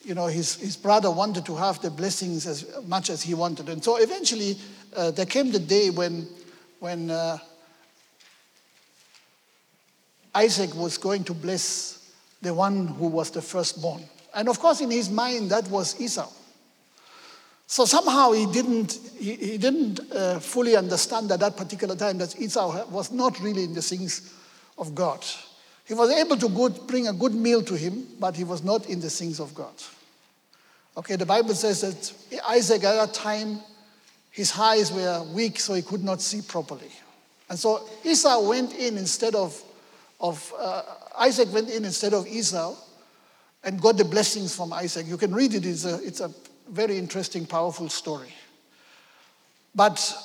you 0.04 0.16
know 0.16 0.28
his, 0.28 0.56
his 0.56 0.76
brother 0.76 1.12
wanted 1.12 1.46
to 1.46 1.56
have 1.56 1.82
the 1.82 1.90
blessings 1.90 2.48
as 2.48 2.66
much 2.88 3.10
as 3.10 3.22
he 3.22 3.34
wanted 3.34 3.70
and 3.70 3.84
so 3.84 3.98
eventually 3.98 4.58
uh, 4.96 5.12
there 5.12 5.26
came 5.26 5.52
the 5.52 5.60
day 5.60 5.90
when 5.90 6.28
when 6.80 7.10
uh, 7.10 7.38
isaac 10.34 10.74
was 10.76 10.98
going 10.98 11.24
to 11.24 11.34
bless 11.34 12.02
the 12.42 12.54
one 12.54 12.88
who 12.88 13.08
was 13.08 13.32
the 13.32 13.42
firstborn. 13.42 14.04
And 14.34 14.50
of 14.50 14.60
course, 14.60 14.82
in 14.82 14.92
his 14.92 15.10
mind, 15.10 15.52
that 15.52 15.68
was 15.70 16.00
Esau. 16.00 16.30
So 17.68 17.86
somehow 17.86 18.32
he 18.32 18.46
didn't, 18.48 19.00
he, 19.18 19.36
he 19.36 19.58
didn't 19.58 20.00
uh, 20.12 20.40
fully 20.40 20.76
understand 20.76 21.32
at 21.32 21.40
that 21.40 21.56
particular 21.56 21.96
time 21.96 22.18
that 22.18 22.40
Esau 22.40 22.86
was 22.90 23.12
not 23.12 23.40
really 23.40 23.64
in 23.64 23.74
the 23.74 23.82
things 23.82 24.34
of 24.78 24.94
God. 24.96 25.24
He 25.92 25.96
was 25.96 26.10
able 26.10 26.38
to 26.38 26.48
good, 26.48 26.88
bring 26.88 27.10
a 27.10 27.12
good 27.12 27.36
meal 27.36 27.62
to 27.64 27.76
him, 27.76 28.08
but 28.18 28.34
he 28.34 28.46
was 28.46 28.64
not 28.64 28.86
in 28.86 29.02
the 29.02 29.10
things 29.10 29.42
of 29.42 29.54
God. 29.54 29.74
Okay, 30.96 31.18
the 31.18 31.26
Bible 31.26 31.54
says 31.54 31.82
that 31.82 32.42
Isaac 32.48 32.86
at 32.86 32.96
that 32.96 33.14
time, 33.14 33.60
his 34.30 34.58
eyes 34.58 34.90
were 34.90 35.22
weak, 35.34 35.60
so 35.60 35.74
he 35.74 35.82
could 35.82 36.02
not 36.02 36.22
see 36.22 36.44
properly. 36.44 36.90
And 37.50 37.60
so 37.60 37.90
Esau 38.06 38.48
went 38.48 38.74
in 38.74 38.98
instead 38.98 39.36
of, 39.36 39.62
of 40.22 40.54
uh, 40.58 40.84
Isaac 41.20 41.52
went 41.54 41.70
in 41.70 41.84
instead 41.84 42.14
of 42.14 42.26
Esau 42.26 42.74
and 43.66 43.82
got 43.82 43.98
the 43.98 44.06
blessings 44.06 44.56
from 44.56 44.72
Isaac. 44.72 45.08
You 45.08 45.18
can 45.18 45.36
read 45.36 45.54
it, 45.56 45.66
it's 45.66 45.84
a, 45.84 45.96
it's 46.08 46.22
a 46.22 46.32
very 46.70 46.98
interesting, 46.98 47.46
powerful 47.46 47.90
story. 47.90 48.34
But 49.76 50.16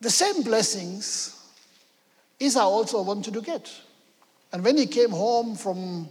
the 0.00 0.10
same 0.10 0.44
blessings 0.44 1.33
Esau 2.40 2.64
also 2.64 3.02
wanted 3.02 3.34
to 3.34 3.40
get. 3.40 3.70
And 4.52 4.64
when 4.64 4.76
he 4.76 4.86
came 4.86 5.10
home 5.10 5.56
from 5.56 6.08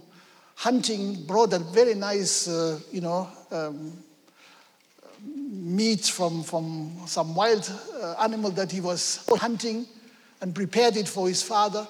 hunting, 0.54 1.24
brought 1.24 1.52
a 1.52 1.58
very 1.58 1.94
nice, 1.94 2.48
uh, 2.48 2.78
you 2.92 3.00
know, 3.00 3.28
um, 3.50 3.92
meat 5.24 6.04
from, 6.04 6.42
from 6.42 6.92
some 7.06 7.34
wild 7.34 7.70
uh, 8.00 8.14
animal 8.20 8.50
that 8.50 8.70
he 8.70 8.80
was 8.80 9.24
hunting 9.30 9.86
and 10.40 10.54
prepared 10.54 10.96
it 10.96 11.08
for 11.08 11.28
his 11.28 11.42
father 11.42 11.86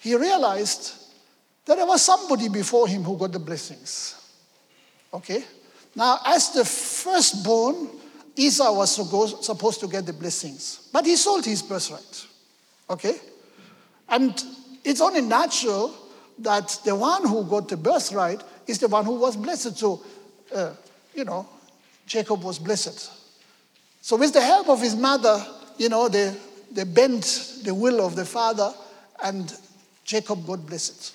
he 0.00 0.16
realized 0.16 0.94
that 1.66 1.76
there 1.76 1.86
was 1.86 2.02
somebody 2.02 2.48
before 2.48 2.88
him 2.88 3.04
who 3.04 3.16
got 3.16 3.32
the 3.32 3.38
blessings. 3.38 4.16
Okay? 5.12 5.44
Now, 5.94 6.18
as 6.24 6.50
the 6.52 6.64
firstborn, 6.64 7.88
Esau 8.34 8.72
was 8.72 8.94
supposed 9.44 9.80
to 9.80 9.86
get 9.86 10.06
the 10.06 10.12
blessings, 10.12 10.88
but 10.92 11.04
he 11.04 11.16
sold 11.16 11.44
his 11.44 11.62
birthright. 11.62 12.26
Okay? 12.88 13.16
And 14.10 14.42
it's 14.84 15.00
only 15.00 15.20
natural 15.20 15.94
that 16.40 16.80
the 16.84 16.94
one 16.94 17.26
who 17.26 17.44
got 17.44 17.68
the 17.68 17.76
birthright 17.76 18.42
is 18.66 18.78
the 18.78 18.88
one 18.88 19.04
who 19.04 19.14
was 19.14 19.36
blessed. 19.36 19.78
So, 19.78 20.02
uh, 20.54 20.74
you 21.14 21.24
know, 21.24 21.48
Jacob 22.06 22.42
was 22.42 22.58
blessed. 22.58 23.10
So, 24.00 24.16
with 24.16 24.32
the 24.32 24.40
help 24.40 24.68
of 24.68 24.80
his 24.80 24.96
mother, 24.96 25.44
you 25.76 25.88
know, 25.88 26.08
they, 26.08 26.34
they 26.72 26.84
bent 26.84 27.60
the 27.62 27.74
will 27.74 28.04
of 28.04 28.16
the 28.16 28.24
father 28.24 28.72
and 29.22 29.54
Jacob, 30.04 30.44
got 30.46 30.66
blessed. 30.66 31.14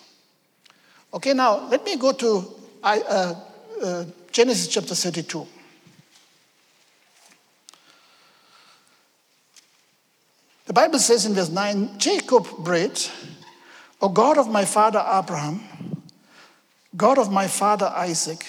Okay, 1.14 1.34
now 1.34 1.68
let 1.68 1.84
me 1.84 1.98
go 1.98 2.14
to 2.14 2.46
uh, 2.84 3.34
uh, 3.82 4.06
Genesis 4.32 4.68
chapter 4.68 4.96
32. 4.96 5.46
Bible 10.76 11.00
says 11.00 11.26
in 11.26 11.34
verse 11.34 11.50
9 11.50 11.98
Jacob 11.98 12.46
prayed, 12.66 13.00
O 14.02 14.10
God 14.10 14.38
of 14.38 14.50
my 14.50 14.66
father 14.66 15.00
Abraham, 15.00 15.62
God 16.98 17.18
of 17.18 17.32
my 17.32 17.48
father 17.48 17.86
Isaac. 17.86 18.46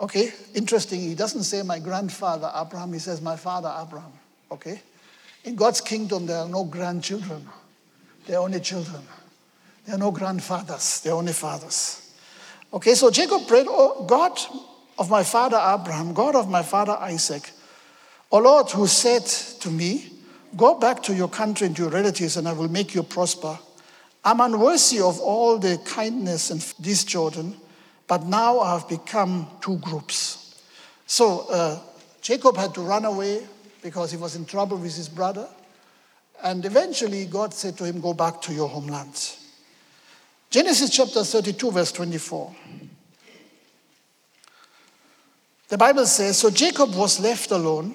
Okay, 0.00 0.32
interesting. 0.54 1.00
He 1.00 1.16
doesn't 1.16 1.42
say 1.42 1.62
my 1.62 1.80
grandfather 1.80 2.52
Abraham, 2.54 2.92
he 2.92 3.00
says 3.00 3.20
my 3.20 3.34
father 3.34 3.74
Abraham. 3.82 4.12
Okay? 4.52 4.80
In 5.42 5.56
God's 5.56 5.80
kingdom, 5.80 6.26
there 6.26 6.38
are 6.38 6.48
no 6.48 6.62
grandchildren, 6.62 7.48
there 8.28 8.38
are 8.38 8.44
only 8.44 8.60
children. 8.60 9.02
There 9.86 9.96
are 9.96 9.98
no 9.98 10.12
grandfathers, 10.12 11.00
they're 11.00 11.14
only 11.14 11.32
fathers. 11.32 12.12
Okay, 12.72 12.94
so 12.94 13.10
Jacob 13.10 13.48
prayed, 13.48 13.66
Oh 13.68 14.04
God 14.04 14.38
of 14.96 15.10
my 15.10 15.24
father 15.24 15.56
Abraham, 15.56 16.14
God 16.14 16.36
of 16.36 16.48
my 16.48 16.62
father 16.62 16.92
Isaac, 16.92 17.50
O 18.30 18.38
Lord, 18.38 18.70
who 18.70 18.86
said 18.86 19.26
to 19.62 19.68
me, 19.68 20.13
Go 20.56 20.78
back 20.78 21.02
to 21.04 21.14
your 21.14 21.28
country 21.28 21.66
and 21.66 21.78
your 21.78 21.90
relatives, 21.90 22.36
and 22.36 22.48
I 22.48 22.52
will 22.52 22.68
make 22.68 22.94
you 22.94 23.02
prosper. 23.02 23.58
I'm 24.24 24.40
unworthy 24.40 25.00
of 25.00 25.20
all 25.20 25.58
the 25.58 25.78
kindness 25.84 26.50
and 26.50 26.60
this 26.78 27.04
Jordan, 27.04 27.56
but 28.06 28.24
now 28.24 28.60
I 28.60 28.78
have 28.78 28.88
become 28.88 29.48
two 29.60 29.78
groups. 29.78 30.62
So 31.06 31.46
uh, 31.50 31.78
Jacob 32.22 32.56
had 32.56 32.74
to 32.74 32.80
run 32.80 33.04
away 33.04 33.46
because 33.82 34.10
he 34.10 34.16
was 34.16 34.36
in 34.36 34.46
trouble 34.46 34.78
with 34.78 34.96
his 34.96 35.08
brother. 35.08 35.46
And 36.42 36.64
eventually, 36.64 37.26
God 37.26 37.52
said 37.52 37.76
to 37.78 37.84
him, 37.84 38.00
Go 38.00 38.14
back 38.14 38.40
to 38.42 38.52
your 38.52 38.68
homeland. 38.68 39.36
Genesis 40.50 40.90
chapter 40.90 41.24
32, 41.24 41.70
verse 41.70 41.92
24. 41.92 42.54
The 45.68 45.78
Bible 45.78 46.06
says 46.06 46.38
So 46.38 46.50
Jacob 46.50 46.94
was 46.94 47.20
left 47.20 47.50
alone, 47.50 47.94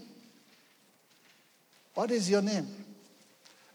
What 1.93 2.11
is 2.11 2.29
your 2.29 2.41
name? 2.41 2.67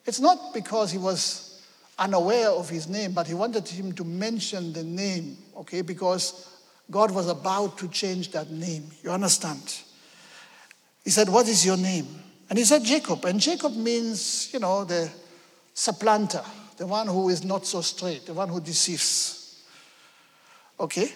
It's 0.04 0.20
not 0.20 0.54
because 0.54 0.92
he 0.92 0.98
was 0.98 1.62
unaware 1.98 2.50
of 2.50 2.68
his 2.68 2.88
name, 2.88 3.12
but 3.12 3.26
he 3.26 3.34
wanted 3.34 3.66
him 3.68 3.92
to 3.92 4.04
mention 4.04 4.72
the 4.72 4.84
name, 4.84 5.36
okay, 5.56 5.82
because 5.82 6.48
God 6.90 7.10
was 7.10 7.28
about 7.28 7.78
to 7.78 7.88
change 7.88 8.30
that 8.32 8.50
name. 8.50 8.90
You 9.02 9.10
understand? 9.10 9.80
He 11.04 11.10
said, 11.10 11.28
What 11.28 11.48
is 11.48 11.64
your 11.64 11.76
name? 11.76 12.06
And 12.48 12.58
he 12.58 12.64
said, 12.64 12.84
Jacob. 12.84 13.24
And 13.24 13.40
Jacob 13.40 13.74
means, 13.74 14.52
you 14.52 14.60
know, 14.60 14.84
the 14.84 15.10
supplanter 15.74 16.42
the 16.76 16.86
one 16.86 17.06
who 17.06 17.28
is 17.28 17.44
not 17.44 17.66
so 17.66 17.80
straight, 17.80 18.26
the 18.26 18.34
one 18.34 18.48
who 18.48 18.60
deceives. 18.60 19.62
Okay? 20.78 21.08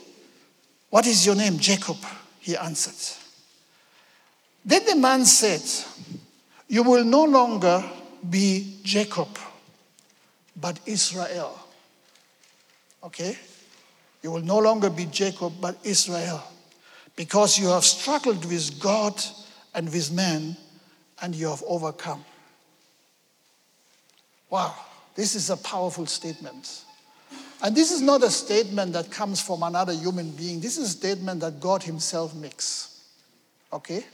What 0.88 1.07
is 1.07 1.24
your 1.26 1.34
name? 1.34 1.59
Jacob, 1.59 1.96
he 2.40 2.57
answered. 2.57 3.18
Then 4.64 4.84
the 4.86 4.96
man 4.96 5.24
said, 5.24 5.62
You 6.71 6.85
will 6.85 7.03
no 7.03 7.25
longer 7.25 7.85
be 8.31 8.77
Jacob, 8.85 9.27
but 10.55 10.79
Israel. 10.87 11.59
Okay? 13.03 13.37
You 14.23 14.31
will 14.31 14.43
no 14.43 14.61
longer 14.61 14.89
be 14.89 15.07
Jacob, 15.07 15.55
but 15.61 15.77
Israel, 15.83 16.41
because 17.16 17.59
you 17.59 17.66
have 17.71 17.85
struggled 17.85 18.45
with 18.45 18.79
God 18.79 19.21
and 19.75 19.93
with 19.93 20.12
man, 20.12 20.57
and 21.21 21.35
you 21.35 21.49
have 21.49 21.64
overcome. 21.66 22.25
Wow, 24.49 24.73
this 25.16 25.35
is 25.35 25.51
a 25.51 25.57
powerful 25.57 26.07
statement. 26.07 26.85
And 27.64 27.75
this 27.75 27.91
is 27.91 28.01
not 28.01 28.23
a 28.23 28.31
statement 28.31 28.93
that 28.93 29.11
comes 29.11 29.41
from 29.41 29.64
another 29.64 29.93
human 29.93 30.31
being. 30.31 30.61
This 30.61 30.79
is 30.79 30.85
a 30.85 30.99
statement 30.99 31.41
that 31.41 31.59
God 31.59 31.83
Himself 31.83 32.33
makes. 32.33 33.03
Okay? 33.73 34.05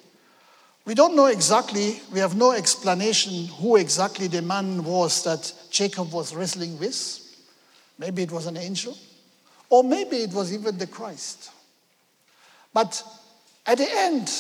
We 0.87 0.95
don't 0.95 1.17
know 1.17 1.27
exactly, 1.27 2.01
we 2.13 2.21
have 2.21 2.37
no 2.37 2.53
explanation 2.53 3.49
who 3.59 3.75
exactly 3.75 4.29
the 4.29 4.41
man 4.41 4.85
was 4.85 5.25
that 5.25 5.53
Jacob 5.69 6.13
was 6.13 6.33
wrestling 6.33 6.79
with. 6.79 7.23
Maybe 7.99 8.23
it 8.23 8.31
was 8.31 8.47
an 8.47 8.57
angel, 8.57 8.97
or 9.69 9.83
maybe 9.83 10.19
it 10.19 10.33
was 10.33 10.55
even 10.55 10.79
the 10.79 10.87
Christ. 10.87 11.51
But 12.73 13.03
at 13.67 13.79
the 13.79 13.89
end, 13.91 14.33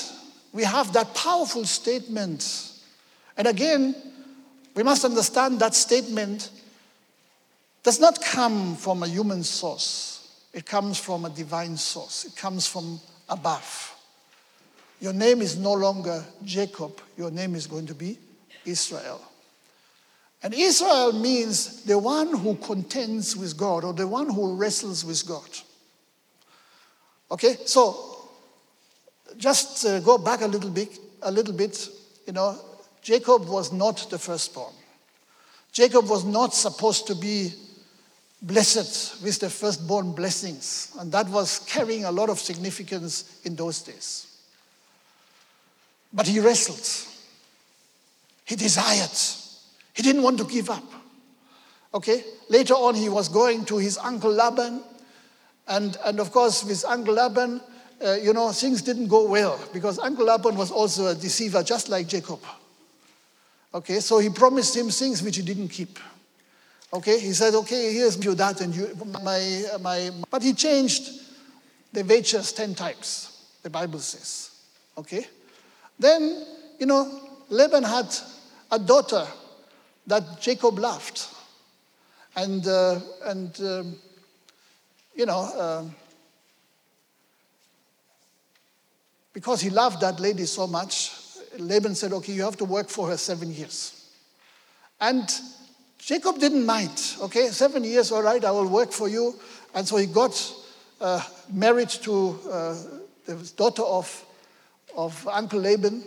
we 0.52 0.62
have 0.62 0.92
that 0.92 1.16
powerful 1.16 1.64
statement. 1.64 2.72
And 3.36 3.48
again, 3.48 3.96
we 4.76 4.84
must 4.84 5.04
understand 5.04 5.58
that 5.58 5.74
statement 5.74 6.50
does 7.82 7.98
not 7.98 8.22
come 8.22 8.76
from 8.76 9.02
a 9.02 9.08
human 9.08 9.42
source, 9.42 10.44
it 10.52 10.64
comes 10.64 10.96
from 10.96 11.24
a 11.24 11.30
divine 11.30 11.76
source, 11.76 12.24
it 12.24 12.36
comes 12.36 12.68
from 12.68 13.00
above. 13.28 13.95
Your 15.00 15.12
name 15.12 15.42
is 15.42 15.56
no 15.56 15.72
longer 15.72 16.24
Jacob, 16.44 17.00
your 17.16 17.30
name 17.30 17.54
is 17.54 17.66
going 17.66 17.86
to 17.86 17.94
be 17.94 18.18
Israel. 18.64 19.20
And 20.42 20.54
Israel 20.54 21.12
means 21.12 21.82
the 21.84 21.98
one 21.98 22.36
who 22.36 22.54
contends 22.56 23.36
with 23.36 23.56
God 23.56 23.84
or 23.84 23.92
the 23.92 24.06
one 24.06 24.28
who 24.28 24.54
wrestles 24.54 25.04
with 25.04 25.26
God. 25.26 25.48
Okay, 27.30 27.56
so 27.64 28.28
just 29.36 29.84
uh, 29.84 30.00
go 30.00 30.18
back 30.18 30.42
a 30.42 30.46
little 30.46 30.70
bit, 30.70 30.98
a 31.22 31.30
little 31.30 31.54
bit, 31.54 31.88
you 32.26 32.32
know, 32.32 32.58
Jacob 33.02 33.48
was 33.48 33.72
not 33.72 34.08
the 34.10 34.18
firstborn. 34.18 34.72
Jacob 35.72 36.08
was 36.08 36.24
not 36.24 36.54
supposed 36.54 37.06
to 37.06 37.14
be 37.14 37.52
blessed 38.42 39.22
with 39.22 39.40
the 39.40 39.50
firstborn 39.50 40.12
blessings. 40.12 40.92
And 40.98 41.10
that 41.12 41.28
was 41.28 41.58
carrying 41.60 42.04
a 42.04 42.12
lot 42.12 42.30
of 42.30 42.38
significance 42.38 43.40
in 43.44 43.56
those 43.56 43.82
days. 43.82 44.35
But 46.16 46.26
he 46.26 46.40
wrestled. 46.40 47.12
He 48.46 48.56
desired. 48.56 49.10
He 49.92 50.02
didn't 50.02 50.22
want 50.22 50.38
to 50.38 50.44
give 50.44 50.70
up. 50.70 50.82
Okay? 51.92 52.24
Later 52.48 52.74
on, 52.74 52.94
he 52.94 53.10
was 53.10 53.28
going 53.28 53.66
to 53.66 53.76
his 53.76 53.98
uncle 53.98 54.32
Laban. 54.32 54.82
And, 55.68 55.96
and 56.04 56.18
of 56.18 56.32
course, 56.32 56.64
with 56.64 56.84
Uncle 56.86 57.14
Laban, 57.14 57.60
uh, 58.04 58.14
you 58.14 58.32
know, 58.32 58.50
things 58.52 58.82
didn't 58.82 59.08
go 59.08 59.28
well 59.28 59.60
because 59.72 59.98
Uncle 59.98 60.26
Laban 60.26 60.56
was 60.56 60.70
also 60.70 61.08
a 61.08 61.14
deceiver, 61.14 61.62
just 61.62 61.88
like 61.88 62.06
Jacob. 62.06 62.40
Okay, 63.74 64.00
so 64.00 64.18
he 64.18 64.30
promised 64.30 64.76
him 64.76 64.88
things 64.88 65.22
which 65.22 65.36
he 65.36 65.42
didn't 65.42 65.68
keep. 65.68 65.98
Okay, 66.92 67.18
he 67.18 67.32
said, 67.32 67.54
okay, 67.54 67.92
here's 67.92 68.24
you 68.24 68.34
that 68.34 68.60
and 68.60 68.74
you, 68.74 68.96
my, 69.22 69.64
my, 69.82 70.10
but 70.30 70.42
he 70.42 70.54
changed 70.54 71.20
the 71.92 72.02
wages 72.04 72.52
10 72.52 72.74
times, 72.74 73.48
the 73.62 73.68
Bible 73.68 73.98
says. 73.98 74.50
Okay, 74.96 75.26
then, 75.98 76.44
you 76.78 76.86
know, 76.86 77.20
Laban 77.48 77.82
had 77.82 78.14
a 78.70 78.78
daughter 78.78 79.26
that 80.06 80.40
Jacob 80.40 80.78
loved. 80.78 81.26
And, 82.34 82.66
uh, 82.66 83.00
and 83.24 83.60
um, 83.60 83.96
you 85.14 85.24
know, 85.24 85.40
uh, 85.40 85.84
because 89.32 89.60
he 89.60 89.70
loved 89.70 90.00
that 90.00 90.20
lady 90.20 90.44
so 90.44 90.66
much, 90.66 91.12
Laban 91.58 91.94
said, 91.94 92.12
okay, 92.12 92.32
you 92.32 92.42
have 92.42 92.56
to 92.58 92.64
work 92.64 92.88
for 92.88 93.08
her 93.08 93.16
seven 93.16 93.52
years. 93.52 94.10
And 95.00 95.28
Jacob 95.98 96.38
didn't 96.38 96.64
mind. 96.64 97.16
Okay, 97.22 97.48
seven 97.48 97.84
years, 97.84 98.12
all 98.12 98.22
right, 98.22 98.44
I 98.44 98.50
will 98.50 98.68
work 98.68 98.92
for 98.92 99.08
you. 99.08 99.34
And 99.74 99.86
so 99.86 99.96
he 99.96 100.06
got 100.06 100.52
uh, 101.00 101.22
married 101.52 101.88
to 101.88 102.38
uh, 102.50 102.76
the 103.24 103.52
daughter 103.56 103.82
of, 103.82 104.24
of 104.96 105.26
Uncle 105.28 105.60
Laban. 105.60 106.02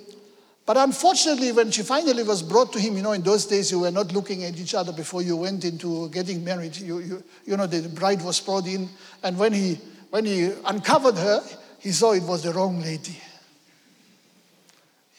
But 0.65 0.77
unfortunately, 0.77 1.51
when 1.51 1.71
she 1.71 1.81
finally 1.81 2.23
was 2.23 2.43
brought 2.43 2.71
to 2.73 2.79
him, 2.79 2.95
you 2.95 3.01
know, 3.01 3.13
in 3.13 3.23
those 3.23 3.45
days 3.45 3.71
you 3.71 3.79
were 3.79 3.91
not 3.91 4.11
looking 4.11 4.43
at 4.43 4.55
each 4.57 4.75
other 4.75 4.91
before 4.91 5.21
you 5.21 5.35
went 5.35 5.65
into 5.65 6.09
getting 6.09 6.43
married. 6.43 6.77
You, 6.77 6.99
you, 6.99 7.23
you 7.45 7.57
know, 7.57 7.65
the 7.65 7.89
bride 7.89 8.21
was 8.21 8.39
brought 8.39 8.67
in, 8.67 8.87
and 9.23 9.37
when 9.37 9.53
he, 9.53 9.79
when 10.11 10.25
he 10.25 10.51
uncovered 10.65 11.15
her, 11.15 11.41
he 11.79 11.91
saw 11.91 12.11
it 12.11 12.23
was 12.23 12.43
the 12.43 12.53
wrong 12.53 12.81
lady. 12.81 13.17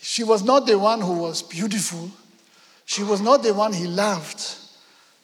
She 0.00 0.24
was 0.24 0.44
not 0.44 0.66
the 0.66 0.78
one 0.78 1.00
who 1.00 1.14
was 1.14 1.42
beautiful. 1.42 2.10
She 2.84 3.02
was 3.02 3.20
not 3.20 3.42
the 3.42 3.52
one 3.52 3.72
he 3.72 3.86
loved. 3.86 4.40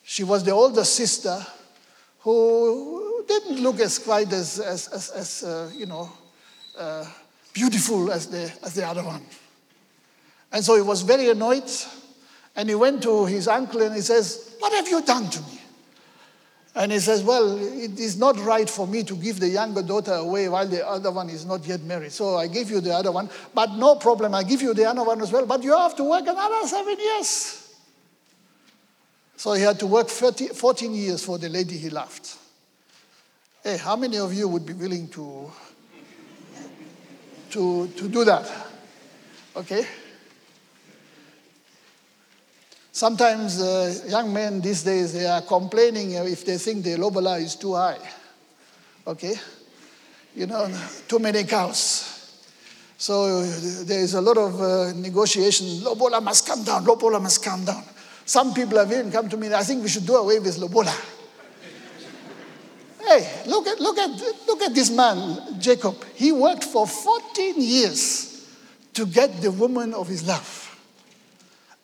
She 0.02 0.22
was 0.24 0.44
the 0.44 0.52
older 0.52 0.84
sister 0.84 1.44
who 2.20 3.24
didn't 3.26 3.60
look 3.60 3.80
as 3.80 3.98
quite 3.98 4.32
as, 4.32 4.60
as, 4.60 4.88
as, 4.88 5.10
as 5.10 5.42
uh, 5.44 5.70
you 5.74 5.86
know, 5.86 6.10
uh, 6.76 7.04
beautiful 7.56 8.12
as 8.12 8.26
the, 8.26 8.52
as 8.62 8.74
the 8.74 8.86
other 8.86 9.02
one. 9.02 9.22
And 10.52 10.62
so 10.62 10.76
he 10.76 10.82
was 10.82 11.00
very 11.00 11.30
annoyed. 11.30 11.70
And 12.54 12.68
he 12.68 12.74
went 12.74 13.02
to 13.04 13.24
his 13.24 13.48
uncle 13.48 13.80
and 13.80 13.94
he 13.94 14.02
says, 14.02 14.56
What 14.58 14.74
have 14.74 14.86
you 14.86 15.02
done 15.02 15.30
to 15.30 15.40
me? 15.40 15.60
And 16.74 16.92
he 16.92 16.98
says, 16.98 17.22
Well, 17.22 17.56
it 17.56 17.98
is 17.98 18.18
not 18.18 18.38
right 18.40 18.68
for 18.68 18.86
me 18.86 19.02
to 19.04 19.16
give 19.16 19.40
the 19.40 19.48
younger 19.48 19.82
daughter 19.82 20.12
away 20.12 20.50
while 20.50 20.66
the 20.66 20.86
other 20.86 21.10
one 21.10 21.30
is 21.30 21.46
not 21.46 21.66
yet 21.66 21.80
married. 21.80 22.12
So 22.12 22.36
I 22.36 22.46
gave 22.46 22.70
you 22.70 22.82
the 22.82 22.94
other 22.94 23.10
one. 23.10 23.30
But 23.54 23.72
no 23.72 23.96
problem, 23.96 24.34
I 24.34 24.42
give 24.42 24.60
you 24.60 24.74
the 24.74 24.84
other 24.84 25.02
one 25.02 25.22
as 25.22 25.32
well. 25.32 25.46
But 25.46 25.62
you 25.62 25.74
have 25.74 25.96
to 25.96 26.04
work 26.04 26.26
another 26.26 26.66
seven 26.66 26.98
years. 26.98 27.74
So 29.38 29.54
he 29.54 29.62
had 29.62 29.78
to 29.78 29.86
work 29.86 30.08
30, 30.08 30.48
14 30.48 30.94
years 30.94 31.24
for 31.24 31.38
the 31.38 31.48
lady 31.48 31.78
he 31.78 31.88
loved. 31.88 32.34
Hey, 33.62 33.78
how 33.78 33.96
many 33.96 34.18
of 34.18 34.32
you 34.34 34.46
would 34.46 34.66
be 34.66 34.74
willing 34.74 35.08
to, 35.08 35.50
to, 37.50 37.88
to 37.88 38.08
do 38.08 38.24
that? 38.24 38.50
Okay? 39.56 39.86
Sometimes 42.92 43.60
uh, 43.60 43.94
young 44.08 44.32
men 44.32 44.60
these 44.60 44.82
days, 44.82 45.12
they 45.12 45.26
are 45.26 45.42
complaining 45.42 46.12
if 46.12 46.46
they 46.46 46.58
think 46.58 46.82
the 46.84 46.96
lobola 46.96 47.38
is 47.38 47.56
too 47.56 47.74
high. 47.74 47.98
Okay? 49.06 49.34
You 50.34 50.46
know, 50.46 50.74
too 51.06 51.18
many 51.18 51.44
cows. 51.44 52.12
So 52.98 53.42
there 53.84 54.00
is 54.00 54.14
a 54.14 54.20
lot 54.20 54.38
of 54.38 54.60
uh, 54.60 54.92
negotiation. 54.94 55.84
Lobola 55.84 56.22
must 56.22 56.46
come 56.46 56.64
down, 56.64 56.84
lobola 56.84 57.20
must 57.20 57.44
come 57.44 57.64
down. 57.64 57.84
Some 58.24 58.52
people 58.54 58.78
have 58.78 58.90
even 58.90 59.12
come 59.12 59.28
to 59.28 59.36
me, 59.36 59.52
I 59.54 59.62
think 59.62 59.82
we 59.82 59.88
should 59.88 60.04
do 60.04 60.16
away 60.16 60.40
with 60.40 60.56
Lobola. 60.58 60.92
Hey, 63.06 63.42
look 63.46 63.66
at, 63.66 63.80
look, 63.80 63.98
at, 63.98 64.10
look 64.46 64.62
at 64.62 64.74
this 64.74 64.90
man, 64.90 65.60
Jacob. 65.60 65.96
He 66.14 66.32
worked 66.32 66.64
for 66.64 66.86
14 66.86 67.54
years 67.56 68.46
to 68.94 69.06
get 69.06 69.40
the 69.40 69.50
woman 69.50 69.94
of 69.94 70.08
his 70.08 70.26
love. 70.26 70.62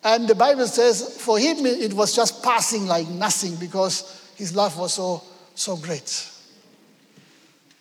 And 0.03 0.27
the 0.27 0.35
Bible 0.35 0.67
says 0.67 1.21
for 1.21 1.39
him 1.39 1.65
it 1.65 1.93
was 1.93 2.15
just 2.15 2.43
passing 2.43 2.87
like 2.87 3.07
nothing 3.07 3.55
because 3.55 4.31
his 4.35 4.53
love 4.55 4.77
was 4.77 4.95
so, 4.95 5.23
so 5.55 5.77
great. 5.77 6.29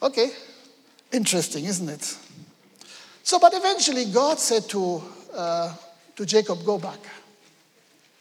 Okay, 0.01 0.31
interesting, 1.13 1.65
isn't 1.65 1.89
it? 1.89 2.17
So, 3.25 3.39
but 3.39 3.55
eventually 3.55 4.05
God 4.07 4.39
said 4.39 4.65
to, 4.71 5.03
uh, 5.35 5.75
to 6.17 6.27
Jacob, 6.27 6.65
Go 6.65 6.79
back. 6.79 6.99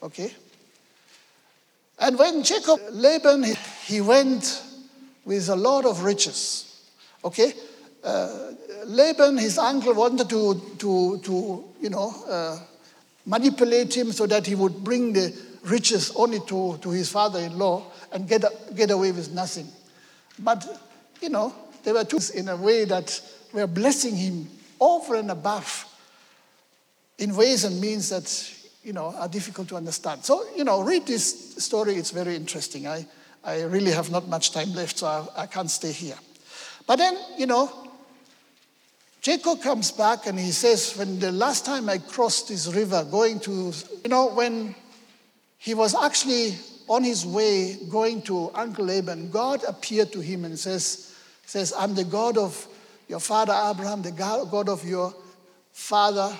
Okay? 0.02 0.32
And 1.98 2.18
when 2.18 2.42
Jacob, 2.42 2.80
Laban, 2.90 3.44
he 3.84 4.00
went 4.00 4.62
with 5.24 5.48
a 5.48 5.56
lot 5.56 5.84
of 5.84 6.02
riches. 6.02 6.86
Okay? 7.24 7.52
Uh, 8.02 8.52
Laban, 8.86 9.38
his 9.38 9.58
uncle, 9.58 9.94
wanted 9.94 10.28
to, 10.28 10.60
to, 10.78 11.18
to 11.18 11.64
you 11.80 11.90
know, 11.90 12.14
uh, 12.28 12.58
manipulate 13.26 13.96
him 13.96 14.12
so 14.12 14.26
that 14.26 14.46
he 14.46 14.54
would 14.54 14.82
bring 14.82 15.12
the 15.12 15.32
riches 15.64 16.12
only 16.16 16.40
to, 16.40 16.78
to 16.78 16.90
his 16.90 17.08
father 17.08 17.38
in 17.38 17.56
law 17.56 17.84
and 18.12 18.28
get, 18.28 18.44
get 18.74 18.90
away 18.90 19.12
with 19.12 19.32
nothing. 19.32 19.68
But, 20.38 20.66
you 21.20 21.28
know, 21.28 21.54
they 21.84 21.92
were 21.92 22.04
two 22.04 22.18
in 22.34 22.48
a 22.48 22.56
way 22.56 22.84
that 22.84 23.20
were 23.52 23.66
blessing 23.66 24.16
him 24.16 24.48
over 24.80 25.14
and 25.14 25.30
above 25.30 25.86
in 27.18 27.36
ways 27.36 27.64
and 27.64 27.80
means 27.80 28.08
that 28.08 28.58
you 28.82 28.92
know, 28.92 29.14
are 29.16 29.28
difficult 29.28 29.68
to 29.68 29.76
understand. 29.76 30.24
So, 30.24 30.44
you 30.56 30.64
know, 30.64 30.82
read 30.82 31.06
this 31.06 31.54
story, 31.56 31.94
it's 31.94 32.10
very 32.10 32.34
interesting. 32.34 32.88
I, 32.88 33.06
I 33.44 33.62
really 33.62 33.90
have 33.90 34.10
not 34.10 34.28
much 34.28 34.52
time 34.52 34.72
left, 34.74 34.98
so 34.98 35.06
I, 35.06 35.42
I 35.42 35.46
can't 35.46 35.70
stay 35.70 35.92
here. 35.92 36.18
But 36.86 36.96
then, 36.96 37.16
you 37.36 37.46
know, 37.46 37.70
Jacob 39.20 39.62
comes 39.62 39.90
back 39.92 40.26
and 40.26 40.38
he 40.38 40.50
says, 40.50 40.96
When 40.96 41.18
the 41.18 41.32
last 41.32 41.64
time 41.64 41.88
I 41.88 41.98
crossed 41.98 42.48
this 42.48 42.66
river 42.66 43.04
going 43.04 43.40
to, 43.40 43.72
you 44.04 44.08
know, 44.08 44.26
when 44.26 44.74
he 45.58 45.74
was 45.74 45.94
actually 45.94 46.56
on 46.88 47.04
his 47.04 47.24
way 47.24 47.76
going 47.88 48.22
to 48.22 48.50
Uncle 48.54 48.84
Laban, 48.84 49.30
God 49.30 49.62
appeared 49.66 50.12
to 50.12 50.20
him 50.20 50.44
and 50.44 50.58
says, 50.58 51.14
says 51.46 51.72
I'm 51.78 51.94
the 51.94 52.04
God 52.04 52.36
of 52.36 52.66
your 53.08 53.20
father 53.20 53.52
Abraham, 53.52 54.02
the 54.02 54.10
God 54.10 54.68
of 54.68 54.84
your 54.84 55.14
father 55.72 56.36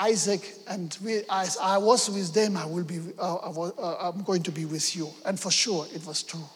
Isaac, 0.00 0.54
and 0.66 0.96
we, 1.04 1.22
as 1.28 1.58
I 1.58 1.76
was 1.76 2.08
with 2.08 2.32
them, 2.32 2.56
I 2.56 2.64
will 2.64 2.84
be, 2.84 3.00
uh, 3.18 3.36
uh, 3.36 3.96
I'm 4.00 4.22
going 4.22 4.42
to 4.44 4.50
be 4.50 4.64
with 4.64 4.96
you. 4.96 5.10
And 5.26 5.38
for 5.38 5.50
sure, 5.50 5.86
it 5.94 6.06
was 6.06 6.22
true. 6.22 6.48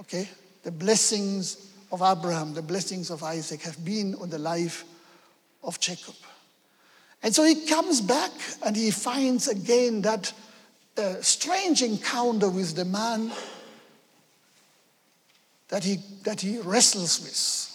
Okay? 0.00 0.26
The 0.62 0.70
blessings 0.70 1.70
of 1.92 2.00
Abraham, 2.00 2.54
the 2.54 2.62
blessings 2.62 3.10
of 3.10 3.22
Isaac 3.22 3.60
have 3.62 3.84
been 3.84 4.14
on 4.14 4.30
the 4.30 4.38
life 4.38 4.84
of 5.62 5.78
Jacob. 5.78 6.14
And 7.22 7.34
so 7.34 7.44
he 7.44 7.66
comes 7.66 8.00
back 8.00 8.32
and 8.64 8.74
he 8.74 8.90
finds 8.90 9.46
again 9.48 10.00
that 10.02 10.32
uh, 10.96 11.20
strange 11.20 11.82
encounter 11.82 12.48
with 12.48 12.74
the 12.74 12.86
man 12.86 13.30
that 15.68 15.84
he, 15.84 15.98
that 16.24 16.40
he 16.40 16.58
wrestles 16.60 17.20
with. 17.20 17.68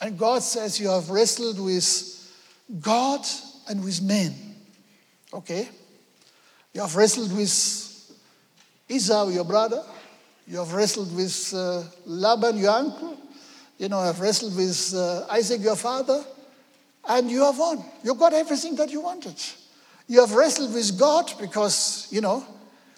And 0.00 0.18
God 0.18 0.42
says, 0.42 0.80
You 0.80 0.88
have 0.88 1.10
wrestled 1.10 1.60
with 1.60 2.16
God 2.80 3.24
and 3.70 3.84
with 3.84 4.02
men. 4.02 4.34
Okay? 5.32 5.68
You 6.74 6.80
have 6.80 6.94
wrestled 6.96 7.34
with 7.34 8.16
Esau, 8.88 9.28
your 9.28 9.44
brother. 9.44 9.82
You 10.46 10.58
have 10.58 10.72
wrestled 10.72 11.14
with 11.14 11.54
uh, 11.54 11.84
Laban, 12.04 12.58
your 12.58 12.72
uncle. 12.72 13.16
You 13.78 13.88
know, 13.88 14.02
have 14.02 14.20
wrestled 14.20 14.56
with 14.56 14.92
uh, 14.94 15.26
Isaac, 15.30 15.62
your 15.62 15.76
father. 15.76 16.22
And 17.08 17.30
you 17.30 17.44
have 17.44 17.56
won. 17.56 17.82
You 18.02 18.14
got 18.16 18.34
everything 18.34 18.74
that 18.76 18.90
you 18.90 19.00
wanted. 19.00 19.40
You 20.08 20.20
have 20.20 20.32
wrestled 20.32 20.74
with 20.74 20.98
God 20.98 21.32
because, 21.40 22.08
you 22.10 22.20
know, 22.20 22.44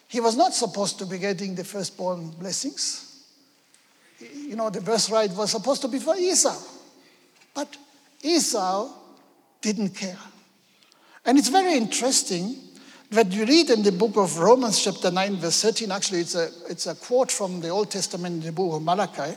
he 0.08 0.20
was 0.20 0.36
not 0.36 0.54
supposed 0.54 0.98
to 1.00 1.06
be 1.06 1.18
getting 1.18 1.54
the 1.54 1.64
firstborn 1.64 2.30
blessings. 2.30 3.26
You 4.18 4.56
know, 4.56 4.70
the 4.70 4.80
birthright 4.80 5.32
was 5.32 5.50
supposed 5.50 5.82
to 5.82 5.88
be 5.88 5.98
for 5.98 6.16
Esau. 6.16 6.56
But 7.54 7.76
Esau 8.22 8.90
didn't 9.60 9.90
care. 9.90 10.18
And 11.24 11.38
it's 11.38 11.48
very 11.48 11.74
interesting 11.74 12.56
that 13.10 13.30
you 13.30 13.44
read 13.44 13.70
in 13.70 13.82
the 13.82 13.92
book 13.92 14.16
of 14.16 14.38
Romans, 14.38 14.82
chapter 14.82 15.10
9, 15.10 15.36
verse 15.36 15.62
13. 15.62 15.92
Actually, 15.92 16.20
it's 16.20 16.34
a, 16.34 16.48
it's 16.68 16.86
a 16.86 16.94
quote 16.94 17.30
from 17.30 17.60
the 17.60 17.68
Old 17.68 17.90
Testament 17.90 18.36
in 18.36 18.40
the 18.40 18.52
book 18.52 18.74
of 18.74 18.82
Malachi. 18.82 19.36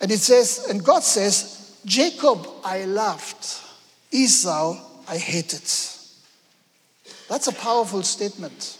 And 0.00 0.10
it 0.10 0.20
says, 0.20 0.66
and 0.70 0.84
God 0.84 1.02
says, 1.02 1.80
Jacob 1.84 2.46
I 2.64 2.84
loved, 2.84 3.60
Esau 4.10 4.78
I 5.08 5.18
hated. 5.18 5.68
That's 7.28 7.48
a 7.48 7.52
powerful 7.52 8.02
statement. 8.02 8.78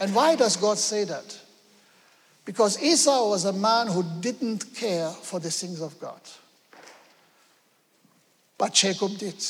And 0.00 0.14
why 0.14 0.36
does 0.36 0.56
God 0.56 0.78
say 0.78 1.04
that? 1.04 1.38
Because 2.44 2.82
Esau 2.82 3.28
was 3.28 3.44
a 3.44 3.52
man 3.52 3.88
who 3.88 4.04
didn't 4.20 4.74
care 4.74 5.10
for 5.10 5.40
the 5.40 5.50
things 5.50 5.80
of 5.80 5.98
God. 6.00 6.20
But 8.56 8.72
Jacob 8.72 9.18
did. 9.18 9.42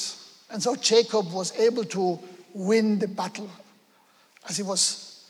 And 0.50 0.62
so 0.62 0.76
Jacob 0.76 1.32
was 1.32 1.56
able 1.58 1.84
to 1.84 2.18
win 2.54 2.98
the 2.98 3.08
battle 3.08 3.50
as 4.48 4.56
he 4.56 4.62
was 4.62 5.24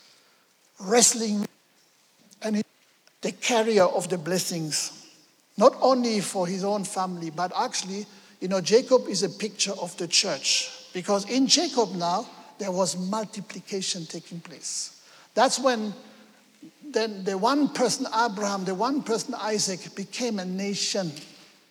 wrestling 0.81 1.47
and 2.43 2.57
he, 2.57 2.63
the 3.23 3.33
carrier 3.33 3.85
of 3.85 4.09
the 4.09 4.19
blessings, 4.19 5.07
not 5.57 5.75
only 5.81 6.21
for 6.21 6.47
his 6.47 6.65
own 6.65 6.85
family, 6.85 7.31
but 7.31 7.51
actually, 7.59 8.07
you 8.41 8.49
know, 8.49 8.61
Jacob 8.61 9.09
is 9.09 9.23
a 9.23 9.29
picture 9.29 9.73
of 9.73 9.97
the 9.97 10.07
church 10.07 10.71
because 10.93 11.29
in 11.31 11.47
Jacob 11.47 11.95
now 11.95 12.29
there 12.59 12.71
was 12.71 12.97
multiplication 12.97 14.05
taking 14.07 14.41
place. 14.41 15.03
That's 15.35 15.59
when 15.59 15.95
then 16.89 17.25
the 17.25 17.37
one 17.37 17.69
person 17.69 18.07
Abraham, 18.15 18.65
the 18.65 18.75
one 18.75 19.03
person 19.03 19.35
Isaac 19.35 19.95
became 19.95 20.39
a 20.39 20.45
nation, 20.45 21.13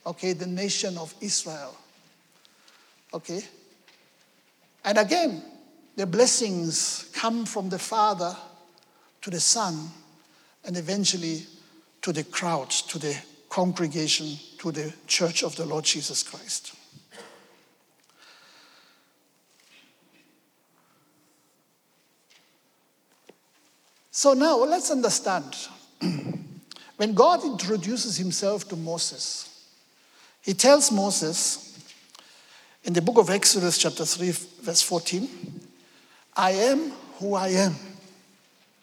okay, 0.05 0.33
the 0.33 0.47
nation 0.47 0.97
of 0.97 1.13
Israel. 1.21 1.75
Okay? 3.15 3.41
And 4.83 4.97
again, 4.97 5.41
the 5.95 6.05
blessings 6.05 7.09
come 7.13 7.45
from 7.45 7.69
the 7.69 7.79
Father 7.79 8.35
to 9.21 9.29
the 9.29 9.39
Son 9.39 9.89
and 10.65 10.75
eventually 10.75 11.43
to 12.01 12.11
the 12.11 12.25
crowd, 12.25 12.69
to 12.69 12.99
the 12.99 13.17
congregation, 13.47 14.37
to 14.59 14.71
the 14.71 14.93
church 15.07 15.43
of 15.43 15.55
the 15.55 15.65
Lord 15.65 15.85
Jesus 15.85 16.23
Christ. 16.23 16.75
So 24.11 24.33
now 24.33 24.57
let's 24.57 24.91
understand. 24.91 25.55
when 26.97 27.13
God 27.13 27.45
introduces 27.45 28.17
himself 28.17 28.67
to 28.69 28.75
Moses, 28.75 29.69
he 30.41 30.53
tells 30.53 30.91
Moses, 30.91 31.64
in 32.85 32.93
the 32.93 33.01
book 33.01 33.17
of 33.17 33.31
Exodus, 33.31 33.79
chapter 33.79 34.05
3, 34.05 34.31
verse 34.61 34.81
14, 34.83 35.27
I 36.37 36.51
am 36.51 36.91
who 37.17 37.33
I 37.33 37.47
am. 37.49 37.75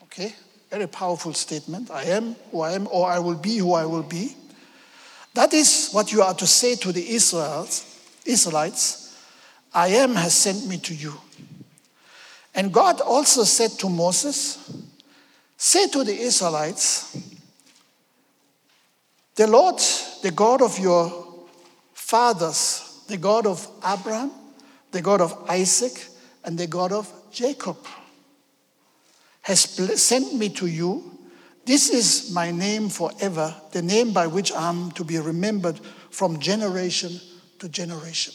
Okay? 0.02 0.34
Very 0.70 0.88
powerful 0.88 1.32
statement. 1.34 1.90
I 1.90 2.04
am 2.04 2.34
who 2.50 2.62
I 2.62 2.72
am, 2.72 2.88
or 2.90 3.08
I 3.08 3.20
will 3.20 3.36
be 3.36 3.58
who 3.58 3.74
I 3.74 3.86
will 3.86 4.02
be. 4.02 4.36
That 5.34 5.54
is 5.54 5.90
what 5.92 6.12
you 6.12 6.22
are 6.22 6.34
to 6.34 6.46
say 6.46 6.74
to 6.76 6.92
the 6.92 7.14
Israelites. 7.14 7.88
Israelites, 8.26 9.16
I 9.72 9.88
am 9.88 10.16
has 10.16 10.34
sent 10.34 10.66
me 10.66 10.78
to 10.78 10.94
you. 10.94 11.14
And 12.54 12.72
God 12.72 13.00
also 13.00 13.44
said 13.44 13.70
to 13.78 13.88
Moses, 13.88 14.58
Say 15.56 15.86
to 15.88 16.02
the 16.02 16.14
Israelites, 16.14 17.16
the 19.36 19.46
Lord, 19.46 19.80
the 20.22 20.32
God 20.32 20.60
of 20.60 20.78
your 20.78 21.46
fathers, 21.94 22.91
the 23.12 23.18
God 23.18 23.46
of 23.46 23.68
Abraham, 23.86 24.30
the 24.90 25.02
God 25.02 25.20
of 25.20 25.44
Isaac, 25.50 25.92
and 26.44 26.56
the 26.56 26.66
God 26.66 26.92
of 26.92 27.12
Jacob 27.30 27.76
has 29.42 29.60
sent 29.60 30.34
me 30.34 30.48
to 30.48 30.66
you. 30.66 31.18
This 31.66 31.90
is 31.90 32.32
my 32.32 32.50
name 32.50 32.88
forever, 32.88 33.54
the 33.72 33.82
name 33.82 34.14
by 34.14 34.26
which 34.26 34.50
I'm 34.56 34.92
to 34.92 35.04
be 35.04 35.18
remembered 35.18 35.78
from 36.08 36.40
generation 36.40 37.20
to 37.58 37.68
generation. 37.68 38.32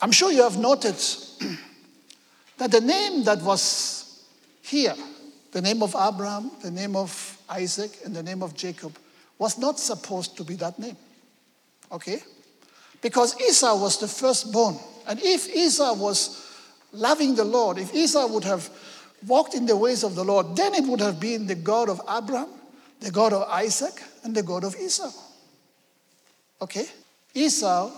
I'm 0.00 0.10
sure 0.10 0.32
you 0.32 0.42
have 0.42 0.58
noted 0.58 0.96
that 2.58 2.72
the 2.72 2.80
name 2.80 3.22
that 3.22 3.40
was 3.40 4.24
here, 4.62 4.96
the 5.52 5.62
name 5.62 5.80
of 5.80 5.94
Abraham, 5.94 6.50
the 6.60 6.72
name 6.72 6.96
of 6.96 7.38
Isaac, 7.48 8.00
and 8.04 8.16
the 8.16 8.22
name 8.24 8.42
of 8.42 8.56
Jacob, 8.56 8.98
was 9.38 9.58
not 9.58 9.78
supposed 9.78 10.36
to 10.38 10.42
be 10.42 10.56
that 10.56 10.76
name. 10.76 10.96
Okay? 11.92 12.22
Because 13.00 13.40
Esau 13.40 13.80
was 13.80 13.98
the 13.98 14.08
firstborn. 14.08 14.76
And 15.06 15.20
if 15.22 15.48
Esau 15.54 15.94
was 15.94 16.44
loving 16.92 17.34
the 17.34 17.44
Lord, 17.44 17.78
if 17.78 17.94
Esau 17.94 18.26
would 18.28 18.44
have 18.44 18.70
walked 19.26 19.54
in 19.54 19.66
the 19.66 19.76
ways 19.76 20.02
of 20.02 20.14
the 20.14 20.24
Lord, 20.24 20.56
then 20.56 20.74
it 20.74 20.84
would 20.84 21.00
have 21.00 21.20
been 21.20 21.46
the 21.46 21.54
God 21.54 21.88
of 21.88 22.00
Abraham, 22.08 22.48
the 23.00 23.10
God 23.10 23.32
of 23.32 23.48
Isaac, 23.48 24.02
and 24.22 24.34
the 24.34 24.42
God 24.42 24.64
of 24.64 24.76
Esau. 24.76 25.10
Okay? 26.62 26.86
Esau 27.34 27.90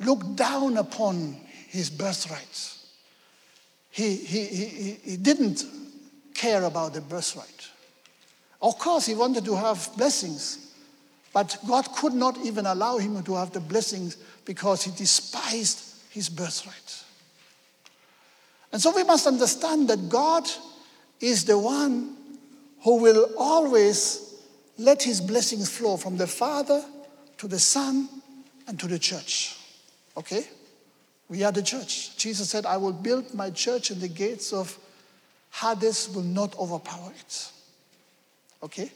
looked 0.00 0.36
down 0.36 0.76
upon 0.76 1.36
his 1.68 1.90
birthright. 1.90 2.72
He, 3.90 4.16
he, 4.16 4.46
he, 4.46 4.90
he 5.02 5.16
didn't 5.16 5.64
care 6.34 6.64
about 6.64 6.94
the 6.94 7.00
birthright. 7.00 7.68
Of 8.60 8.78
course, 8.78 9.06
he 9.06 9.14
wanted 9.14 9.44
to 9.44 9.54
have 9.56 9.90
blessings, 9.96 10.73
but 11.34 11.58
God 11.66 11.92
could 11.96 12.14
not 12.14 12.38
even 12.44 12.64
allow 12.64 12.96
him 12.96 13.20
to 13.24 13.34
have 13.34 13.50
the 13.50 13.60
blessings 13.60 14.16
because 14.44 14.84
he 14.84 14.92
despised 14.92 15.96
his 16.10 16.28
birthright. 16.28 17.04
And 18.72 18.80
so 18.80 18.94
we 18.94 19.02
must 19.02 19.26
understand 19.26 19.88
that 19.88 20.08
God 20.08 20.48
is 21.20 21.44
the 21.44 21.58
one 21.58 22.16
who 22.82 22.98
will 22.98 23.30
always 23.36 24.36
let 24.78 25.02
his 25.02 25.20
blessings 25.20 25.68
flow 25.68 25.96
from 25.96 26.16
the 26.16 26.26
Father 26.26 26.84
to 27.38 27.48
the 27.48 27.58
Son 27.58 28.08
and 28.68 28.78
to 28.78 28.86
the 28.86 28.98
church. 28.98 29.58
Okay? 30.16 30.44
We 31.28 31.42
are 31.42 31.52
the 31.52 31.62
church. 31.62 32.16
Jesus 32.16 32.50
said, 32.50 32.64
I 32.64 32.76
will 32.76 32.92
build 32.92 33.34
my 33.34 33.50
church 33.50 33.90
and 33.90 34.00
the 34.00 34.08
gates 34.08 34.52
of 34.52 34.78
Hades 35.50 36.10
will 36.14 36.22
not 36.22 36.56
overpower 36.58 37.12
it. 37.18 37.48
Okay? 38.62 38.92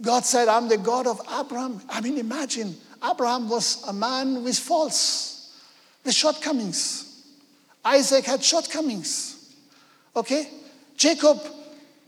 God 0.00 0.24
said, 0.24 0.48
I'm 0.48 0.68
the 0.68 0.78
God 0.78 1.06
of 1.06 1.20
Abraham. 1.38 1.80
I 1.88 2.00
mean, 2.00 2.18
imagine, 2.18 2.76
Abraham 3.04 3.48
was 3.48 3.86
a 3.86 3.92
man 3.92 4.42
with 4.44 4.58
faults, 4.58 5.58
with 6.04 6.14
shortcomings. 6.14 7.24
Isaac 7.84 8.24
had 8.24 8.42
shortcomings. 8.42 9.54
Okay? 10.16 10.48
Jacob 10.96 11.38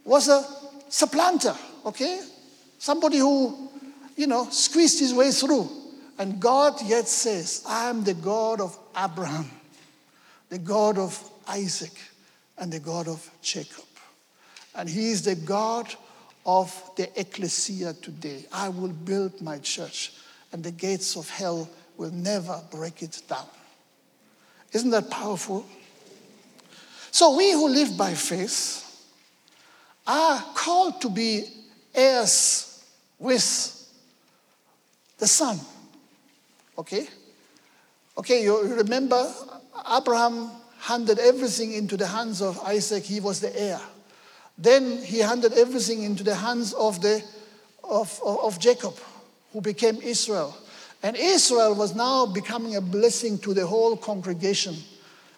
was 0.05 0.29
a 0.29 0.47
supplanter. 0.89 1.57
Okay? 1.85 2.21
Somebody 2.79 3.19
who 3.19 3.71
you 4.17 4.27
know, 4.27 4.49
squeezed 4.51 5.01
his 5.01 5.15
way 5.15 5.31
through. 5.31 5.69
And 6.19 6.39
God 6.41 6.81
yet 6.85 7.09
says, 7.09 7.65
I 7.67 7.89
am 7.89 8.05
the 8.05 8.15
God 8.15 8.61
of 8.61 8.79
Abraham, 8.97 9.51
the 10.49 10.59
God 10.59 10.99
of 10.99 11.19
Isaac, 11.49 11.99
and 12.59 12.73
the 12.73 12.81
God 12.81 13.09
of 13.09 13.29
Jacob. 13.41 13.85
And 14.75 14.89
he 14.89 15.11
is 15.11 15.23
the 15.23 15.35
God 15.35 15.93
of 16.45 16.91
the 16.97 17.09
ecclesia 17.19 17.95
today. 17.95 18.45
I 18.53 18.69
will 18.69 18.89
build 18.89 19.41
my 19.41 19.59
church, 19.59 20.13
and 20.53 20.63
the 20.63 20.71
gates 20.71 21.17
of 21.17 21.29
hell 21.31 21.69
will 21.97 22.11
never 22.11 22.61
break 22.71 23.03
it 23.03 23.23
down. 23.29 23.47
Isn't 24.73 24.91
that 24.91 25.11
powerful? 25.11 25.67
So, 27.11 27.37
we 27.37 27.53
who 27.53 27.69
live 27.69 27.97
by 27.97 28.15
faith 28.15 28.83
are 30.07 30.43
called 30.55 31.01
to 31.03 31.11
be 31.11 31.45
heirs 31.95 32.85
with 33.19 33.83
the 35.19 35.27
Son. 35.27 35.61
Okay? 36.77 37.07
Okay, 38.19 38.43
you 38.43 38.75
remember 38.75 39.33
Abraham 39.91 40.51
handed 40.79 41.19
everything 41.19 41.73
into 41.73 41.97
the 41.97 42.07
hands 42.07 42.43
of 42.43 42.59
Isaac, 42.61 43.05
he 43.05 43.21
was 43.21 43.41
the 43.41 43.57
heir. 43.59 43.81
Then 44.59 44.99
he 44.99 45.19
handed 45.19 45.55
everything 45.55 46.03
into 46.03 46.23
the 46.23 46.35
hands 46.35 46.73
of, 46.75 47.01
the, 47.01 47.23
of, 47.83 48.21
of, 48.25 48.59
Jacob, 48.59 48.95
who 49.53 49.61
became 49.61 49.97
Israel. 50.03 50.57
And 51.03 51.17
Israel 51.17 51.75
was 51.75 51.95
now 51.95 52.27
becoming 52.27 52.77
a 52.77 52.81
blessing 52.81 53.39
to 53.39 53.55
the 53.55 53.67
whole 53.67 53.97
congregation. 53.97 54.77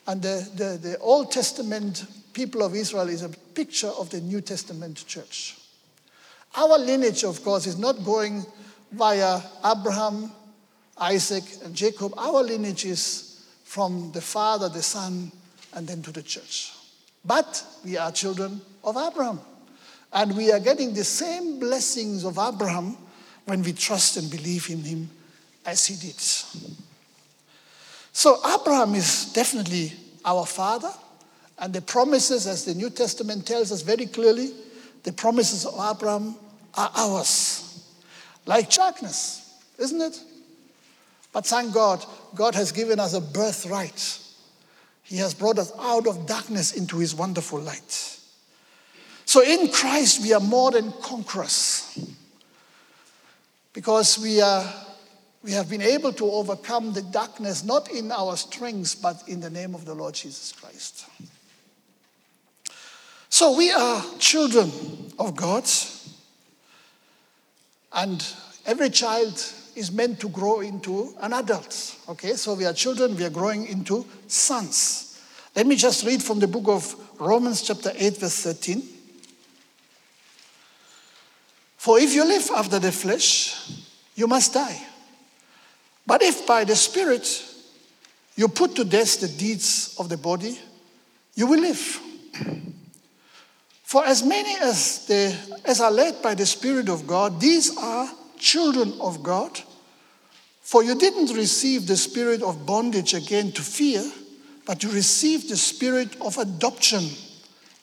And 0.06 0.20
the, 0.20 0.48
the, 0.54 0.88
the 0.88 0.98
Old 0.98 1.30
Testament 1.30 2.04
people 2.34 2.62
of 2.62 2.74
Israel 2.74 3.08
is 3.08 3.22
a 3.22 3.28
picture 3.28 3.88
of 3.88 4.10
the 4.10 4.20
New 4.20 4.40
Testament 4.40 5.04
church. 5.06 5.56
Our 6.56 6.78
lineage, 6.78 7.24
of 7.24 7.42
course, 7.42 7.66
is 7.66 7.78
not 7.78 8.04
going 8.04 8.44
via 8.92 9.40
Abraham, 9.64 10.30
Isaac, 10.98 11.44
and 11.64 11.74
Jacob. 11.74 12.12
Our 12.16 12.42
lineage 12.42 12.84
is 12.84 13.44
from 13.64 14.12
the 14.12 14.20
Father, 14.20 14.68
the 14.68 14.82
Son, 14.82 15.32
and 15.72 15.86
then 15.86 16.02
to 16.02 16.12
the 16.12 16.22
church. 16.22 16.72
But 17.24 17.64
we 17.84 17.96
are 17.96 18.12
children 18.12 18.60
of 18.85 18.97
Abraham. 18.97 19.41
And 20.12 20.37
we 20.37 20.53
are 20.53 20.61
getting 20.61 20.95
the 20.95 21.05
same 21.05 21.59
blessings 21.59 22.24
of 22.24 22.39
Abraham 22.39 22.97
when 23.47 23.62
we 23.62 23.72
trust 23.72 24.16
and 24.16 24.30
believe 24.30 24.70
in 24.70 24.82
him 24.82 25.11
as 25.66 25.87
he 25.87 25.97
did. 25.97 26.20
So, 28.12 28.39
Abraham 28.47 28.95
is 28.95 29.32
definitely 29.32 29.93
our 30.24 30.47
father, 30.47 30.91
and 31.59 31.72
the 31.72 31.82
promises, 31.82 32.47
as 32.47 32.64
the 32.64 32.74
New 32.74 32.91
Testament 32.91 33.47
tells 33.47 33.72
us 33.72 33.82
very 33.82 34.07
clearly, 34.07 34.53
the 35.03 35.12
promises 35.12 35.66
of 35.66 35.74
Abraham 35.74 36.37
are 36.76 36.91
ours. 36.95 37.91
Like 38.47 38.70
darkness, 38.70 39.61
isn't 39.78 40.01
it? 40.01 40.20
But 41.32 41.47
thank 41.47 41.74
God, 41.74 42.05
God 42.35 42.55
has 42.55 42.70
given 42.72 43.01
us 43.01 43.14
a 43.14 43.20
birthright. 43.20 44.20
He 45.03 45.16
has 45.16 45.35
brought 45.35 45.59
us 45.59 45.72
out 45.78 46.07
of 46.07 46.26
darkness 46.26 46.72
into 46.72 46.99
his 46.99 47.14
wonderful 47.14 47.61
light. 47.61 48.18
So 49.35 49.43
in 49.43 49.66
Christ, 49.66 50.22
we 50.22 50.32
are 50.32 50.39
more 50.39 50.70
than 50.70 50.93
conquerors 51.03 51.99
because 53.72 54.16
we, 54.16 54.41
are, 54.41 54.64
we 55.43 55.51
have 55.51 55.68
been 55.68 55.82
able 55.82 56.12
to 56.12 56.24
overcome 56.24 56.93
the 56.93 57.03
darkness 57.03 57.64
not 57.64 57.91
in 57.91 58.12
our 58.12 58.37
strengths, 58.37 58.95
but 58.95 59.24
in 59.26 59.41
the 59.41 59.51
name 59.51 59.74
of 59.74 59.87
the 59.87 59.93
Lord 59.93 60.14
Jesus 60.14 60.53
Christ. 60.53 61.07
So 63.28 63.57
we 63.57 63.72
are 63.72 64.05
children 64.20 64.70
of 65.18 65.35
God, 65.35 65.64
and 67.93 68.24
every 68.66 68.91
child 68.91 69.35
is 69.74 69.91
meant 69.91 70.20
to 70.20 70.28
grow 70.28 70.61
into 70.61 71.12
an 71.20 71.32
adult. 71.32 71.97
Okay, 72.09 72.35
so 72.35 72.55
we 72.55 72.66
are 72.66 72.72
children, 72.72 73.16
we 73.16 73.24
are 73.24 73.30
growing 73.30 73.66
into 73.66 74.07
sons. 74.28 75.20
Let 75.57 75.66
me 75.66 75.74
just 75.74 76.07
read 76.07 76.22
from 76.22 76.39
the 76.39 76.47
book 76.47 76.68
of 76.68 76.95
Romans, 77.18 77.62
chapter 77.62 77.91
8, 77.97 78.18
verse 78.18 78.41
13. 78.41 78.93
For 81.85 81.99
if 81.99 82.14
you 82.14 82.24
live 82.24 82.51
after 82.57 82.78
the 82.78 82.91
flesh, 82.91 83.70
you 84.14 84.26
must 84.26 84.55
die. 84.55 84.80
But 86.07 86.22
if 86.22 86.47
by 86.47 86.64
the 86.64 86.74
Spirit 86.74 87.45
you 88.37 88.49
put 88.49 88.74
to 88.76 88.87
death 88.87 89.20
the 89.20 89.28
deeds 89.28 89.95
of 89.99 90.09
the 90.09 90.16
body, 90.16 90.59
you 91.35 91.47
will 91.47 91.61
live. 91.61 92.01
For 93.82 94.03
as 94.07 94.22
many 94.22 94.57
as, 94.62 95.05
the, 95.05 95.37
as 95.66 95.82
are 95.82 95.91
led 95.91 96.22
by 96.22 96.35
the 96.35 96.47
Spirit 96.47 96.89
of 96.89 97.07
God, 97.07 97.39
these 97.39 97.76
are 97.76 98.09
children 98.39 98.95
of 98.99 99.22
God. 99.22 99.61
For 100.62 100.82
you 100.82 100.95
didn't 100.95 101.37
receive 101.37 101.87
the 101.87 101.99
spirit 101.99 102.43
of 102.43 102.64
bondage 102.64 103.12
again 103.12 103.53
to 103.53 103.61
fear, 103.61 104.11
but 104.64 104.82
you 104.82 104.91
received 104.91 105.51
the 105.51 105.59
spirit 105.59 106.18
of 106.22 106.39
adoption, 106.39 107.11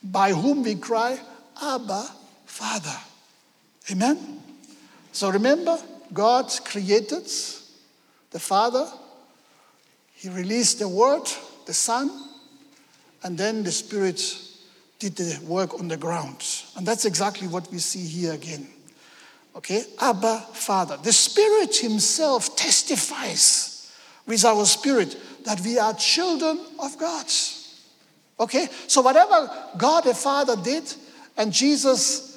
by 0.01 0.31
whom 0.31 0.63
we 0.63 0.73
cry, 0.73 1.19
Abba, 1.61 2.09
Father. 2.47 2.97
Amen? 3.89 4.41
So 5.11 5.29
remember, 5.29 5.77
God 6.13 6.51
created 6.65 7.29
the 8.31 8.39
Father, 8.39 8.87
He 10.13 10.29
released 10.29 10.79
the 10.79 10.87
Word, 10.87 11.27
the 11.65 11.73
Son, 11.73 12.09
and 13.23 13.37
then 13.37 13.63
the 13.63 13.71
Spirit 13.71 14.21
did 14.99 15.15
the 15.15 15.39
work 15.45 15.79
on 15.79 15.87
the 15.87 15.97
ground. 15.97 16.45
And 16.77 16.85
that's 16.85 17.05
exactly 17.05 17.47
what 17.47 17.71
we 17.71 17.79
see 17.79 18.05
here 18.05 18.33
again. 18.33 18.67
Okay? 19.55 19.83
Abba, 19.99 20.39
Father. 20.53 20.97
The 20.97 21.13
Spirit 21.13 21.75
Himself 21.75 22.55
testifies 22.55 23.91
with 24.25 24.45
our 24.45 24.65
spirit 24.65 25.17
that 25.43 25.59
we 25.61 25.79
are 25.79 25.93
children 25.95 26.59
of 26.79 26.97
God. 26.97 27.25
Okay? 28.39 28.67
So, 28.87 29.01
whatever 29.01 29.49
God 29.77 30.03
the 30.03 30.13
Father 30.13 30.55
did 30.55 30.83
and 31.37 31.51
Jesus 31.51 32.30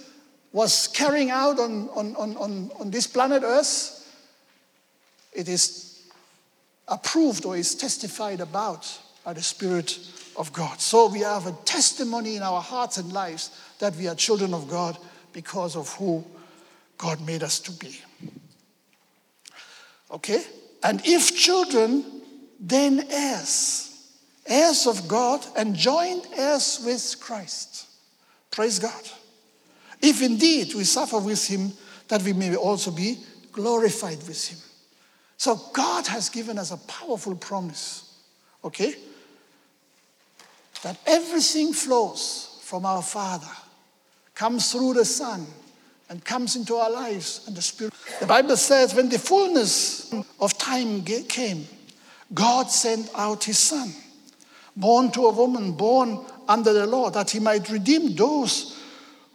was 0.54 0.86
carrying 0.86 1.30
out 1.30 1.58
on, 1.58 1.88
on, 1.88 2.14
on, 2.14 2.70
on, 2.78 2.90
this 2.92 3.08
planet 3.08 3.42
Earth, 3.44 4.08
it 5.32 5.48
is 5.48 6.00
approved 6.86 7.44
or 7.44 7.56
is 7.56 7.74
testified 7.74 8.40
about 8.40 9.00
by 9.24 9.32
the 9.32 9.42
Spirit 9.42 9.98
of 10.36 10.52
God. 10.52 10.80
So 10.80 11.08
we 11.08 11.20
have 11.20 11.48
a 11.48 11.52
testimony 11.64 12.36
in 12.36 12.42
our 12.44 12.62
hearts 12.62 12.98
and 12.98 13.12
lives 13.12 13.50
that 13.80 13.96
we 13.96 14.06
are 14.06 14.14
children 14.14 14.54
of 14.54 14.70
God 14.70 14.96
because 15.32 15.74
of 15.74 15.92
who 15.94 16.24
God 16.98 17.20
made 17.26 17.42
us 17.42 17.58
to 17.58 17.72
be. 17.72 18.00
Okay? 20.12 20.40
And 20.84 21.02
if 21.04 21.36
children, 21.36 22.04
then 22.60 23.08
heirs, 23.10 24.08
heirs 24.46 24.86
of 24.86 25.08
God 25.08 25.44
and 25.56 25.74
joint 25.74 26.28
heirs 26.36 26.80
with 26.86 27.16
Christ. 27.18 27.88
Praise 28.52 28.78
God. 28.78 29.02
If 30.04 30.20
indeed 30.20 30.74
we 30.74 30.84
suffer 30.84 31.18
with 31.18 31.48
him, 31.48 31.72
that 32.08 32.22
we 32.22 32.34
may 32.34 32.54
also 32.54 32.90
be 32.90 33.16
glorified 33.52 34.18
with 34.28 34.48
him. 34.48 34.58
So 35.38 35.58
God 35.72 36.06
has 36.08 36.28
given 36.28 36.58
us 36.58 36.72
a 36.72 36.76
powerful 36.76 37.34
promise, 37.34 38.20
okay? 38.62 38.94
That 40.82 40.98
everything 41.06 41.72
flows 41.72 42.60
from 42.62 42.84
our 42.84 43.00
Father, 43.00 43.48
comes 44.34 44.70
through 44.72 44.92
the 44.92 45.06
Son, 45.06 45.46
and 46.10 46.22
comes 46.22 46.54
into 46.54 46.74
our 46.74 46.90
lives 46.90 47.40
and 47.46 47.56
the 47.56 47.62
Spirit. 47.62 47.94
The 48.20 48.26
Bible 48.26 48.58
says, 48.58 48.94
when 48.94 49.08
the 49.08 49.18
fullness 49.18 50.12
of 50.38 50.58
time 50.58 51.02
came, 51.02 51.66
God 52.34 52.70
sent 52.70 53.08
out 53.14 53.44
his 53.44 53.58
Son, 53.58 53.90
born 54.76 55.10
to 55.12 55.28
a 55.28 55.32
woman, 55.32 55.72
born 55.72 56.26
under 56.46 56.74
the 56.74 56.86
law, 56.86 57.08
that 57.08 57.30
he 57.30 57.40
might 57.40 57.70
redeem 57.70 58.14
those 58.14 58.83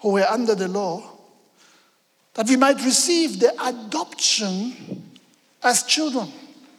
who 0.02 0.14
were 0.14 0.26
under 0.26 0.56
the 0.56 0.68
law, 0.68 1.04
that 2.34 2.48
we 2.48 2.56
might 2.56 2.84
receive 2.86 3.40
the 3.40 3.54
adoption 3.64 5.04
as 5.64 5.84
children. 5.84 6.32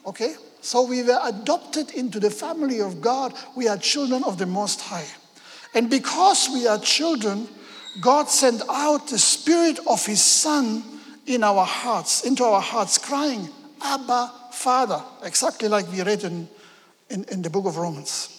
Okay? 0.06 0.34
So 0.62 0.86
we 0.86 1.02
were 1.02 1.18
adopted 1.22 1.90
into 1.92 2.20
the 2.20 2.30
family 2.30 2.80
of 2.80 3.00
God. 3.00 3.34
We 3.56 3.68
are 3.68 3.76
children 3.76 4.24
of 4.24 4.38
the 4.38 4.46
Most 4.46 4.80
High. 4.80 5.06
And 5.74 5.88
because 5.88 6.48
we 6.52 6.66
are 6.66 6.78
children, 6.78 7.48
God 8.00 8.28
sent 8.28 8.62
out 8.68 9.08
the 9.08 9.18
Spirit 9.18 9.78
of 9.86 10.04
His 10.04 10.22
Son 10.22 10.82
in 11.26 11.44
our 11.44 11.64
hearts, 11.64 12.24
into 12.24 12.44
our 12.44 12.60
hearts, 12.60 12.98
crying, 12.98 13.48
Abba, 13.82 14.32
Father, 14.52 15.02
exactly 15.22 15.68
like 15.68 15.90
we 15.90 16.02
read 16.02 16.24
in, 16.24 16.48
in, 17.08 17.24
in 17.24 17.42
the 17.42 17.50
book 17.50 17.66
of 17.66 17.76
Romans. 17.76 18.36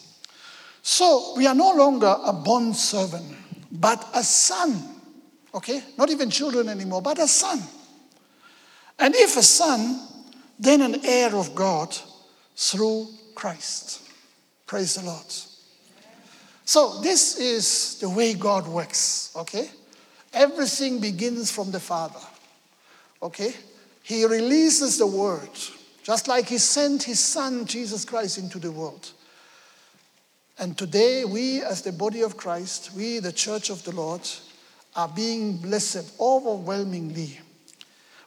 So 0.82 1.34
we 1.38 1.48
are 1.48 1.56
no 1.56 1.72
longer 1.72 2.16
a 2.26 2.34
bond 2.34 2.76
servant 2.76 3.38
but 3.72 4.08
a 4.14 4.24
son. 4.24 4.82
Okay? 5.54 5.82
Not 5.98 6.10
even 6.10 6.30
children 6.30 6.70
anymore, 6.70 7.02
but 7.02 7.20
a 7.20 7.28
son. 7.28 7.62
And 9.00 9.16
if 9.16 9.38
a 9.38 9.44
son, 9.44 10.08
then 10.60 10.82
an 10.82 11.04
heir 11.04 11.36
of 11.36 11.56
God 11.56 11.96
through 12.56 13.08
Christ. 13.34 14.02
Praise 14.68 14.96
the 14.96 15.06
Lord. 15.06 15.26
So, 16.64 17.02
this 17.02 17.38
is 17.38 18.00
the 18.00 18.10
way 18.10 18.34
God 18.34 18.68
works, 18.68 19.34
okay? 19.36 19.70
Everything 20.32 21.00
begins 21.00 21.52
from 21.52 21.72
the 21.72 21.80
Father, 21.80 22.22
okay? 23.22 23.54
He 24.04 24.24
releases 24.24 24.98
the 24.98 25.08
word, 25.08 25.50
just 26.04 26.28
like 26.28 26.48
He 26.48 26.58
sent 26.60 27.04
His 27.04 27.20
Son, 27.20 27.66
Jesus 27.66 28.06
Christ, 28.06 28.38
into 28.38 28.60
the 28.60 28.72
world. 28.72 29.12
And 30.62 30.78
today, 30.78 31.26
we, 31.26 31.64
as 31.64 31.82
the 31.82 31.92
body 31.92 32.22
of 32.22 32.38
Christ, 32.38 32.92
we, 32.96 33.18
the 33.18 33.32
church 33.32 33.72
of 33.72 33.84
the 33.84 33.96
Lord, 33.96 34.22
are 34.96 35.08
being 35.08 35.58
blessed 35.58 36.14
overwhelmingly. 36.20 37.40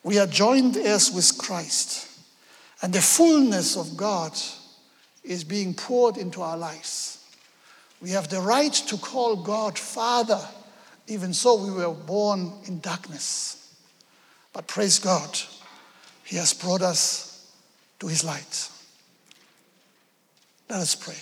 We 0.03 0.19
are 0.19 0.27
joined 0.27 0.77
heirs 0.77 1.13
with 1.13 1.39
Christ, 1.39 2.11
and 2.83 2.93
the 2.93 3.01
fullness 3.01 3.77
of 3.77 3.97
God 3.97 4.33
is 5.23 5.45
being 5.45 5.75
poured 5.75 6.17
into 6.17 6.43
our 6.43 6.57
lives. 6.57 7.25
We 8.03 8.11
have 8.11 8.29
the 8.29 8.41
right 8.41 8.73
to 8.73 8.97
call 8.97 9.37
God 9.37 9.79
Father, 9.79 10.41
even 11.07 11.33
so 11.33 11.55
we 11.55 11.71
were 11.71 11.95
born 11.95 12.53
in 12.67 12.81
darkness. 12.81 13.77
But 14.53 14.67
praise 14.67 14.99
God, 14.99 15.39
He 16.25 16.35
has 16.35 16.53
brought 16.53 16.83
us 16.83 17.49
to 18.01 18.09
His 18.09 18.25
light. 18.25 18.69
Let 20.69 20.81
us 20.81 20.97
pray. 20.97 21.15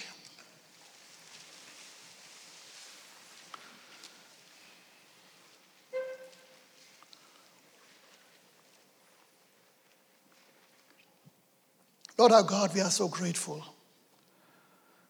Lord 12.23 12.31
our 12.31 12.45
God, 12.45 12.73
we 12.73 12.81
are 12.81 12.89
so 12.89 13.09
grateful 13.09 13.65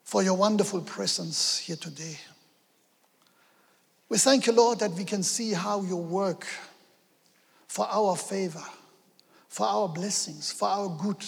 for 0.03 0.23
your 0.23 0.33
wonderful 0.33 0.81
presence 0.81 1.59
here 1.59 1.77
today. 1.77 2.17
We 4.09 4.17
thank 4.17 4.47
you, 4.47 4.55
Lord, 4.55 4.79
that 4.79 4.93
we 4.93 5.05
can 5.05 5.23
see 5.23 5.53
how 5.53 5.83
you 5.83 5.95
work 5.95 6.47
for 7.69 7.87
our 7.87 8.17
favor, 8.17 8.65
for 9.51 9.67
our 9.67 9.91
blessings, 9.91 10.53
for 10.53 10.69
our 10.69 10.89
good. 10.89 11.23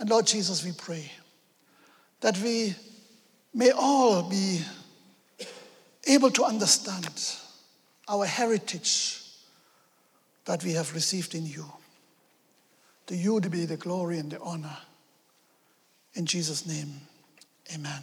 And 0.00 0.10
Lord 0.10 0.26
Jesus, 0.26 0.64
we 0.64 0.72
pray 0.72 1.08
that 2.20 2.36
we 2.38 2.74
may 3.54 3.70
all 3.70 4.28
be 4.28 4.60
able 6.08 6.32
to 6.32 6.42
understand 6.42 7.36
our 8.08 8.26
heritage 8.26 9.22
that 10.46 10.64
we 10.64 10.72
have 10.72 10.92
received 10.94 11.36
in 11.36 11.46
you. 11.46 11.64
To 13.06 13.16
you 13.16 13.40
to 13.40 13.48
be 13.48 13.64
the 13.66 13.76
glory 13.76 14.18
and 14.18 14.30
the 14.30 14.40
honor. 14.40 14.78
In 16.14 16.26
Jesus' 16.26 16.66
name, 16.66 17.02
amen. 17.74 18.02